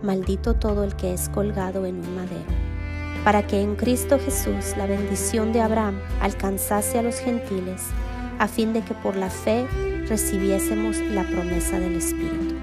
maldito 0.02 0.56
todo 0.56 0.84
el 0.84 0.96
que 0.96 1.14
es 1.14 1.30
colgado 1.30 1.86
en 1.86 1.98
un 1.98 2.16
madero, 2.16 2.50
para 3.24 3.46
que 3.46 3.62
en 3.62 3.76
Cristo 3.76 4.18
Jesús 4.18 4.76
la 4.76 4.88
bendición 4.88 5.54
de 5.54 5.62
Abraham 5.62 6.00
alcanzase 6.20 6.98
a 6.98 7.04
los 7.04 7.20
gentiles, 7.20 7.84
a 8.40 8.48
fin 8.48 8.74
de 8.74 8.82
que 8.82 8.96
por 8.96 9.16
la 9.16 9.30
fe 9.30 9.68
recibiésemos 10.08 10.98
la 10.98 11.24
promesa 11.28 11.80
del 11.80 11.96
Espíritu. 11.96 12.56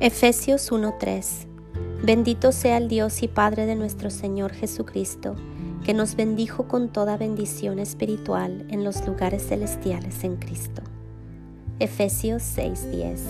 Efesios 0.00 0.72
1:3 0.72 1.49
Bendito 2.02 2.50
sea 2.50 2.78
el 2.78 2.88
Dios 2.88 3.22
y 3.22 3.28
Padre 3.28 3.66
de 3.66 3.76
nuestro 3.76 4.08
Señor 4.08 4.54
Jesucristo, 4.54 5.36
que 5.84 5.92
nos 5.92 6.16
bendijo 6.16 6.66
con 6.66 6.88
toda 6.88 7.18
bendición 7.18 7.78
espiritual 7.78 8.64
en 8.70 8.84
los 8.84 9.06
lugares 9.06 9.46
celestiales 9.46 10.24
en 10.24 10.36
Cristo. 10.36 10.80
Efesios 11.78 12.42
6:10 12.42 13.20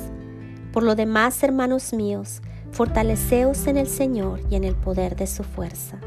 Por 0.72 0.84
lo 0.84 0.94
demás, 0.94 1.42
hermanos 1.42 1.92
míos, 1.92 2.42
fortaleceos 2.70 3.66
en 3.66 3.76
el 3.76 3.88
Señor 3.88 4.40
y 4.48 4.54
en 4.54 4.62
el 4.62 4.76
poder 4.76 5.16
de 5.16 5.26
su 5.26 5.42
fuerza. 5.42 5.98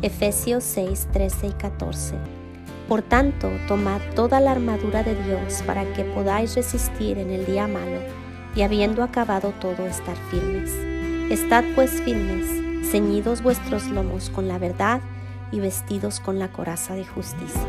Efesios 0.00 0.62
6, 0.62 1.08
13 1.12 1.48
y 1.48 1.52
14. 1.54 2.14
Por 2.88 3.02
tanto, 3.02 3.50
tomad 3.66 4.00
toda 4.14 4.38
la 4.38 4.52
armadura 4.52 5.02
de 5.02 5.20
Dios 5.24 5.62
para 5.66 5.92
que 5.92 6.04
podáis 6.04 6.54
resistir 6.54 7.18
en 7.18 7.30
el 7.30 7.46
día 7.46 7.66
malo 7.66 7.98
y 8.54 8.62
habiendo 8.62 9.02
acabado 9.02 9.52
todo 9.60 9.86
estar 9.86 10.16
firmes. 10.30 10.93
Estad 11.30 11.64
pues 11.74 11.90
firmes, 12.02 12.46
ceñidos 12.90 13.42
vuestros 13.42 13.86
lomos 13.88 14.28
con 14.28 14.46
la 14.46 14.58
verdad 14.58 15.00
y 15.52 15.58
vestidos 15.58 16.20
con 16.20 16.38
la 16.38 16.48
coraza 16.48 16.94
de 16.94 17.06
justicia. 17.06 17.62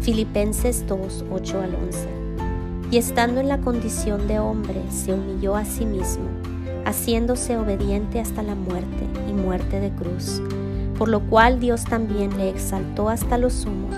Filipenses 0.00 0.86
2, 0.86 1.24
8 1.28 1.60
al 1.60 1.74
11. 1.74 2.08
Y 2.92 2.98
estando 2.98 3.40
en 3.40 3.48
la 3.48 3.58
condición 3.58 4.28
de 4.28 4.38
hombre, 4.38 4.80
se 4.90 5.12
humilló 5.12 5.56
a 5.56 5.64
sí 5.64 5.84
mismo, 5.84 6.28
haciéndose 6.84 7.56
obediente 7.56 8.20
hasta 8.20 8.44
la 8.44 8.54
muerte 8.54 9.08
y 9.28 9.32
muerte 9.32 9.80
de 9.80 9.90
cruz, 9.90 10.40
por 10.96 11.08
lo 11.08 11.20
cual 11.22 11.58
Dios 11.58 11.82
también 11.84 12.38
le 12.38 12.48
exaltó 12.48 13.08
hasta 13.08 13.38
lo 13.38 13.50
sumo 13.50 13.88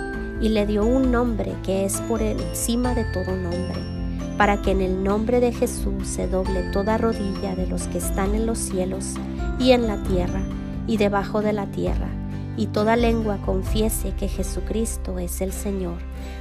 y 0.40 0.48
le 0.48 0.64
dio 0.64 0.86
un 0.86 1.12
nombre 1.12 1.52
que 1.64 1.84
es 1.84 2.00
por 2.02 2.22
encima 2.22 2.94
de 2.94 3.04
todo 3.12 3.36
nombre, 3.36 3.97
para 4.38 4.62
que 4.62 4.70
en 4.70 4.80
el 4.80 5.02
nombre 5.02 5.40
de 5.40 5.52
Jesús 5.52 6.06
se 6.06 6.28
doble 6.28 6.62
toda 6.72 6.96
rodilla 6.96 7.56
de 7.56 7.66
los 7.66 7.88
que 7.88 7.98
están 7.98 8.36
en 8.36 8.46
los 8.46 8.58
cielos 8.58 9.14
y 9.58 9.72
en 9.72 9.88
la 9.88 10.00
tierra 10.04 10.42
y 10.86 10.96
debajo 10.96 11.42
de 11.42 11.52
la 11.52 11.66
tierra, 11.66 12.08
y 12.56 12.68
toda 12.68 12.96
lengua 12.96 13.38
confiese 13.44 14.12
que 14.12 14.28
Jesucristo 14.28 15.18
es 15.18 15.40
el 15.40 15.52
Señor, 15.52 15.98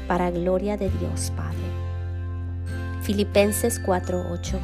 para 0.08 0.30
gloria 0.30 0.78
de 0.78 0.90
Dios 0.90 1.34
Padre. 1.36 1.58
Filipenses 3.02 3.82
4:8 3.84 4.60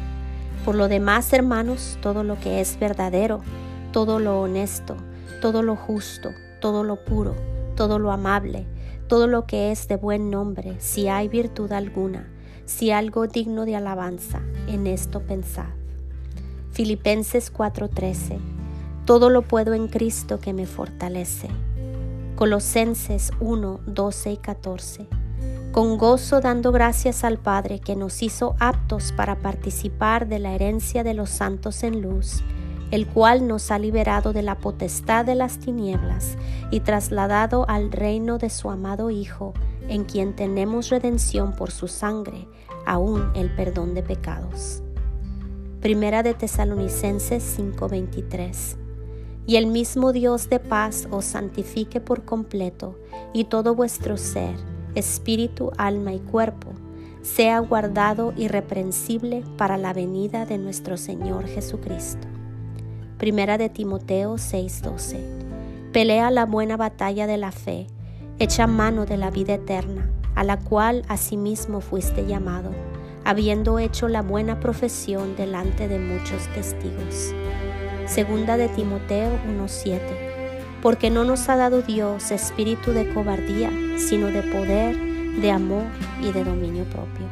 Por 0.64 0.76
lo 0.76 0.86
demás, 0.88 1.32
hermanos, 1.32 1.98
todo 2.00 2.22
lo 2.22 2.38
que 2.38 2.60
es 2.60 2.78
verdadero, 2.78 3.40
todo 3.92 4.20
lo 4.20 4.40
honesto, 4.40 4.96
todo 5.42 5.62
lo 5.62 5.74
justo, 5.74 6.30
todo 6.60 6.84
lo 6.84 7.04
puro, 7.04 7.34
todo 7.74 7.98
lo 7.98 8.12
amable, 8.12 8.66
todo 9.08 9.26
lo 9.26 9.44
que 9.46 9.72
es 9.72 9.88
de 9.88 9.96
buen 9.96 10.30
nombre, 10.30 10.76
si 10.78 11.08
hay 11.08 11.28
virtud 11.28 11.72
alguna, 11.72 12.28
si 12.66 12.90
algo 12.90 13.26
digno 13.26 13.64
de 13.64 13.76
alabanza, 13.76 14.40
en 14.66 14.86
esto 14.86 15.20
pensad. 15.20 15.68
Filipenses 16.72 17.52
4:13 17.52 18.38
Todo 19.04 19.30
lo 19.30 19.42
puedo 19.42 19.74
en 19.74 19.88
Cristo 19.88 20.40
que 20.40 20.52
me 20.52 20.66
fortalece. 20.66 21.48
Colosenses 22.36 23.30
1, 23.38 23.80
12 23.86 24.32
y 24.32 24.36
14 24.38 25.06
Con 25.70 25.98
gozo 25.98 26.40
dando 26.40 26.72
gracias 26.72 27.22
al 27.22 27.38
Padre 27.38 27.78
que 27.78 27.94
nos 27.94 28.22
hizo 28.22 28.56
aptos 28.58 29.12
para 29.12 29.36
participar 29.36 30.26
de 30.26 30.40
la 30.40 30.54
herencia 30.54 31.04
de 31.04 31.14
los 31.14 31.30
santos 31.30 31.84
en 31.84 32.02
luz 32.02 32.42
el 32.94 33.08
cual 33.08 33.48
nos 33.48 33.72
ha 33.72 33.78
liberado 33.80 34.32
de 34.32 34.42
la 34.42 34.58
potestad 34.58 35.24
de 35.24 35.34
las 35.34 35.58
tinieblas 35.58 36.36
y 36.70 36.78
trasladado 36.78 37.68
al 37.68 37.90
reino 37.90 38.38
de 38.38 38.50
su 38.50 38.70
amado 38.70 39.10
Hijo, 39.10 39.52
en 39.88 40.04
quien 40.04 40.34
tenemos 40.34 40.90
redención 40.90 41.52
por 41.52 41.70
su 41.70 41.88
sangre, 41.88 42.48
aún 42.86 43.30
el 43.34 43.54
perdón 43.54 43.94
de 43.94 44.02
pecados. 44.02 44.82
Primera 45.80 46.22
de 46.22 46.34
Tesalonicenses 46.34 47.42
5:23 47.58 48.76
Y 49.46 49.56
el 49.56 49.66
mismo 49.66 50.12
Dios 50.12 50.48
de 50.48 50.58
paz 50.58 51.06
os 51.10 51.26
santifique 51.26 52.00
por 52.00 52.24
completo, 52.24 52.98
y 53.32 53.44
todo 53.44 53.74
vuestro 53.74 54.16
ser, 54.16 54.54
espíritu, 54.94 55.70
alma 55.76 56.14
y 56.14 56.20
cuerpo, 56.20 56.70
sea 57.22 57.58
guardado 57.58 58.32
irreprensible 58.36 59.44
para 59.56 59.76
la 59.76 59.92
venida 59.92 60.46
de 60.46 60.58
nuestro 60.58 60.96
Señor 60.96 61.46
Jesucristo. 61.46 62.28
Primera 63.18 63.58
de 63.58 63.68
Timoteo 63.68 64.36
6:12. 64.36 65.18
Pelea 65.92 66.30
la 66.30 66.44
buena 66.44 66.76
batalla 66.76 67.26
de 67.26 67.36
la 67.36 67.52
fe, 67.52 67.86
echa 68.38 68.66
mano 68.66 69.06
de 69.06 69.16
la 69.16 69.30
vida 69.30 69.54
eterna, 69.54 70.10
a 70.34 70.44
la 70.44 70.58
cual 70.58 71.04
asimismo 71.08 71.80
fuiste 71.80 72.26
llamado, 72.26 72.72
habiendo 73.24 73.78
hecho 73.78 74.08
la 74.08 74.22
buena 74.22 74.60
profesión 74.60 75.36
delante 75.36 75.88
de 75.88 75.98
muchos 75.98 76.46
testigos. 76.48 77.32
Segunda 78.06 78.56
de 78.56 78.68
Timoteo 78.68 79.38
1:7. 79.48 80.00
Porque 80.82 81.08
no 81.10 81.24
nos 81.24 81.48
ha 81.48 81.56
dado 81.56 81.80
Dios 81.80 82.30
espíritu 82.30 82.92
de 82.92 83.08
cobardía, 83.14 83.70
sino 83.96 84.26
de 84.26 84.42
poder, 84.42 84.96
de 85.40 85.50
amor 85.50 85.84
y 86.20 86.30
de 86.32 86.44
dominio 86.44 86.84
propio. 86.84 87.26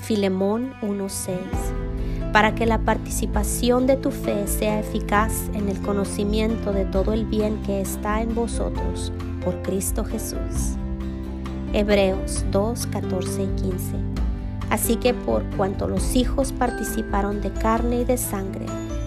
Filemón 0.00 0.72
1:6 0.82 1.38
para 2.32 2.54
que 2.54 2.66
la 2.66 2.78
participación 2.78 3.86
de 3.86 3.96
tu 3.96 4.10
fe 4.10 4.46
sea 4.46 4.80
eficaz 4.80 5.50
en 5.54 5.68
el 5.68 5.80
conocimiento 5.80 6.72
de 6.72 6.84
todo 6.84 7.12
el 7.12 7.24
bien 7.24 7.60
que 7.62 7.80
está 7.80 8.22
en 8.22 8.34
vosotros 8.34 9.12
por 9.44 9.60
Cristo 9.62 10.04
Jesús. 10.04 10.76
Hebreos 11.72 12.44
2, 12.50 12.86
14 12.86 13.42
y 13.42 13.46
15. 13.62 13.94
Así 14.70 14.96
que 14.96 15.14
por 15.14 15.44
cuanto 15.56 15.88
los 15.88 16.14
hijos 16.14 16.52
participaron 16.52 17.40
de 17.40 17.52
carne 17.52 18.02
y 18.02 18.04
de 18.04 18.16
sangre, 18.16 18.66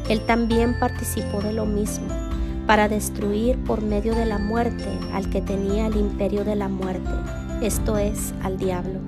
Él 0.10 0.26
también 0.26 0.78
participó 0.80 1.42
de 1.42 1.54
lo 1.54 1.66
mismo, 1.66 2.08
para 2.68 2.90
destruir 2.90 3.58
por 3.64 3.82
medio 3.82 4.16
de 4.16 4.26
la 4.26 4.38
muerte 4.38 4.88
al 5.14 5.30
que 5.30 5.42
tenía 5.42 5.88
el 5.88 5.96
imperio 5.96 6.44
de 6.44 6.56
la 6.56 6.68
muerte, 6.68 7.12
esto 7.62 7.98
es, 7.98 8.34
al 8.42 8.58
diablo 8.58 9.00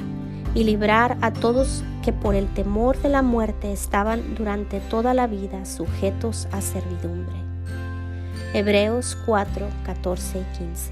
y 0.55 0.63
librar 0.63 1.17
a 1.21 1.31
todos 1.31 1.83
que 2.05 2.13
por 2.13 2.35
el 2.35 2.53
temor 2.53 3.01
de 3.01 3.09
la 3.09 3.23
muerte 3.23 3.71
estaban 3.71 4.35
durante 4.35 4.79
toda 4.79 5.15
la 5.15 5.25
vida 5.25 5.65
sujetos 5.65 6.47
a 6.51 6.61
servidumbre. 6.61 7.33
Hebreos 8.53 9.17
4, 9.25 9.67
14 9.83 10.37
y 10.37 10.57
15. 10.59 10.91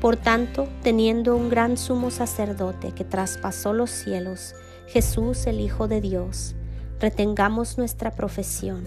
Por 0.00 0.16
tanto, 0.16 0.68
teniendo 0.82 1.36
un 1.36 1.50
gran 1.50 1.76
sumo 1.76 2.10
sacerdote 2.10 2.92
que 2.92 3.04
traspasó 3.04 3.74
los 3.74 3.90
cielos, 3.90 4.54
Jesús 4.86 5.46
el 5.46 5.60
Hijo 5.60 5.86
de 5.86 6.00
Dios, 6.00 6.54
retengamos 6.98 7.76
nuestra 7.76 8.12
profesión, 8.12 8.84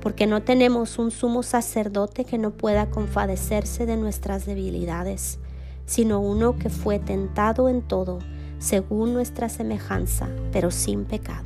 porque 0.00 0.28
no 0.28 0.42
tenemos 0.44 1.00
un 1.00 1.10
sumo 1.10 1.42
sacerdote 1.42 2.24
que 2.24 2.38
no 2.38 2.52
pueda 2.52 2.90
compadecerse 2.90 3.86
de 3.86 3.96
nuestras 3.96 4.46
debilidades, 4.46 5.40
sino 5.84 6.20
uno 6.20 6.56
que 6.56 6.70
fue 6.70 7.00
tentado 7.00 7.68
en 7.68 7.82
todo, 7.82 8.20
según 8.58 9.14
nuestra 9.14 9.48
semejanza, 9.48 10.28
pero 10.52 10.70
sin 10.70 11.04
pecado. 11.04 11.44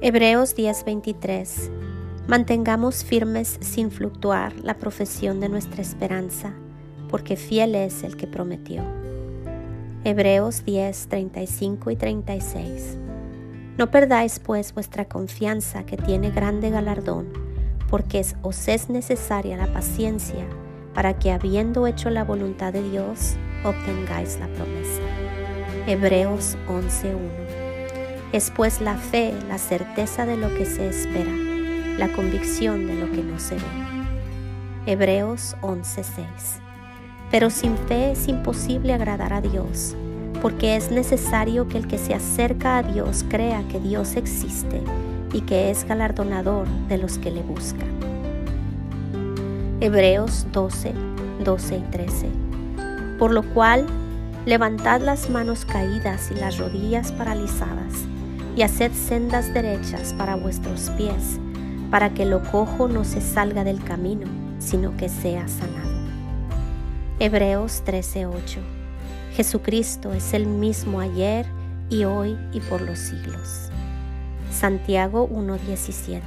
Hebreos 0.00 0.54
10:23 0.54 1.70
Mantengamos 2.28 3.04
firmes 3.04 3.58
sin 3.60 3.90
fluctuar 3.90 4.52
la 4.62 4.74
profesión 4.78 5.38
de 5.40 5.48
nuestra 5.48 5.80
esperanza, 5.80 6.52
porque 7.08 7.36
fiel 7.36 7.74
es 7.74 8.02
el 8.02 8.16
que 8.16 8.26
prometió. 8.26 8.82
Hebreos 10.04 10.64
10, 10.64 11.08
35 11.08 11.90
y 11.90 11.96
36 11.96 12.98
No 13.76 13.90
perdáis 13.90 14.38
pues 14.38 14.72
vuestra 14.74 15.06
confianza 15.06 15.84
que 15.84 15.96
tiene 15.96 16.30
grande 16.30 16.70
galardón 16.70 17.55
porque 17.88 18.24
os 18.42 18.68
es 18.68 18.88
necesaria 18.88 19.56
la 19.56 19.72
paciencia 19.72 20.46
para 20.94 21.18
que 21.18 21.30
habiendo 21.30 21.86
hecho 21.86 22.08
la 22.10 22.24
voluntad 22.24 22.72
de 22.72 22.82
Dios, 22.82 23.36
obtengáis 23.64 24.38
la 24.40 24.46
promesa. 24.48 25.02
Hebreos 25.86 26.56
11.1 26.68 27.18
Es 28.32 28.50
pues 28.50 28.80
la 28.80 28.96
fe 28.96 29.34
la 29.48 29.58
certeza 29.58 30.24
de 30.24 30.36
lo 30.36 30.48
que 30.54 30.64
se 30.64 30.88
espera, 30.88 31.30
la 31.98 32.08
convicción 32.08 32.86
de 32.86 32.94
lo 32.94 33.12
que 33.12 33.22
no 33.22 33.38
se 33.38 33.56
ve. 33.56 33.62
Hebreos 34.86 35.56
11.6 35.60 36.24
Pero 37.30 37.50
sin 37.50 37.76
fe 37.76 38.12
es 38.12 38.26
imposible 38.26 38.94
agradar 38.94 39.32
a 39.32 39.42
Dios, 39.42 39.94
porque 40.40 40.76
es 40.76 40.90
necesario 40.90 41.68
que 41.68 41.76
el 41.76 41.86
que 41.86 41.98
se 41.98 42.14
acerca 42.14 42.78
a 42.78 42.82
Dios 42.82 43.24
crea 43.28 43.62
que 43.68 43.80
Dios 43.80 44.16
existe 44.16 44.82
y 45.32 45.42
que 45.42 45.70
es 45.70 45.84
galardonador 45.84 46.66
de 46.88 46.98
los 46.98 47.18
que 47.18 47.30
le 47.30 47.42
buscan. 47.42 47.88
Hebreos 49.80 50.46
12, 50.52 50.92
12 51.44 51.76
y 51.76 51.82
13. 51.90 52.26
Por 53.18 53.32
lo 53.32 53.42
cual, 53.54 53.86
levantad 54.46 55.00
las 55.00 55.28
manos 55.28 55.64
caídas 55.64 56.30
y 56.30 56.34
las 56.34 56.58
rodillas 56.58 57.12
paralizadas, 57.12 57.92
y 58.54 58.62
haced 58.62 58.92
sendas 58.92 59.52
derechas 59.52 60.14
para 60.14 60.36
vuestros 60.36 60.90
pies, 60.96 61.38
para 61.90 62.14
que 62.14 62.24
lo 62.24 62.42
cojo 62.42 62.88
no 62.88 63.04
se 63.04 63.20
salga 63.20 63.64
del 63.64 63.82
camino, 63.82 64.26
sino 64.58 64.96
que 64.96 65.08
sea 65.08 65.46
sanado. 65.46 65.96
Hebreos 67.18 67.82
13:8 67.84 68.60
Jesucristo 69.34 70.14
es 70.14 70.32
el 70.32 70.46
mismo 70.46 71.00
ayer 71.00 71.44
y 71.90 72.04
hoy 72.04 72.38
y 72.52 72.60
por 72.60 72.80
los 72.80 72.98
siglos. 72.98 73.70
Santiago 74.50 75.28
1.17. 75.28 76.20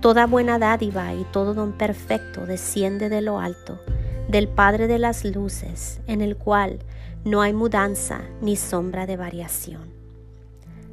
Toda 0.00 0.26
buena 0.26 0.58
dádiva 0.58 1.14
y 1.14 1.24
todo 1.32 1.54
don 1.54 1.72
perfecto 1.72 2.46
desciende 2.46 3.08
de 3.08 3.20
lo 3.20 3.40
alto, 3.40 3.80
del 4.28 4.48
Padre 4.48 4.86
de 4.86 4.98
las 4.98 5.24
Luces, 5.24 6.00
en 6.06 6.20
el 6.20 6.36
cual 6.36 6.78
no 7.24 7.42
hay 7.42 7.52
mudanza 7.52 8.20
ni 8.40 8.56
sombra 8.56 9.06
de 9.06 9.16
variación. 9.16 9.82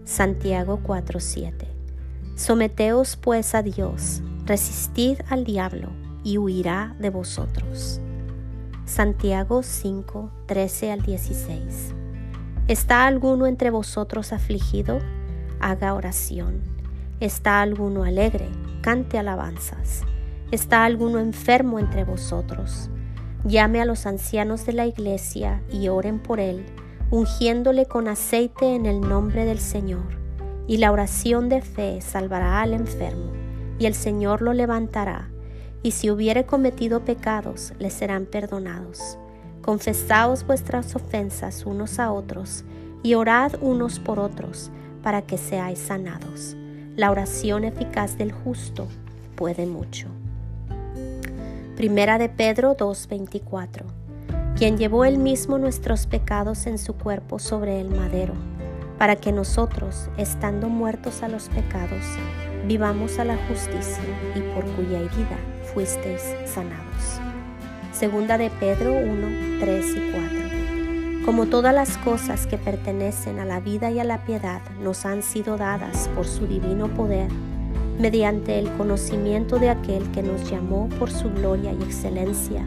Santiago 0.06 0.80
4:7. 0.84 1.68
Someteos 2.36 3.16
pues 3.16 3.56
a 3.56 3.62
Dios, 3.62 4.22
resistid 4.46 5.20
al 5.30 5.44
diablo 5.44 5.90
y 6.24 6.38
huirá 6.38 6.96
de 7.00 7.10
vosotros. 7.10 8.00
Santiago 8.86 9.64
5, 9.64 10.32
13 10.46 10.92
al 10.92 11.02
16. 11.02 11.94
¿Está 12.68 13.06
alguno 13.06 13.48
entre 13.48 13.70
vosotros 13.70 14.34
afligido? 14.34 15.00
Haga 15.60 15.94
oración. 15.94 16.62
¿Está 17.20 17.62
alguno 17.62 18.04
alegre? 18.04 18.50
Cante 18.82 19.18
alabanzas. 19.18 20.04
¿Está 20.52 20.84
alguno 20.84 21.20
enfermo 21.20 21.80
entre 21.80 22.04
vosotros? 22.04 22.90
Llame 23.46 23.82
a 23.82 23.86
los 23.86 24.06
ancianos 24.06 24.66
de 24.66 24.74
la 24.74 24.86
iglesia 24.86 25.62
y 25.72 25.88
oren 25.88 26.20
por 26.20 26.40
él, 26.40 26.66
ungiéndole 27.12 27.86
con 27.86 28.08
aceite 28.08 28.76
en 28.76 28.86
el 28.86 29.02
nombre 29.02 29.46
del 29.46 29.60
Señor. 29.60 30.18
Y 30.68 30.78
la 30.78 30.92
oración 30.92 31.48
de 31.48 31.62
fe 31.62 32.02
salvará 32.02 32.62
al 32.62 32.74
enfermo, 32.74 33.32
y 33.80 33.86
el 33.86 33.94
Señor 33.94 34.42
lo 34.42 34.54
levantará. 34.54 35.30
Y 35.84 35.92
si 35.92 36.10
hubiere 36.10 36.46
cometido 36.46 37.06
pecados, 37.06 37.74
le 37.80 37.92
serán 37.92 38.26
perdonados. 38.26 39.18
Confesaos 39.62 40.46
vuestras 40.46 40.96
ofensas 40.96 41.66
unos 41.66 42.00
a 42.00 42.12
otros, 42.12 42.66
y 43.04 43.14
orad 43.14 43.54
unos 43.62 44.00
por 44.00 44.20
otros, 44.20 44.72
para 45.06 45.22
que 45.22 45.38
seáis 45.38 45.78
sanados. 45.78 46.58
La 46.96 47.12
oración 47.12 47.64
eficaz 47.64 48.18
del 48.18 48.32
justo 48.32 48.88
puede 49.36 49.68
mucho. 49.68 50.08
Primera 51.76 52.18
de 52.18 52.28
Pedro 52.28 52.76
2:24, 52.76 53.86
quien 54.58 54.80
llevó 54.80 55.06
él 55.06 55.20
mismo 55.20 55.60
nuestros 55.60 56.08
pecados 56.08 56.66
en 56.66 56.80
su 56.80 56.96
cuerpo 56.96 57.38
sobre 57.38 57.80
el 57.80 57.90
madero, 57.90 58.34
para 58.98 59.16
que 59.16 59.32
nosotros, 59.32 60.10
estando 60.18 60.70
muertos 60.70 61.22
a 61.22 61.28
los 61.28 61.50
pecados, 61.50 62.04
vivamos 62.68 63.20
a 63.20 63.26
la 63.26 63.38
justicia 63.48 64.04
y 64.36 64.40
por 64.56 64.66
cuya 64.76 65.02
herida 65.02 65.38
fuisteis 65.72 66.24
sanados. 66.48 67.20
Segunda 67.92 68.40
de 68.40 68.50
Pedro 68.50 68.92
1, 68.92 69.60
3 69.60 69.86
y 69.86 70.12
4. 70.14 70.35
Como 71.26 71.48
todas 71.48 71.74
las 71.74 71.98
cosas 71.98 72.46
que 72.46 72.60
pertenecen 72.60 73.40
a 73.40 73.46
la 73.46 73.60
vida 73.60 73.90
y 73.90 74.00
a 74.00 74.04
la 74.04 74.24
piedad 74.26 74.62
nos 74.80 75.08
han 75.08 75.24
sido 75.24 75.58
dadas 75.58 76.08
por 76.10 76.28
su 76.28 76.46
divino 76.46 76.88
poder, 76.88 77.32
mediante 77.98 78.60
el 78.60 78.72
conocimiento 78.74 79.58
de 79.58 79.72
aquel 79.72 80.04
que 80.12 80.22
nos 80.22 80.48
llamó 80.52 80.88
por 81.00 81.10
su 81.10 81.32
gloria 81.32 81.74
y 81.74 81.82
excelencia, 81.82 82.64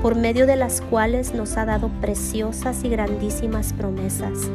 por 0.00 0.16
medio 0.16 0.46
de 0.46 0.56
las 0.56 0.80
cuales 0.80 1.34
nos 1.34 1.58
ha 1.58 1.66
dado 1.66 1.90
preciosas 2.00 2.84
y 2.84 2.88
grandísimas 2.88 3.74
promesas, 3.74 4.48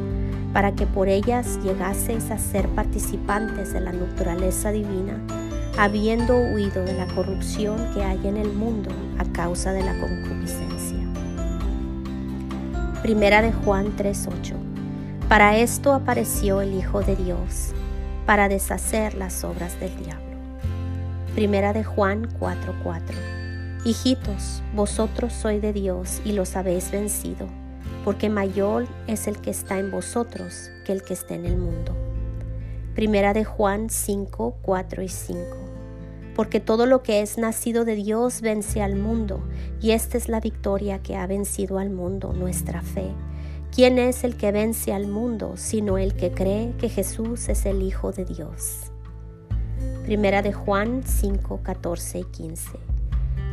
para 0.51 0.73
que 0.73 0.87
por 0.87 1.07
ellas 1.07 1.59
llegaseis 1.61 2.31
a 2.31 2.39
ser 2.39 2.67
participantes 2.69 3.73
de 3.73 3.81
la 3.81 3.91
naturaleza 3.91 4.71
divina, 4.71 5.19
habiendo 5.77 6.35
huido 6.35 6.83
de 6.83 6.93
la 6.93 7.05
corrupción 7.13 7.77
que 7.93 8.03
hay 8.03 8.27
en 8.27 8.37
el 8.37 8.51
mundo 8.53 8.89
a 9.19 9.25
causa 9.33 9.71
de 9.71 9.83
la 9.83 9.93
concupiscencia. 9.99 10.64
Primera 13.05 13.43
de 13.43 13.51
Juan 13.51 13.95
3:8 13.95 14.55
Para 15.29 15.57
esto 15.57 15.93
apareció 15.93 16.61
el 16.61 16.73
Hijo 16.73 17.03
de 17.03 17.15
Dios 17.15 17.75
para 18.25 18.49
deshacer 18.49 19.13
las 19.13 19.43
obras 19.43 19.79
del 19.79 19.95
diablo. 19.95 20.39
Primera 21.35 21.71
de 21.71 21.83
Juan 21.83 22.27
4:4 22.39 23.15
Hijitos, 23.85 24.63
vosotros 24.73 25.33
sois 25.33 25.61
de 25.61 25.71
Dios 25.71 26.19
y 26.25 26.31
los 26.31 26.55
habéis 26.55 26.89
vencido, 26.89 27.47
porque 28.03 28.27
mayor 28.27 28.87
es 29.05 29.27
el 29.27 29.37
que 29.37 29.51
está 29.51 29.77
en 29.77 29.91
vosotros 29.91 30.71
que 30.83 30.91
el 30.91 31.03
que 31.03 31.13
está 31.13 31.35
en 31.35 31.45
el 31.45 31.57
mundo. 31.57 31.95
Primera 32.95 33.33
de 33.33 33.45
Juan 33.45 33.91
5, 33.91 34.57
4 34.63 35.03
y 35.03 35.09
5. 35.09 35.64
Porque 36.35 36.59
todo 36.59 36.85
lo 36.85 37.01
que 37.01 37.21
es 37.21 37.37
nacido 37.37 37.85
de 37.85 37.95
Dios 37.95 38.41
vence 38.41 38.81
al 38.81 38.95
mundo, 38.95 39.41
y 39.81 39.91
esta 39.91 40.17
es 40.17 40.27
la 40.29 40.41
victoria 40.41 41.01
que 41.01 41.15
ha 41.15 41.25
vencido 41.25 41.79
al 41.79 41.89
mundo, 41.89 42.33
nuestra 42.33 42.81
fe. 42.81 43.11
¿Quién 43.75 43.99
es 43.99 44.23
el 44.23 44.37
que 44.37 44.53
vence 44.53 44.93
al 44.93 45.07
mundo 45.07 45.55
sino 45.55 45.97
el 45.97 46.15
que 46.15 46.31
cree 46.31 46.73
que 46.77 46.87
Jesús 46.87 47.49
es 47.49 47.65
el 47.65 47.81
Hijo 47.81 48.11
de 48.11 48.23
Dios? 48.23 48.91
Primera 50.03 50.41
de 50.41 50.53
Juan 50.53 51.03
5, 51.05 51.61
14 51.61 52.19
y 52.19 52.23
15. 52.23 52.69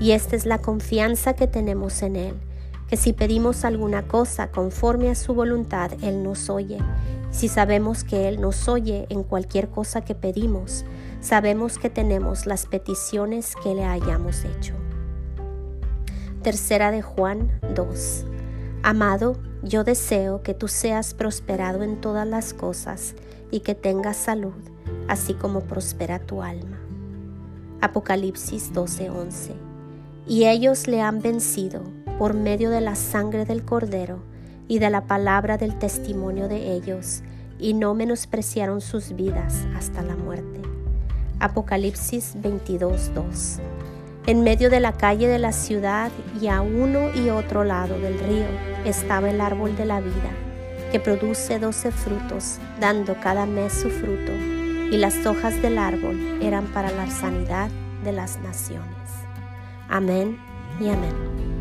Y 0.00 0.12
esta 0.12 0.36
es 0.36 0.46
la 0.46 0.58
confianza 0.58 1.34
que 1.34 1.46
tenemos 1.46 2.02
en 2.02 2.16
Él, 2.16 2.34
que 2.88 2.96
si 2.96 3.12
pedimos 3.12 3.64
alguna 3.64 4.06
cosa 4.06 4.50
conforme 4.50 5.10
a 5.10 5.14
su 5.14 5.34
voluntad, 5.34 5.90
Él 6.02 6.22
nos 6.22 6.50
oye. 6.50 6.78
Si 7.30 7.48
sabemos 7.48 8.04
que 8.04 8.28
Él 8.28 8.40
nos 8.40 8.68
oye 8.68 9.06
en 9.08 9.22
cualquier 9.22 9.70
cosa 9.70 10.02
que 10.02 10.14
pedimos, 10.14 10.84
sabemos 11.22 11.78
que 11.78 11.88
tenemos 11.88 12.46
las 12.46 12.66
peticiones 12.66 13.54
que 13.62 13.74
le 13.74 13.84
hayamos 13.84 14.44
hecho. 14.44 14.74
Tercera 16.42 16.90
de 16.90 17.00
Juan 17.00 17.60
2. 17.74 18.26
Amado, 18.82 19.36
yo 19.62 19.84
deseo 19.84 20.42
que 20.42 20.54
tú 20.54 20.66
seas 20.66 21.14
prosperado 21.14 21.84
en 21.84 22.00
todas 22.00 22.26
las 22.26 22.52
cosas 22.52 23.14
y 23.52 23.60
que 23.60 23.76
tengas 23.76 24.16
salud, 24.16 24.54
así 25.06 25.34
como 25.34 25.60
prospera 25.60 26.18
tu 26.18 26.42
alma. 26.42 26.78
Apocalipsis 27.80 28.72
12:11. 28.72 29.52
Y 30.26 30.46
ellos 30.46 30.88
le 30.88 31.00
han 31.00 31.22
vencido 31.22 31.82
por 32.18 32.34
medio 32.34 32.70
de 32.70 32.80
la 32.80 32.96
sangre 32.96 33.44
del 33.44 33.64
cordero 33.64 34.18
y 34.66 34.80
de 34.80 34.90
la 34.90 35.06
palabra 35.06 35.58
del 35.58 35.78
testimonio 35.78 36.48
de 36.48 36.72
ellos, 36.72 37.22
y 37.58 37.74
no 37.74 37.94
menospreciaron 37.94 38.80
sus 38.80 39.14
vidas 39.14 39.66
hasta 39.76 40.02
la 40.02 40.16
muerte. 40.16 40.71
Apocalipsis 41.42 42.36
22:2. 42.40 43.58
En 44.26 44.44
medio 44.44 44.70
de 44.70 44.78
la 44.78 44.92
calle 44.92 45.26
de 45.26 45.40
la 45.40 45.50
ciudad 45.50 46.12
y 46.40 46.46
a 46.46 46.60
uno 46.60 47.12
y 47.12 47.30
otro 47.30 47.64
lado 47.64 47.98
del 47.98 48.16
río 48.20 48.46
estaba 48.84 49.28
el 49.28 49.40
árbol 49.40 49.76
de 49.76 49.84
la 49.84 50.00
vida, 50.00 50.30
que 50.92 51.00
produce 51.00 51.58
doce 51.58 51.90
frutos, 51.90 52.58
dando 52.80 53.16
cada 53.20 53.44
mes 53.44 53.72
su 53.72 53.90
fruto, 53.90 54.30
y 54.92 54.96
las 54.98 55.26
hojas 55.26 55.60
del 55.60 55.78
árbol 55.78 56.16
eran 56.40 56.66
para 56.66 56.92
la 56.92 57.10
sanidad 57.10 57.70
de 58.04 58.12
las 58.12 58.38
naciones. 58.38 59.10
Amén 59.88 60.38
y 60.80 60.90
amén. 60.90 61.51